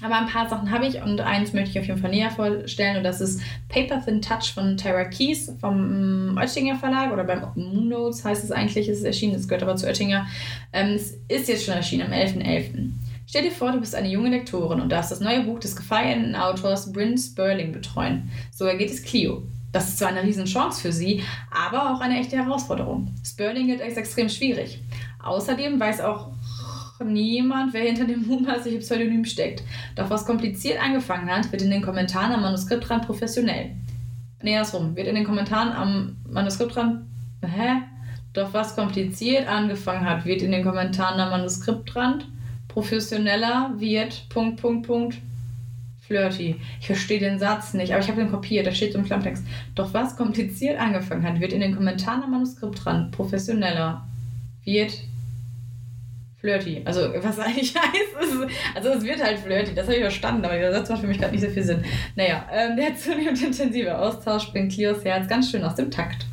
Aber 0.03 0.16
ein 0.16 0.27
paar 0.27 0.48
Sachen 0.48 0.70
habe 0.70 0.87
ich 0.87 1.03
und 1.03 1.20
eins 1.20 1.53
möchte 1.53 1.70
ich 1.70 1.79
auf 1.81 1.87
jeden 1.87 2.01
Fall 2.01 2.11
näher 2.11 2.31
vorstellen 2.31 2.98
und 2.98 3.03
das 3.03 3.20
ist 3.20 3.40
Paper 3.68 4.01
Thin 4.05 4.22
Touch 4.22 4.53
von 4.55 4.77
Tara 4.77 5.05
Keys 5.05 5.53
vom 5.61 6.35
mm, 6.35 6.38
Oettinger 6.38 6.77
Verlag 6.77 7.12
oder 7.12 7.24
beim 7.24 7.42
Moon 7.57 7.88
Notes 7.88 8.24
heißt 8.24 8.44
es 8.44 8.53
eigentlich, 8.53 8.88
ist 8.88 9.03
erschienen, 9.03 9.35
es 9.35 9.48
gehört 9.48 9.64
aber 9.64 9.74
zu 9.74 9.87
Oettinger. 9.87 10.27
Ähm, 10.72 10.94
es 10.94 11.18
ist 11.27 11.48
jetzt 11.48 11.64
schon 11.64 11.74
erschienen 11.74 12.07
am 12.07 12.12
11.11. 12.12 12.44
.11. 12.44 12.90
Stell 13.27 13.42
dir 13.42 13.51
vor, 13.51 13.72
du 13.72 13.81
bist 13.81 13.94
eine 13.94 14.09
junge 14.09 14.31
Lektorin 14.31 14.81
und 14.81 14.90
darfst 14.90 15.11
das 15.11 15.20
neue 15.20 15.42
Buch 15.42 15.59
des 15.59 15.74
gefeierten 15.74 16.37
Autors 16.37 16.92
Bryn 16.92 17.18
Sperling 17.18 17.72
betreuen. 17.72 18.31
So 18.53 18.64
ergeht 18.64 18.90
es 18.90 19.03
Clio. 19.03 19.42
Das 19.70 19.88
ist 19.88 19.98
zwar 19.98 20.09
eine 20.09 20.22
Riesenchance 20.22 20.81
für 20.81 20.92
sie, 20.92 21.22
aber 21.51 21.92
auch 21.92 22.01
eine 22.01 22.18
echte 22.18 22.37
Herausforderung. 22.37 23.14
Sperling 23.22 23.66
gilt 23.66 23.83
als 23.83 23.98
extrem 23.98 24.31
schwierig. 24.31 24.81
Außerdem 25.22 25.78
weiß 25.78 26.00
auch 26.00 26.28
niemand, 27.04 27.72
wer 27.72 27.83
hinter 27.83 28.04
dem 28.04 28.26
mutmaßlichen 28.26 28.81
Pseudonym 28.81 29.24
steckt. 29.24 29.62
Doch 29.96 30.11
was 30.11 30.26
kompliziert 30.26 30.83
angefangen 30.83 31.31
hat, 31.31 31.50
wird 31.52 31.62
in 31.62 31.70
den 31.70 31.83
Kommentaren 31.83 32.33
am 32.33 32.42
Manuskriptrand 32.42 33.07
professionell. 33.07 33.70
Nee, 34.42 34.57
andersrum. 34.57 34.94
Wird 34.96 35.09
in 35.09 35.14
den 35.14 35.24
Kommentaren 35.24 35.72
am 35.72 36.16
Manuskriptrand. 36.28 37.04
Hä? 37.42 37.83
Doch 38.33 38.52
was 38.52 38.76
kompliziert 38.76 39.48
angefangen 39.48 40.09
hat, 40.09 40.24
wird 40.24 40.42
in 40.42 40.52
den 40.52 40.64
Kommentaren 40.64 41.20
am 41.20 41.31
Manuskriptrand 41.31 42.28
professioneller 42.68 43.72
wird. 43.78 44.28
Punkt, 44.28 44.61
Punkt, 44.61 44.87
Punkt. 44.87 45.18
flirty. 46.09 46.57
Ich 46.81 46.87
verstehe 46.87 47.20
den 47.20 47.38
Satz 47.38 47.74
nicht, 47.74 47.92
aber 47.92 48.00
ich 48.00 48.09
habe 48.09 48.20
den 48.20 48.31
kopiert, 48.31 48.66
da 48.66 48.72
steht 48.72 48.92
so 48.92 48.98
im 48.98 49.04
Klammtext. 49.04 49.44
Doch 49.74 49.92
was 49.92 50.16
kompliziert 50.16 50.81
angefangen 50.81 51.22
hat, 51.22 51.38
wird 51.38 51.52
in 51.52 51.61
den 51.61 51.74
Kommentaren 51.74 52.22
am 52.22 52.31
Manuskript 52.31 52.85
dran 52.85 53.11
professioneller, 53.11 54.07
wird 54.64 54.92
flirty. 56.40 56.83
Also, 56.85 57.12
was 57.14 57.38
eigentlich 57.38 57.74
heißt, 57.74 57.94
ist, 58.20 58.55
also 58.74 58.88
es 58.90 59.05
wird 59.05 59.22
halt 59.22 59.38
flirty, 59.38 59.74
das 59.74 59.87
habe 59.87 59.96
ich 59.96 60.03
verstanden, 60.03 60.44
aber 60.44 60.57
der 60.57 60.72
Satz 60.72 60.88
macht 60.88 61.01
für 61.01 61.07
mich 61.07 61.18
gerade 61.18 61.33
nicht 61.33 61.44
so 61.44 61.51
viel 61.51 61.62
Sinn. 61.62 61.85
Naja, 62.16 62.46
ähm, 62.53 62.77
der 62.77 62.96
zunehmend 62.96 63.42
intensive 63.42 63.98
Austausch 63.98 64.51
bringt 64.51 64.72
Cleos 64.72 65.05
Herz 65.05 65.29
ganz 65.29 65.51
schön 65.51 65.64
aus 65.64 65.74
dem 65.74 65.90
Takt. 65.90 66.27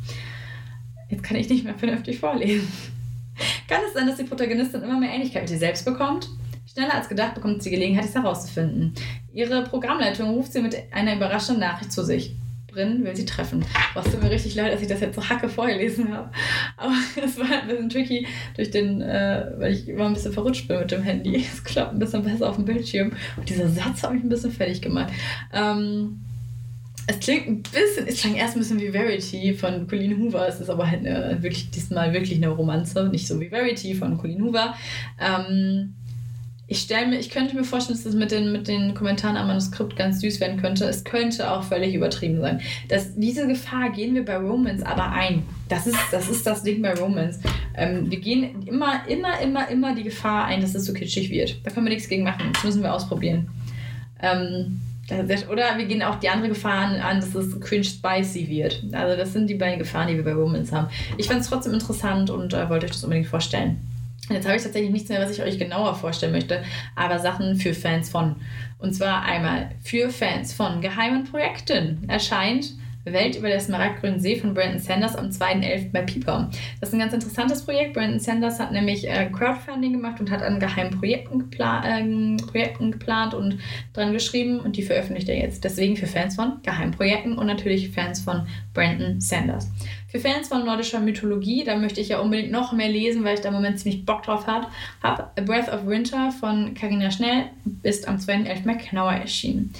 Jetzt 1.08 1.22
kann 1.22 1.36
ich 1.36 1.48
nicht 1.48 1.64
mehr 1.64 1.74
vernünftig 1.74 2.18
vorlesen. 2.18 2.70
Kann 3.68 3.82
es 3.86 3.92
sein, 3.92 4.06
dass 4.06 4.16
die 4.16 4.24
Protagonistin 4.24 4.82
immer 4.82 4.98
mehr 4.98 5.10
Ähnlichkeit 5.10 5.42
mit 5.42 5.50
ihr 5.50 5.58
selbst 5.58 5.84
bekommt? 5.84 6.30
Schneller 6.72 6.94
als 6.94 7.08
gedacht 7.08 7.34
bekommt 7.34 7.62
sie 7.62 7.70
Gelegenheit, 7.70 8.04
dies 8.04 8.14
herauszufinden. 8.14 8.94
Ihre 9.34 9.62
Programmleitung 9.64 10.30
ruft 10.30 10.54
sie 10.54 10.62
mit 10.62 10.74
einer 10.90 11.14
überraschenden 11.14 11.60
Nachricht 11.60 11.92
zu 11.92 12.02
sich. 12.02 12.34
Brinn 12.76 13.02
will 13.04 13.16
sie 13.16 13.24
treffen. 13.24 13.64
Was 13.94 14.04
tut 14.04 14.22
mir 14.22 14.30
richtig 14.30 14.54
leid, 14.54 14.72
dass 14.72 14.82
ich 14.82 14.88
das 14.88 15.00
jetzt 15.00 15.16
so 15.16 15.26
hacke 15.26 15.48
vorgelesen 15.48 16.12
habe. 16.12 16.30
Aber 16.76 16.92
es 17.24 17.38
war 17.38 17.62
ein 17.62 17.68
bisschen 17.68 17.88
tricky, 17.88 18.26
durch 18.54 18.70
den, 18.70 19.00
äh, 19.00 19.50
weil 19.56 19.72
ich 19.72 19.88
immer 19.88 20.04
ein 20.04 20.12
bisschen 20.12 20.32
verrutscht 20.32 20.68
bin 20.68 20.78
mit 20.78 20.90
dem 20.90 21.02
Handy. 21.02 21.44
Es 21.56 21.64
klappt 21.64 21.94
ein 21.94 21.98
bisschen 21.98 22.22
besser 22.22 22.50
auf 22.50 22.56
dem 22.56 22.66
Bildschirm. 22.66 23.12
Und 23.36 23.48
dieser 23.48 23.68
Satz 23.68 24.02
hat 24.02 24.12
mich 24.12 24.22
ein 24.22 24.28
bisschen 24.28 24.52
fertig 24.52 24.82
gemacht. 24.82 25.12
Ähm, 25.52 26.20
es 27.06 27.18
klingt 27.20 27.46
ein 27.46 27.62
bisschen, 27.62 28.06
es 28.06 28.20
klang 28.20 28.34
erst 28.34 28.56
ein 28.56 28.58
bisschen 28.58 28.80
wie 28.80 28.90
Verity 28.90 29.54
von 29.54 29.86
Colleen 29.86 30.18
Hoover. 30.18 30.46
Es 30.46 30.60
ist 30.60 30.68
aber 30.68 30.90
halt 30.90 31.06
eine, 31.06 31.42
wirklich 31.42 31.70
diesmal 31.70 32.12
wirklich 32.12 32.36
eine 32.36 32.48
Romanze, 32.48 33.08
nicht 33.08 33.26
so 33.26 33.40
wie 33.40 33.48
Verity 33.48 33.94
von 33.94 34.18
Colleen 34.18 34.42
Hoover. 34.42 34.74
Ähm, 35.18 35.94
ich 36.68 36.80
stelle 36.80 37.06
mir, 37.06 37.18
ich 37.18 37.30
könnte 37.30 37.54
mir 37.54 37.62
vorstellen, 37.62 37.96
dass 37.96 38.04
das 38.04 38.14
mit 38.14 38.32
den, 38.32 38.50
mit 38.50 38.66
den 38.66 38.94
Kommentaren 38.94 39.36
am 39.36 39.46
Manuskript 39.46 39.94
ganz 39.94 40.20
süß 40.20 40.40
werden 40.40 40.60
könnte. 40.60 40.84
Es 40.86 41.04
könnte 41.04 41.48
auch 41.50 41.62
völlig 41.62 41.94
übertrieben 41.94 42.40
sein. 42.40 42.60
Das, 42.88 43.14
diese 43.14 43.46
Gefahr 43.46 43.90
gehen 43.90 44.16
wir 44.16 44.24
bei 44.24 44.36
Romans 44.36 44.82
aber 44.82 45.12
ein. 45.12 45.44
Das 45.68 45.86
ist 45.86 45.98
das, 46.10 46.28
ist 46.28 46.44
das 46.44 46.64
Ding 46.64 46.82
bei 46.82 46.94
Romans. 46.94 47.38
Ähm, 47.76 48.10
wir 48.10 48.18
gehen 48.18 48.66
immer, 48.66 49.06
immer, 49.06 49.38
immer, 49.40 49.68
immer 49.68 49.94
die 49.94 50.02
Gefahr 50.02 50.46
ein, 50.46 50.60
dass 50.60 50.74
es 50.74 50.86
so 50.86 50.92
kitschig 50.92 51.30
wird. 51.30 51.60
Da 51.62 51.70
können 51.70 51.86
wir 51.86 51.92
nichts 51.92 52.08
gegen 52.08 52.24
machen. 52.24 52.50
Das 52.52 52.64
müssen 52.64 52.82
wir 52.82 52.92
ausprobieren. 52.92 53.48
Ähm, 54.20 54.80
oder 55.52 55.78
wir 55.78 55.84
gehen 55.84 56.02
auch 56.02 56.16
die 56.16 56.28
andere 56.28 56.48
Gefahr 56.48 56.88
an, 57.00 57.20
dass 57.20 57.32
es 57.36 57.60
cringe 57.60 57.84
spicy 57.84 58.48
wird. 58.48 58.82
Also 58.90 59.16
das 59.16 59.32
sind 59.32 59.48
die 59.48 59.54
beiden 59.54 59.78
Gefahren, 59.78 60.08
die 60.08 60.16
wir 60.16 60.24
bei 60.24 60.34
Romans 60.34 60.72
haben. 60.72 60.88
Ich 61.16 61.28
fand 61.28 61.42
es 61.42 61.48
trotzdem 61.48 61.74
interessant 61.74 62.28
und 62.28 62.54
äh, 62.54 62.68
wollte 62.68 62.86
euch 62.86 62.92
das 62.92 63.04
unbedingt 63.04 63.28
vorstellen. 63.28 63.78
Jetzt 64.28 64.46
habe 64.46 64.56
ich 64.56 64.62
tatsächlich 64.62 64.90
nichts 64.90 65.08
mehr, 65.08 65.20
was 65.20 65.30
ich 65.30 65.42
euch 65.42 65.58
genauer 65.58 65.94
vorstellen 65.94 66.32
möchte, 66.32 66.62
aber 66.94 67.18
Sachen 67.18 67.56
für 67.56 67.74
Fans 67.74 68.10
von. 68.10 68.36
Und 68.78 68.94
zwar 68.94 69.22
einmal 69.22 69.70
für 69.82 70.10
Fans 70.10 70.52
von 70.52 70.80
geheimen 70.80 71.24
Projekten 71.24 72.08
erscheint 72.08 72.74
Welt 73.12 73.36
über 73.36 73.48
der 73.48 73.60
Smaragdgrünen 73.60 74.20
See 74.20 74.36
von 74.36 74.54
Brandon 74.54 74.80
Sanders 74.80 75.16
am 75.16 75.26
2.11. 75.26 75.92
bei 75.92 76.02
Piper. 76.02 76.50
Das 76.80 76.88
ist 76.88 76.94
ein 76.94 76.98
ganz 76.98 77.12
interessantes 77.12 77.64
Projekt. 77.64 77.94
Brandon 77.94 78.18
Sanders 78.18 78.58
hat 78.58 78.72
nämlich 78.72 79.08
äh, 79.08 79.30
Crowdfunding 79.30 79.92
gemacht 79.92 80.20
und 80.20 80.30
hat 80.30 80.42
an 80.42 80.58
geheimen 80.58 80.98
Projekten, 80.98 81.38
gepla 81.38 81.98
äh, 81.98 82.36
Projekten 82.36 82.90
geplant 82.90 83.34
und 83.34 83.58
dran 83.92 84.12
geschrieben 84.12 84.60
und 84.60 84.76
die 84.76 84.82
veröffentlicht 84.82 85.28
er 85.28 85.38
jetzt. 85.38 85.64
Deswegen 85.64 85.96
für 85.96 86.06
Fans 86.06 86.36
von 86.36 86.60
Geheimprojekten 86.62 87.38
und 87.38 87.46
natürlich 87.46 87.90
Fans 87.90 88.20
von 88.20 88.46
Brandon 88.74 89.20
Sanders. 89.20 89.70
Für 90.08 90.20
Fans 90.20 90.48
von 90.48 90.64
nordischer 90.64 91.00
Mythologie, 91.00 91.64
da 91.64 91.76
möchte 91.76 92.00
ich 92.00 92.08
ja 92.08 92.20
unbedingt 92.20 92.52
noch 92.52 92.72
mehr 92.72 92.88
lesen, 92.88 93.24
weil 93.24 93.34
ich 93.34 93.40
da 93.40 93.48
im 93.48 93.54
Moment 93.54 93.80
ziemlich 93.80 94.06
Bock 94.06 94.22
drauf 94.22 94.46
habe. 94.46 94.68
A 95.02 95.30
Breath 95.40 95.68
of 95.68 95.86
Winter 95.86 96.30
von 96.30 96.74
Carina 96.74 97.10
Schnell 97.10 97.50
ist 97.82 98.06
am 98.06 98.16
2.11. 98.16 98.64
bei 98.64 98.74
Knauer 98.74 99.12
erschienen. 99.12 99.72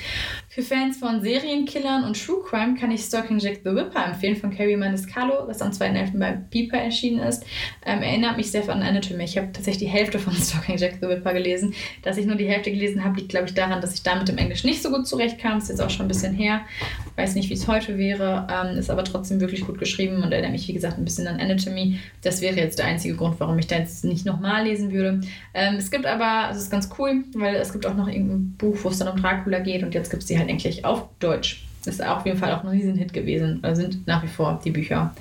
Für 0.57 0.63
Fans 0.63 0.97
von 0.97 1.21
Serienkillern 1.21 2.05
und 2.05 2.19
True 2.19 2.43
Crime 2.43 2.77
kann 2.81 2.91
ich 2.91 3.03
Stalking 3.03 3.39
Jack 3.39 3.59
the 3.63 3.75
Whipper 3.75 4.07
empfehlen 4.07 4.37
von 4.37 4.49
Carrie 4.49 4.75
Maniscalco, 4.75 5.47
was 5.47 5.61
am 5.61 5.71
2.11. 5.71 6.19
bei 6.19 6.33
Piper 6.33 6.79
erschienen 6.79 7.19
ist. 7.19 7.45
Ähm, 7.85 8.01
erinnert 8.01 8.39
mich 8.39 8.51
sehr 8.51 8.67
an 8.71 8.81
Anatomy. 8.81 9.25
Ich 9.25 9.37
habe 9.37 9.49
tatsächlich 9.53 9.91
die 9.91 9.95
Hälfte 9.95 10.19
von 10.19 10.33
Stalking 10.35 10.79
Jack 10.79 10.95
the 11.03 11.09
Whipper 11.09 11.35
gelesen. 11.35 11.75
Dass 12.01 12.17
ich 12.17 12.25
nur 12.25 12.37
die 12.37 12.49
Hälfte 12.49 12.71
gelesen 12.71 13.05
habe, 13.05 13.17
liegt, 13.17 13.29
glaube 13.29 13.49
ich, 13.49 13.53
daran, 13.53 13.83
dass 13.83 13.93
ich 13.93 14.03
da 14.03 14.15
mit 14.15 14.29
dem 14.29 14.39
Englisch 14.39 14.65
nicht 14.65 14.83
so 14.83 14.91
gut 14.91 15.07
zurechtkam. 15.07 15.59
Ist 15.59 15.69
jetzt 15.69 15.83
auch 15.83 15.91
schon 15.91 16.07
ein 16.07 16.09
bisschen 16.09 16.33
her. 16.33 16.63
Weiß 17.17 17.35
nicht, 17.35 17.51
wie 17.51 17.55
es 17.55 17.69
heute 17.69 17.99
wäre. 17.99 18.47
Ähm, 18.51 18.79
ist 18.79 18.89
aber 18.89 19.05
trotzdem 19.05 19.41
wirklich 19.41 19.61
gut 19.61 19.79
geschrieben 19.79 20.23
und 20.23 20.33
erinnert 20.33 20.53
mich, 20.53 20.67
wie 20.69 20.73
gesagt, 20.73 20.97
ein 20.97 21.05
bisschen 21.05 21.27
an 21.27 21.39
Anatomy. 21.39 21.99
Das 22.23 22.41
wäre 22.41 22.57
jetzt 22.57 22.79
der 22.79 22.87
einzige 22.87 23.15
Grund, 23.15 23.39
warum 23.41 23.59
ich 23.59 23.67
da 23.67 23.77
jetzt 23.77 24.07
nicht 24.07 24.25
nochmal 24.25 24.65
lesen 24.65 24.91
würde. 24.91 25.21
Ähm, 25.53 25.75
es 25.75 25.91
gibt 25.91 26.07
aber, 26.07 26.47
also 26.47 26.57
es 26.57 26.65
ist 26.65 26.71
ganz 26.71 26.89
cool, 26.99 27.25
weil 27.35 27.57
es 27.57 27.75
gibt 27.75 27.85
auch 27.85 27.95
noch 27.95 28.09
irgendein 28.09 28.55
Buch, 28.57 28.79
wo 28.83 28.89
es 28.89 28.97
dann 28.97 29.09
um 29.09 29.21
Dracula 29.21 29.59
geht 29.59 29.83
und 29.83 29.93
jetzt 29.93 30.09
gibt 30.09 30.23
es 30.23 30.27
die 30.27 30.39
halt 30.39 30.46
endlich 30.49 30.85
auf 30.85 31.09
Deutsch. 31.19 31.63
Ist 31.87 32.05
auf 32.05 32.27
jeden 32.27 32.37
Fall 32.37 32.53
auch 32.53 32.65
ein 32.65 32.71
Riesenhit 32.71 33.13
gewesen. 33.13 33.61
Oder 33.61 33.77
sind 33.77 34.07
nach 34.09 34.23
wie 34.25 34.29
vor 34.29 34.61
die 34.65 34.73
Bücher. 34.73 35.15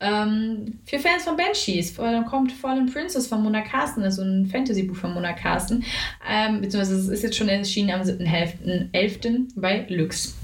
Ähm, 0.00 0.80
für 0.84 0.98
Fans 0.98 1.22
von 1.22 1.36
Banshees 1.36 1.94
kommt 2.28 2.50
Fallen 2.50 2.92
Princess 2.92 3.28
von 3.28 3.42
Mona 3.42 3.60
Carsten, 3.60 4.00
das 4.00 4.14
ist 4.14 4.16
so 4.16 4.22
ein 4.24 4.46
Fantasy-Buch 4.46 4.96
von 4.96 5.14
Mona 5.14 5.32
Carsten. 5.34 5.84
Ähm, 6.28 6.62
beziehungsweise 6.62 6.98
es 6.98 7.08
ist 7.08 7.22
jetzt 7.22 7.36
schon 7.36 7.48
erschienen 7.48 7.92
am 7.92 8.00
7.11. 8.00 9.50
bei 9.54 9.86
Lux. 9.88 10.36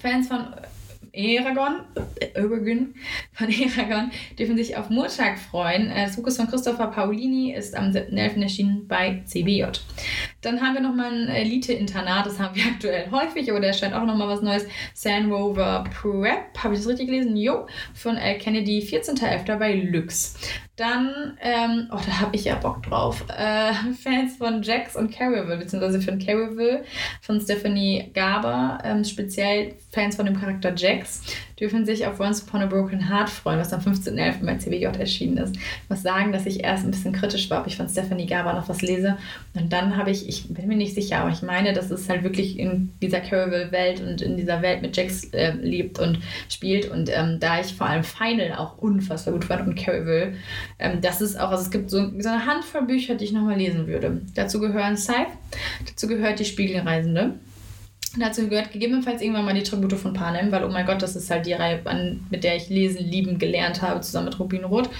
Fans 0.00 0.28
von 0.28 0.46
Eragon, 1.12 1.80
Eragon, 2.34 2.94
von 3.32 3.48
Eragon 3.48 4.10
dürfen 4.38 4.56
sich 4.56 4.76
auf 4.76 4.90
Murtag 4.90 5.38
freuen. 5.38 5.90
Das 5.94 6.16
Buch 6.16 6.26
ist 6.26 6.36
von 6.36 6.48
Christopher 6.48 6.88
Paolini, 6.88 7.52
ist 7.52 7.74
am 7.74 7.90
7.11. 7.90 8.42
erschienen 8.42 8.88
bei 8.88 9.22
CBJ. 9.24 9.64
Dann 10.40 10.60
haben 10.60 10.74
wir 10.74 10.80
nochmal 10.80 11.12
ein 11.12 11.28
Elite-Internat, 11.28 12.26
das 12.26 12.38
haben 12.38 12.54
wir 12.54 12.64
aktuell 12.72 13.10
häufig, 13.10 13.50
aber 13.50 13.60
da 13.60 13.68
erscheint 13.68 13.94
auch 13.94 14.04
nochmal 14.04 14.28
was 14.28 14.42
Neues. 14.42 14.66
Sandrover 14.94 15.84
Prep, 15.84 16.56
habe 16.58 16.74
ich 16.74 16.80
das 16.80 16.88
richtig 16.88 17.06
gelesen? 17.06 17.36
Jo, 17.36 17.66
von 17.94 18.16
L. 18.16 18.38
Kennedy, 18.38 18.80
14.11. 18.80 19.56
bei 19.56 19.74
Lux. 19.74 20.36
Dann, 20.80 21.36
ähm, 21.42 21.88
oh, 21.92 21.98
da 22.06 22.20
habe 22.20 22.34
ich 22.34 22.44
ja 22.44 22.54
Bock 22.54 22.82
drauf. 22.84 23.22
Äh, 23.28 23.74
Fans 24.02 24.38
von 24.38 24.62
Jax 24.62 24.96
und 24.96 25.12
Carrival, 25.12 25.58
beziehungsweise 25.58 26.00
von 26.00 26.18
Carrival, 26.18 26.84
von 27.20 27.38
Stephanie 27.38 28.10
Garber, 28.14 28.78
ähm, 28.82 29.04
speziell 29.04 29.74
Fans 29.92 30.16
von 30.16 30.24
dem 30.24 30.40
Charakter 30.40 30.74
Jax, 30.74 31.20
dürfen 31.60 31.84
sich 31.84 32.06
auf 32.06 32.18
Once 32.18 32.42
Upon 32.42 32.62
a 32.62 32.66
Broken 32.66 33.08
Heart 33.08 33.28
freuen, 33.28 33.58
was 33.58 33.72
am 33.72 33.80
15.11. 33.80 34.44
bei 34.44 34.56
CBJ 34.56 34.86
erschienen 34.98 35.36
ist. 35.36 35.56
Ich 35.56 35.90
muss 35.90 36.02
sagen, 36.02 36.32
dass 36.32 36.46
ich 36.46 36.64
erst 36.64 36.84
ein 36.84 36.90
bisschen 36.90 37.12
kritisch 37.12 37.50
war, 37.50 37.60
ob 37.60 37.66
ich 37.66 37.76
von 37.76 37.88
Stephanie 37.88 38.26
Garber 38.26 38.54
noch 38.54 38.68
was 38.68 38.80
lese. 38.80 39.18
Und 39.54 39.72
dann 39.72 39.96
habe 39.96 40.10
ich, 40.10 40.26
ich 40.28 40.48
bin 40.48 40.68
mir 40.68 40.76
nicht 40.76 40.94
sicher, 40.94 41.18
aber 41.18 41.30
ich 41.30 41.42
meine, 41.42 41.74
dass 41.74 41.90
es 41.90 42.08
halt 42.08 42.22
wirklich 42.22 42.58
in 42.58 42.92
dieser 43.02 43.20
Carrival-Welt 43.20 44.00
und 44.00 44.22
in 44.22 44.38
dieser 44.38 44.62
Welt 44.62 44.80
mit 44.80 44.96
Jax 44.96 45.24
äh, 45.32 45.52
lebt 45.52 45.98
und 45.98 46.20
spielt. 46.48 46.90
Und 46.90 47.10
ähm, 47.12 47.38
da 47.40 47.60
ich 47.60 47.74
vor 47.74 47.86
allem 47.86 48.04
Final 48.04 48.54
auch 48.56 48.78
unfassbar 48.78 49.34
gut 49.34 49.44
fand 49.44 49.66
und 49.66 49.74
Carrival, 49.76 50.34
ähm, 50.78 51.00
das 51.02 51.20
ist 51.20 51.38
auch, 51.38 51.50
also 51.50 51.62
es 51.62 51.70
gibt 51.70 51.90
so, 51.90 52.10
so 52.18 52.28
eine 52.28 52.46
Handvoll 52.46 52.86
Bücher, 52.86 53.16
die 53.16 53.24
ich 53.24 53.32
nochmal 53.32 53.58
lesen 53.58 53.86
würde. 53.86 54.22
Dazu 54.34 54.60
gehören 54.60 54.96
Scythe, 54.96 55.32
dazu 55.86 56.06
gehört 56.06 56.38
Die 56.38 56.46
Spiegelreisende. 56.46 57.34
Dazu 58.18 58.48
gehört 58.48 58.72
gegebenenfalls 58.72 59.22
irgendwann 59.22 59.44
mal 59.44 59.54
die 59.54 59.62
Tribute 59.62 59.92
von 59.92 60.12
Panem, 60.12 60.50
weil, 60.50 60.64
oh 60.64 60.68
mein 60.68 60.84
Gott, 60.84 61.00
das 61.00 61.14
ist 61.14 61.30
halt 61.30 61.46
die 61.46 61.52
Reihe, 61.52 61.80
an, 61.84 62.26
mit 62.30 62.42
der 62.42 62.56
ich 62.56 62.68
lesen, 62.68 63.08
lieben 63.08 63.38
gelernt 63.38 63.82
habe, 63.82 64.00
zusammen 64.00 64.26
mit 64.26 64.38
Rubin 64.40 64.64
Roth. 64.64 64.90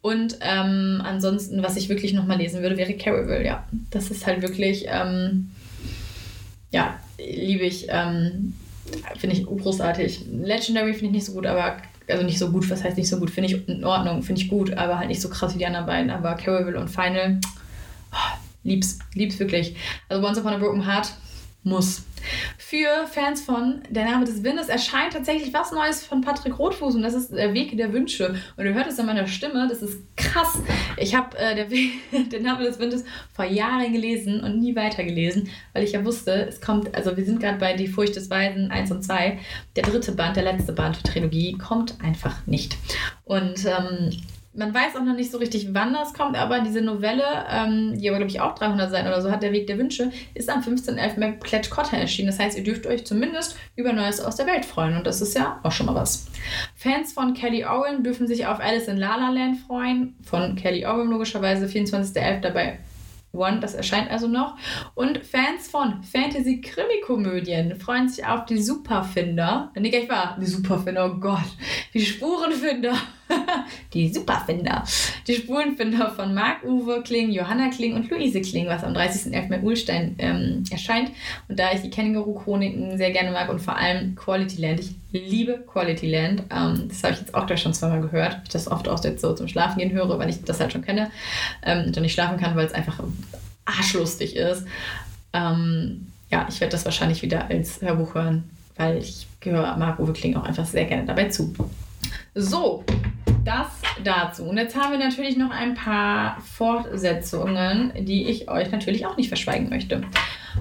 Und 0.00 0.38
ähm, 0.40 1.02
ansonsten, 1.04 1.62
was 1.62 1.76
ich 1.76 1.88
wirklich 1.88 2.12
nochmal 2.12 2.38
lesen 2.38 2.62
würde, 2.62 2.76
wäre 2.76 2.94
Carrival, 2.94 3.44
ja. 3.44 3.66
Das 3.90 4.12
ist 4.12 4.26
halt 4.26 4.42
wirklich, 4.42 4.86
ähm, 4.88 5.50
ja, 6.70 7.00
liebe 7.18 7.64
ich, 7.64 7.86
ähm, 7.88 8.54
finde 9.16 9.36
ich 9.36 9.44
großartig. 9.44 10.26
Legendary 10.30 10.92
finde 10.92 11.06
ich 11.06 11.12
nicht 11.12 11.26
so 11.26 11.32
gut, 11.32 11.46
aber 11.46 11.78
also 12.08 12.24
nicht 12.24 12.38
so 12.38 12.50
gut, 12.50 12.68
was 12.70 12.84
heißt 12.84 12.96
nicht 12.96 13.08
so 13.08 13.18
gut, 13.18 13.30
finde 13.30 13.50
ich 13.50 13.68
in 13.68 13.84
Ordnung, 13.84 14.22
finde 14.22 14.40
ich 14.40 14.48
gut, 14.48 14.72
aber 14.74 14.98
halt 14.98 15.08
nicht 15.08 15.20
so 15.20 15.28
krass 15.28 15.54
wie 15.54 15.58
die 15.58 15.66
anderen 15.66 15.86
beiden. 15.86 16.10
Aber 16.10 16.34
Carrival 16.34 16.76
und 16.76 16.88
Final, 16.88 17.40
oh, 18.12 18.38
lieb's, 18.62 18.98
lieb's 19.14 19.38
wirklich. 19.38 19.74
Also 20.08 20.24
Once 20.24 20.38
Upon 20.38 20.54
a 20.54 20.58
Broken 20.58 20.86
Heart 20.86 21.12
muss. 21.64 22.04
Für 22.58 23.06
Fans 23.06 23.42
von 23.42 23.82
Der 23.90 24.04
Name 24.04 24.24
des 24.24 24.42
Windes 24.42 24.68
erscheint 24.68 25.12
tatsächlich 25.12 25.52
was 25.52 25.72
Neues 25.72 26.04
von 26.04 26.20
Patrick 26.20 26.58
Rotfuß 26.58 26.94
und 26.94 27.02
das 27.02 27.14
ist 27.14 27.32
Der 27.32 27.52
Weg 27.54 27.76
der 27.76 27.92
Wünsche. 27.92 28.34
Und 28.56 28.64
ihr 28.64 28.74
hört 28.74 28.86
es 28.86 28.98
an 28.98 29.06
meiner 29.06 29.26
Stimme, 29.26 29.66
das 29.68 29.82
ist 29.82 29.98
krass. 30.16 30.60
Ich 30.96 31.14
habe 31.14 31.36
äh, 31.38 31.54
der, 31.54 31.66
Der 32.30 32.40
Name 32.40 32.64
des 32.64 32.78
Windes 32.78 33.04
vor 33.32 33.44
Jahren 33.44 33.92
gelesen 33.92 34.42
und 34.42 34.60
nie 34.60 34.74
weitergelesen, 34.74 35.48
weil 35.72 35.84
ich 35.84 35.92
ja 35.92 36.04
wusste, 36.04 36.46
es 36.46 36.60
kommt, 36.60 36.94
also 36.94 37.16
wir 37.16 37.24
sind 37.24 37.40
gerade 37.40 37.58
bei 37.58 37.74
Die 37.74 37.88
Furcht 37.88 38.16
des 38.16 38.30
Weisen 38.30 38.70
1 38.70 38.90
und 38.90 39.02
2. 39.02 39.38
Der 39.76 39.82
dritte 39.82 40.12
Band, 40.12 40.36
der 40.36 40.44
letzte 40.44 40.72
Band 40.72 40.96
der 40.96 41.12
Trilogie, 41.12 41.58
kommt 41.58 42.00
einfach 42.02 42.46
nicht. 42.46 42.76
Und 43.24 43.64
ähm, 43.66 44.10
man 44.54 44.74
weiß 44.74 44.96
auch 44.96 45.04
noch 45.04 45.14
nicht 45.14 45.30
so 45.30 45.38
richtig, 45.38 45.68
wann 45.72 45.94
das 45.94 46.12
kommt, 46.12 46.36
aber 46.36 46.60
diese 46.60 46.82
Novelle, 46.82 47.24
ähm, 47.50 47.98
die 47.98 48.08
aber, 48.08 48.18
glaube 48.18 48.30
ich, 48.30 48.40
auch 48.40 48.54
300 48.54 48.90
Seiten 48.90 49.08
oder 49.08 49.22
so 49.22 49.30
hat, 49.30 49.42
Der 49.42 49.52
Weg 49.52 49.66
der 49.66 49.78
Wünsche, 49.78 50.12
ist 50.34 50.50
am 50.50 50.60
15.11. 50.60 51.18
bei 51.18 51.32
Pledge 51.32 51.70
Cotta 51.70 51.96
erschienen. 51.96 52.28
Das 52.28 52.38
heißt, 52.38 52.56
ihr 52.56 52.64
dürft 52.64 52.86
euch 52.86 53.06
zumindest 53.06 53.56
über 53.76 53.92
Neues 53.92 54.20
aus 54.20 54.36
der 54.36 54.46
Welt 54.46 54.64
freuen 54.64 54.96
und 54.96 55.06
das 55.06 55.20
ist 55.20 55.34
ja 55.34 55.58
auch 55.62 55.72
schon 55.72 55.86
mal 55.86 55.94
was. 55.94 56.26
Fans 56.74 57.12
von 57.12 57.34
Kelly 57.34 57.64
Owen 57.64 58.04
dürfen 58.04 58.26
sich 58.26 58.46
auf 58.46 58.60
Alice 58.60 58.88
in 58.88 58.98
La 58.98 59.16
La 59.16 59.30
Land 59.30 59.58
freuen, 59.66 60.16
von 60.22 60.54
Kelly 60.54 60.86
Owen 60.86 61.08
logischerweise, 61.08 61.66
24.11. 61.66 62.50
bei 62.50 62.78
One, 63.34 63.60
das 63.60 63.74
erscheint 63.74 64.10
also 64.10 64.28
noch. 64.28 64.56
Und 64.94 65.18
Fans 65.24 65.68
von 65.68 66.02
Fantasy-Krimi-Komödien 66.02 67.80
freuen 67.80 68.08
sich 68.08 68.26
auf 68.26 68.44
die 68.44 68.60
Superfinder. 68.60 69.72
Nee, 69.74 69.88
gleich 69.88 70.08
war 70.08 70.36
die 70.38 70.46
Superfinder, 70.46 71.06
oh 71.06 71.18
Gott. 71.18 71.40
Die 71.94 72.04
Spurenfinder. 72.04 72.94
die 73.94 74.12
Superfinder. 74.12 74.84
Die 75.26 75.34
Spurenfinder 75.34 76.10
von 76.10 76.34
Marc-Uwe 76.34 77.02
Kling, 77.02 77.30
Johanna 77.30 77.70
Kling 77.70 77.94
und 77.94 78.10
Luise 78.10 78.40
Kling, 78.40 78.66
was 78.66 78.84
am 78.84 78.92
30.11. 78.92 79.48
bei 79.48 79.60
Ulstein 79.60 80.14
ähm, 80.18 80.64
erscheint. 80.70 81.10
Und 81.48 81.58
da 81.58 81.72
ich 81.72 81.82
die 81.82 81.90
Känguru-Chroniken 81.90 82.98
sehr 82.98 83.10
gerne 83.10 83.30
mag 83.30 83.48
und 83.48 83.60
vor 83.60 83.76
allem 83.76 84.14
Quality 84.14 84.60
Land, 84.60 84.80
ich 84.80 84.94
liebe 85.12 85.64
Quality 85.70 86.10
Land, 86.10 86.42
ähm, 86.50 86.88
das 86.88 87.02
habe 87.02 87.14
ich 87.14 87.20
jetzt 87.20 87.34
auch 87.34 87.46
gleich 87.46 87.60
schon 87.60 87.74
zweimal 87.74 88.00
gehört, 88.00 88.38
ich 88.44 88.50
das 88.50 88.68
oft 88.68 88.88
auch 88.88 89.02
jetzt 89.04 89.20
so 89.20 89.34
zum 89.34 89.48
Schlafen 89.48 89.78
gehen 89.78 89.92
höre, 89.92 90.18
weil 90.18 90.30
ich 90.30 90.42
das 90.42 90.60
halt 90.60 90.72
schon 90.72 90.82
kenne 90.82 91.10
ähm, 91.62 91.86
und 91.86 91.96
dann 91.96 92.02
nicht 92.02 92.14
schlafen 92.14 92.38
kann, 92.38 92.56
weil 92.56 92.66
es 92.66 92.72
einfach 92.72 93.00
arschlustig 93.64 94.36
ist. 94.36 94.66
Ähm, 95.32 96.08
ja, 96.30 96.46
ich 96.48 96.60
werde 96.60 96.72
das 96.72 96.84
wahrscheinlich 96.84 97.22
wieder 97.22 97.48
als 97.48 97.82
Hörbuch 97.82 98.14
hören, 98.14 98.50
weil 98.76 98.96
ich 98.96 99.26
gehöre 99.40 99.76
Marc-Uwe 99.76 100.12
Kling 100.12 100.36
auch 100.36 100.44
einfach 100.44 100.64
sehr 100.64 100.86
gerne 100.86 101.04
dabei 101.04 101.28
zu. 101.28 101.54
So, 102.34 102.84
das 103.44 103.68
dazu. 104.04 104.44
Und 104.44 104.56
jetzt 104.56 104.76
haben 104.76 104.92
wir 104.92 104.98
natürlich 104.98 105.36
noch 105.36 105.50
ein 105.50 105.74
paar 105.74 106.40
Fortsetzungen, 106.40 107.92
die 107.98 108.28
ich 108.28 108.50
euch 108.50 108.70
natürlich 108.70 109.06
auch 109.06 109.16
nicht 109.16 109.28
verschweigen 109.28 109.68
möchte. 109.68 110.02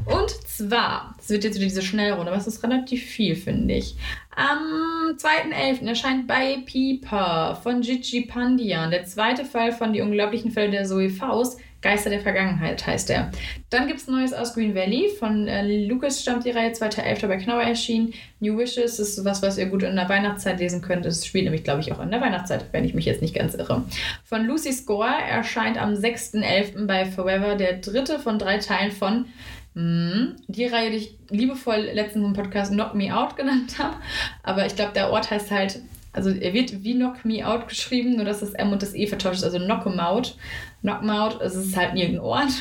Und 0.05 0.29
zwar, 0.47 1.15
das 1.17 1.29
wird 1.29 1.43
jetzt 1.43 1.55
wieder 1.55 1.65
diese 1.65 1.81
Schnellrunde, 1.81 2.31
aber 2.31 2.39
es 2.39 2.47
ist 2.47 2.63
relativ 2.63 3.03
viel, 3.03 3.35
finde 3.35 3.75
ich. 3.75 3.95
Am 4.35 5.15
2.11. 5.17 5.85
erscheint 5.87 6.27
bei 6.27 6.59
Pieper 6.65 7.59
von 7.61 7.81
Gigi 7.81 8.21
Pandian 8.21 8.91
der 8.91 9.03
zweite 9.03 9.43
Fall 9.43 9.71
von 9.71 9.93
Die 9.93 10.01
unglaublichen 10.01 10.51
Fälle 10.51 10.71
der 10.71 10.85
Zoe 10.85 11.09
Faust. 11.09 11.59
Geister 11.81 12.09
der 12.11 12.21
Vergangenheit 12.21 12.85
heißt 12.85 13.09
er. 13.09 13.31
Dann 13.69 13.87
gibt 13.87 13.99
es 13.99 14.07
Neues 14.07 14.33
aus 14.33 14.53
Green 14.53 14.75
Valley. 14.75 15.09
Von 15.17 15.47
äh, 15.47 15.87
Lucas 15.87 16.21
stammt 16.21 16.45
die 16.45 16.51
Reihe 16.51 16.71
2.11. 16.71 17.27
bei 17.27 17.37
Knauer 17.37 17.63
erschienen. 17.63 18.13
New 18.39 18.57
Wishes 18.57 18.99
ist 18.99 19.25
was, 19.25 19.41
was 19.41 19.57
ihr 19.57 19.65
gut 19.65 19.83
in 19.83 19.95
der 19.95 20.07
Weihnachtszeit 20.07 20.59
lesen 20.59 20.81
könnt. 20.81 21.05
Es 21.05 21.25
spielt 21.25 21.45
nämlich, 21.45 21.63
glaube 21.63 21.81
ich, 21.81 21.91
auch 21.91 21.99
in 21.99 22.11
der 22.11 22.21
Weihnachtszeit, 22.21 22.65
wenn 22.71 22.85
ich 22.85 22.93
mich 22.93 23.05
jetzt 23.05 23.21
nicht 23.21 23.33
ganz 23.33 23.55
irre. 23.55 23.83
Von 24.23 24.45
Lucy 24.45 24.73
Score 24.73 25.09
erscheint 25.27 25.81
am 25.81 25.93
6.11. 25.93 26.85
bei 26.85 27.05
Forever 27.05 27.55
der 27.55 27.77
dritte 27.77 28.19
von 28.19 28.37
drei 28.37 28.59
Teilen 28.59 28.91
von 28.91 29.25
hm, 29.73 30.35
die 30.47 30.65
Reihe, 30.65 30.91
die 30.91 30.97
ich 30.97 31.17
liebevoll 31.29 31.89
letztens 31.93 32.25
im 32.25 32.33
Podcast 32.33 32.73
Knock 32.73 32.93
Me 32.93 33.15
Out 33.15 33.37
genannt 33.37 33.75
habe. 33.79 33.95
Aber 34.43 34.65
ich 34.65 34.75
glaube, 34.75 34.93
der 34.93 35.09
Ort 35.11 35.31
heißt 35.31 35.49
halt 35.49 35.79
also 36.13 36.29
er 36.29 36.53
wird 36.53 36.83
wie 36.83 36.95
Knock 36.95 37.23
Me 37.23 37.45
Out 37.45 37.67
geschrieben, 37.67 38.15
nur 38.15 38.25
dass 38.25 38.41
das 38.41 38.53
M 38.53 38.71
und 38.71 38.81
das 38.81 38.93
E 38.93 39.07
vertauscht 39.07 39.37
ist, 39.37 39.43
also 39.43 39.59
Knock 39.59 39.85
'em 39.85 39.99
Out. 39.99 40.35
Knock 40.81 41.01
'em 41.01 41.09
Out, 41.09 41.41
es 41.41 41.55
ist 41.55 41.75
halt 41.77 41.91
ein 41.91 42.19
Ort. 42.19 42.51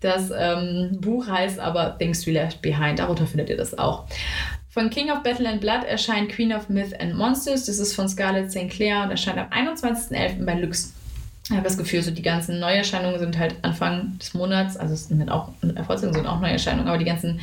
Das 0.00 0.30
ähm, 0.36 0.98
Buch 1.00 1.26
heißt 1.28 1.60
aber 1.60 1.96
Things 1.98 2.26
We 2.26 2.32
Left 2.32 2.60
Behind, 2.60 2.98
darunter 2.98 3.26
findet 3.26 3.50
ihr 3.50 3.56
das 3.56 3.78
auch. 3.78 4.04
Von 4.68 4.90
King 4.90 5.10
of 5.10 5.22
Battle 5.22 5.48
and 5.48 5.60
Blood 5.60 5.84
erscheint 5.84 6.30
Queen 6.30 6.52
of 6.52 6.68
Myth 6.68 6.98
and 6.98 7.14
Monsters, 7.14 7.66
das 7.66 7.78
ist 7.78 7.94
von 7.94 8.08
Scarlett 8.08 8.50
St. 8.50 8.70
Clair 8.70 9.02
und 9.02 9.10
erscheint 9.10 9.38
am 9.38 9.48
21.11. 9.48 10.44
bei 10.44 10.54
Lux 10.54 10.94
ich 11.52 11.58
habe 11.58 11.68
das 11.68 11.76
Gefühl, 11.76 12.02
so 12.02 12.10
die 12.10 12.22
ganzen 12.22 12.58
Neuerscheinungen 12.60 13.18
sind 13.18 13.38
halt 13.38 13.56
Anfang 13.60 14.18
des 14.18 14.32
Monats, 14.32 14.78
also 14.78 14.94
es 14.94 15.08
sind 15.08 15.28
auch 15.30 15.50
Erfolgsungen 15.74 16.14
sind 16.14 16.26
auch 16.26 16.40
Neuerscheinungen, 16.40 16.88
aber 16.88 16.96
die 16.96 17.04
ganzen 17.04 17.40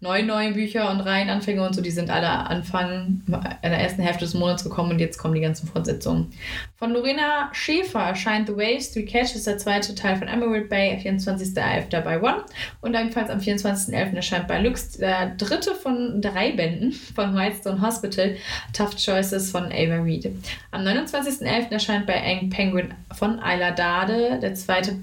neuen 0.00 0.26
neuen 0.26 0.54
Bücher 0.54 0.90
und 0.90 1.00
Reihenanfänge 1.00 1.62
und 1.62 1.74
so, 1.74 1.82
die 1.82 1.90
sind 1.90 2.08
alle 2.08 2.28
Anfang 2.28 3.22
in 3.26 3.70
der 3.70 3.78
ersten 3.78 4.02
Hälfte 4.02 4.24
des 4.24 4.32
Monats 4.32 4.64
gekommen 4.64 4.92
und 4.92 4.98
jetzt 4.98 5.18
kommen 5.18 5.34
die 5.34 5.42
ganzen 5.42 5.68
Fortsetzungen. 5.68 6.32
Von 6.76 6.92
Lorena 6.92 7.50
Schäfer 7.52 8.00
erscheint 8.00 8.48
The 8.48 8.56
Waves 8.56 8.92
to 8.92 9.02
Catch, 9.02 9.34
ist 9.34 9.46
der 9.46 9.58
zweite 9.58 9.94
Teil 9.94 10.16
von 10.16 10.28
Emerald 10.28 10.70
Bay, 10.70 10.98
24.11. 11.04 12.00
bei 12.00 12.22
One 12.22 12.42
und 12.80 12.94
ebenfalls 12.94 13.28
am 13.28 13.40
24.11. 13.40 14.16
erscheint 14.16 14.48
bei 14.48 14.62
Lux 14.62 14.92
der 14.92 15.34
dritte 15.36 15.74
von 15.74 16.22
drei 16.22 16.52
Bänden 16.52 16.92
von 16.92 17.36
Whitestone 17.36 17.82
Hospital, 17.82 18.36
Tough 18.72 18.96
Choices 18.96 19.50
von 19.50 19.64
Ava 19.66 20.02
Reed. 20.02 20.34
Am 20.70 20.80
29.11. 20.80 21.70
erscheint 21.70 22.06
bei 22.06 22.40
Penguin 22.48 22.94
von 23.12 23.38
Isla 23.50 23.70
Dade, 23.72 24.38
der 24.40 24.54
zweite 24.54 24.96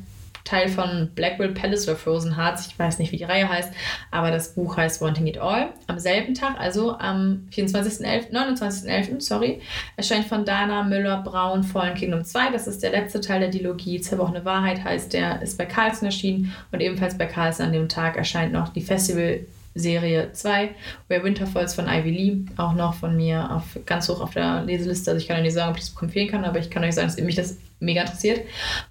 Teil 0.48 0.70
von 0.70 1.10
Blackwell 1.14 1.50
Palace 1.50 1.88
oder 1.88 1.98
Frozen 1.98 2.38
Hearts. 2.38 2.68
Ich 2.68 2.80
weiß 2.80 3.00
nicht, 3.00 3.12
wie 3.12 3.18
die 3.18 3.26
Reihe 3.26 3.50
heißt, 3.50 3.72
aber 4.12 4.32
das 4.32 4.56
Buch 4.56 4.78
heißt 4.78 5.02
Wanting 5.02 5.28
It 5.28 5.38
All. 5.40 5.74
Am 5.88 6.00
selben 6.00 6.34
Tag, 6.34 6.58
also 6.58 6.98
am 6.98 7.48
24.11., 7.52 8.32
29.11., 8.32 9.20
sorry, 9.20 9.62
erscheint 9.98 10.26
von 10.26 10.46
Dana 10.46 10.84
Müller-Braun 10.84 11.64
Fallen 11.64 11.96
Kingdom 11.96 12.24
2. 12.24 12.52
Das 12.52 12.66
ist 12.66 12.82
der 12.82 12.92
letzte 12.92 13.20
Teil 13.20 13.42
der 13.42 13.50
Dilogie. 13.50 14.00
Zerbrochene 14.00 14.46
Wahrheit 14.46 14.84
heißt 14.84 15.12
der, 15.12 15.42
ist 15.42 15.58
bei 15.58 15.66
Carlsen 15.66 16.06
erschienen 16.06 16.54
und 16.72 16.80
ebenfalls 16.80 17.18
bei 17.18 17.26
Carlsen 17.26 17.66
an 17.66 17.74
dem 17.74 17.90
Tag 17.90 18.16
erscheint 18.16 18.54
noch 18.54 18.70
die 18.70 18.82
Festival 18.82 19.42
Serie 19.78 20.32
2, 20.34 20.70
Where 21.08 21.24
Winter 21.24 21.48
Falls 21.48 21.74
von 21.76 21.88
Ivy 21.88 22.10
Lee, 22.10 22.46
auch 22.58 22.74
noch 22.74 22.96
von 22.96 23.16
mir 23.16 23.52
auf, 23.52 23.80
ganz 23.86 24.10
hoch 24.10 24.22
auf 24.22 24.34
der 24.34 24.64
Leseliste. 24.64 25.12
Also 25.12 25.22
ich 25.22 25.28
kann 25.28 25.38
euch 25.38 25.44
nicht 25.44 25.54
sagen, 25.54 25.72
ob 25.72 25.78
ich 25.78 25.86
das 25.86 26.02
empfehlen 26.02 26.30
kann, 26.30 26.46
aber 26.46 26.60
ich 26.60 26.70
kann 26.70 26.84
euch 26.84 26.96
sagen, 26.96 27.08
dass 27.08 27.20
mich 27.20 27.36
das 27.36 27.58
mega 27.80 28.02
interessiert. 28.02 28.42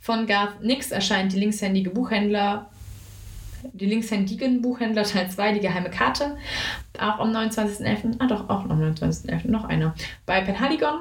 Von 0.00 0.26
Garth 0.26 0.62
Nix 0.62 0.90
erscheint 0.90 1.32
die 1.32 1.38
linkshändige 1.38 1.90
Buchhändler 1.90 2.70
die 3.72 3.86
linkshändigen 3.86 4.62
Buchhändler 4.62 5.02
Teil 5.02 5.28
2, 5.28 5.54
die 5.54 5.60
geheime 5.60 5.90
Karte. 5.90 6.36
Auch 6.98 7.18
am 7.18 7.34
29.11. 7.34 8.16
Ah, 8.18 8.26
doch, 8.26 8.48
auch 8.48 8.68
am 8.68 8.80
29.11. 8.80 9.50
noch 9.50 9.64
einer. 9.64 9.94
Bei 10.24 10.40
Penhaligon 10.40 11.00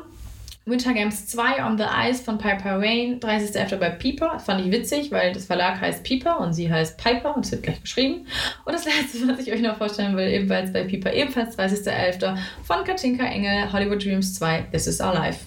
Winter 0.67 0.93
Games 0.93 1.27
2 1.27 1.63
on 1.63 1.77
the 1.77 1.83
Ice 1.83 2.23
von 2.23 2.39
Piper 2.39 2.79
Rain, 2.79 3.19
30.11. 3.19 3.77
bei 3.77 3.91
Piper. 3.91 4.31
Das 4.33 4.45
fand 4.45 4.65
ich 4.65 4.71
witzig, 4.71 5.11
weil 5.11 5.31
das 5.31 5.45
Verlag 5.45 5.79
heißt 5.79 6.03
Piper 6.03 6.39
und 6.39 6.53
sie 6.53 6.71
heißt 6.71 6.97
Piper 6.97 7.35
und 7.35 7.45
es 7.45 7.51
wird 7.51 7.61
gleich 7.61 7.81
geschrieben. 7.81 8.25
Und 8.65 8.73
das 8.73 8.85
letzte, 8.85 9.27
was 9.27 9.39
ich 9.45 9.53
euch 9.53 9.61
noch 9.61 9.77
vorstellen 9.77 10.17
will, 10.17 10.27
ebenfalls 10.27 10.73
bei 10.73 10.83
Piper, 10.83 11.13
ebenfalls 11.13 11.55
30.11. 11.55 12.35
von 12.63 12.83
Katinka 12.83 13.23
Engel, 13.25 13.71
Hollywood 13.71 14.03
Dreams 14.03 14.33
2, 14.33 14.69
This 14.71 14.87
is 14.87 14.99
Our 14.99 15.13
Life. 15.13 15.45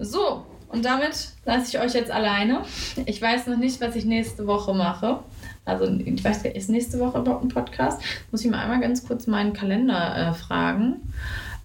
So, 0.00 0.44
und 0.70 0.84
damit 0.84 1.28
lasse 1.44 1.68
ich 1.68 1.80
euch 1.80 1.94
jetzt 1.94 2.10
alleine. 2.10 2.62
Ich 3.06 3.22
weiß 3.22 3.46
noch 3.46 3.56
nicht, 3.56 3.80
was 3.80 3.94
ich 3.94 4.04
nächste 4.04 4.48
Woche 4.48 4.74
mache. 4.74 5.20
Also, 5.64 5.86
ich 5.86 6.24
weiß, 6.24 6.44
ist 6.44 6.70
nächste 6.70 6.98
Woche 6.98 7.18
überhaupt 7.18 7.44
ein 7.44 7.48
Podcast? 7.48 8.02
Muss 8.32 8.44
ich 8.44 8.50
mal 8.50 8.60
einmal 8.60 8.80
ganz 8.80 9.06
kurz 9.06 9.28
meinen 9.28 9.52
Kalender 9.52 10.16
äh, 10.16 10.34
fragen. 10.34 11.12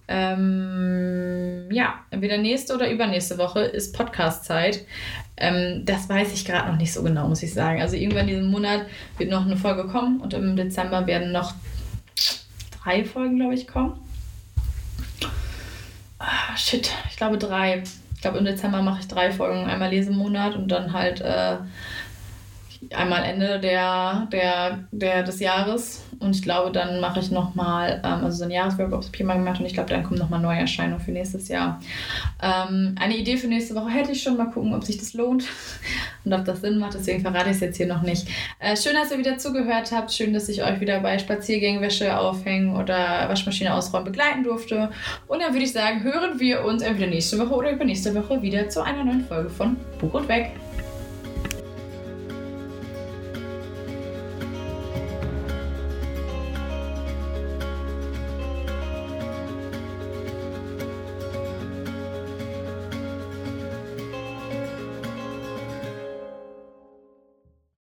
Ähm, 0.08 1.68
ja, 1.70 1.94
entweder 2.10 2.38
nächste 2.38 2.74
oder 2.74 2.90
übernächste 2.90 3.38
Woche 3.38 3.60
ist 3.60 3.96
Podcast-Zeit. 3.96 4.84
Ähm, 5.36 5.82
das 5.84 6.08
weiß 6.08 6.32
ich 6.32 6.44
gerade 6.44 6.70
noch 6.70 6.78
nicht 6.78 6.92
so 6.92 7.02
genau, 7.02 7.28
muss 7.28 7.42
ich 7.42 7.52
sagen. 7.52 7.80
Also 7.80 7.96
irgendwann 7.96 8.26
diesen 8.26 8.50
Monat 8.50 8.86
wird 9.18 9.30
noch 9.30 9.44
eine 9.44 9.56
Folge 9.56 9.86
kommen 9.88 10.20
und 10.20 10.32
im 10.32 10.56
Dezember 10.56 11.06
werden 11.06 11.32
noch 11.32 11.54
drei 12.82 13.04
Folgen, 13.04 13.36
glaube 13.36 13.54
ich, 13.54 13.66
kommen. 13.66 14.00
Ah, 16.18 16.56
shit, 16.56 16.90
ich 17.10 17.16
glaube 17.16 17.36
drei. 17.36 17.82
Ich 18.14 18.22
glaube, 18.22 18.38
im 18.38 18.44
Dezember 18.46 18.80
mache 18.80 19.00
ich 19.00 19.08
drei 19.08 19.30
Folgen, 19.30 19.66
einmal 19.66 19.90
Lesemonat 19.90 20.56
und 20.56 20.68
dann 20.68 20.92
halt 20.92 21.20
äh, 21.20 21.58
einmal 22.94 23.24
Ende 23.24 23.60
der, 23.60 24.26
der, 24.32 24.84
der, 24.90 25.22
des 25.22 25.40
Jahres. 25.40 26.05
Und 26.20 26.34
ich 26.34 26.42
glaube, 26.42 26.72
dann 26.72 27.00
mache 27.00 27.20
ich 27.20 27.30
nochmal, 27.30 28.00
ähm, 28.04 28.24
also 28.24 28.38
so 28.38 28.44
ein 28.44 28.50
Jahreswork 28.50 28.92
aufs 28.92 29.06
Papier 29.06 29.26
mal 29.26 29.38
gemacht 29.38 29.60
und 29.60 29.66
ich 29.66 29.74
glaube, 29.74 29.90
dann 29.90 30.02
kommen 30.02 30.18
nochmal 30.18 30.40
Neuerscheinungen 30.40 31.00
für 31.00 31.12
nächstes 31.12 31.48
Jahr. 31.48 31.80
Ähm, 32.42 32.94
eine 33.00 33.16
Idee 33.16 33.36
für 33.36 33.46
nächste 33.46 33.74
Woche 33.74 33.90
hätte 33.90 34.12
ich 34.12 34.22
schon. 34.22 34.36
Mal 34.36 34.50
gucken, 34.50 34.74
ob 34.74 34.84
sich 34.84 34.98
das 34.98 35.14
lohnt 35.14 35.44
und 36.24 36.32
ob 36.32 36.44
das 36.44 36.60
Sinn 36.60 36.78
macht. 36.78 36.94
Deswegen 36.94 37.22
verrate 37.22 37.50
ich 37.50 37.56
es 37.56 37.60
jetzt 37.60 37.76
hier 37.76 37.86
noch 37.86 38.02
nicht. 38.02 38.28
Äh, 38.58 38.76
schön, 38.76 38.94
dass 38.94 39.10
ihr 39.10 39.18
wieder 39.18 39.38
zugehört 39.38 39.92
habt. 39.92 40.12
Schön, 40.12 40.34
dass 40.34 40.48
ich 40.48 40.62
euch 40.62 40.80
wieder 40.80 41.00
bei 41.00 41.18
Spaziergängen, 41.18 41.80
Wäsche 41.80 42.18
aufhängen 42.18 42.76
oder 42.76 43.28
Waschmaschine 43.28 43.74
ausräumen 43.74 44.06
begleiten 44.06 44.44
durfte. 44.44 44.90
Und 45.26 45.40
dann 45.40 45.52
würde 45.52 45.64
ich 45.64 45.72
sagen, 45.72 46.02
hören 46.02 46.38
wir 46.38 46.64
uns 46.64 46.82
entweder 46.82 47.08
nächste 47.08 47.38
Woche 47.38 47.54
oder 47.54 47.70
übernächste 47.70 48.14
Woche 48.14 48.42
wieder 48.42 48.68
zu 48.68 48.82
einer 48.82 49.04
neuen 49.04 49.24
Folge 49.24 49.50
von 49.50 49.76
Buch 49.98 50.14
und 50.14 50.28
Weg. 50.28 50.50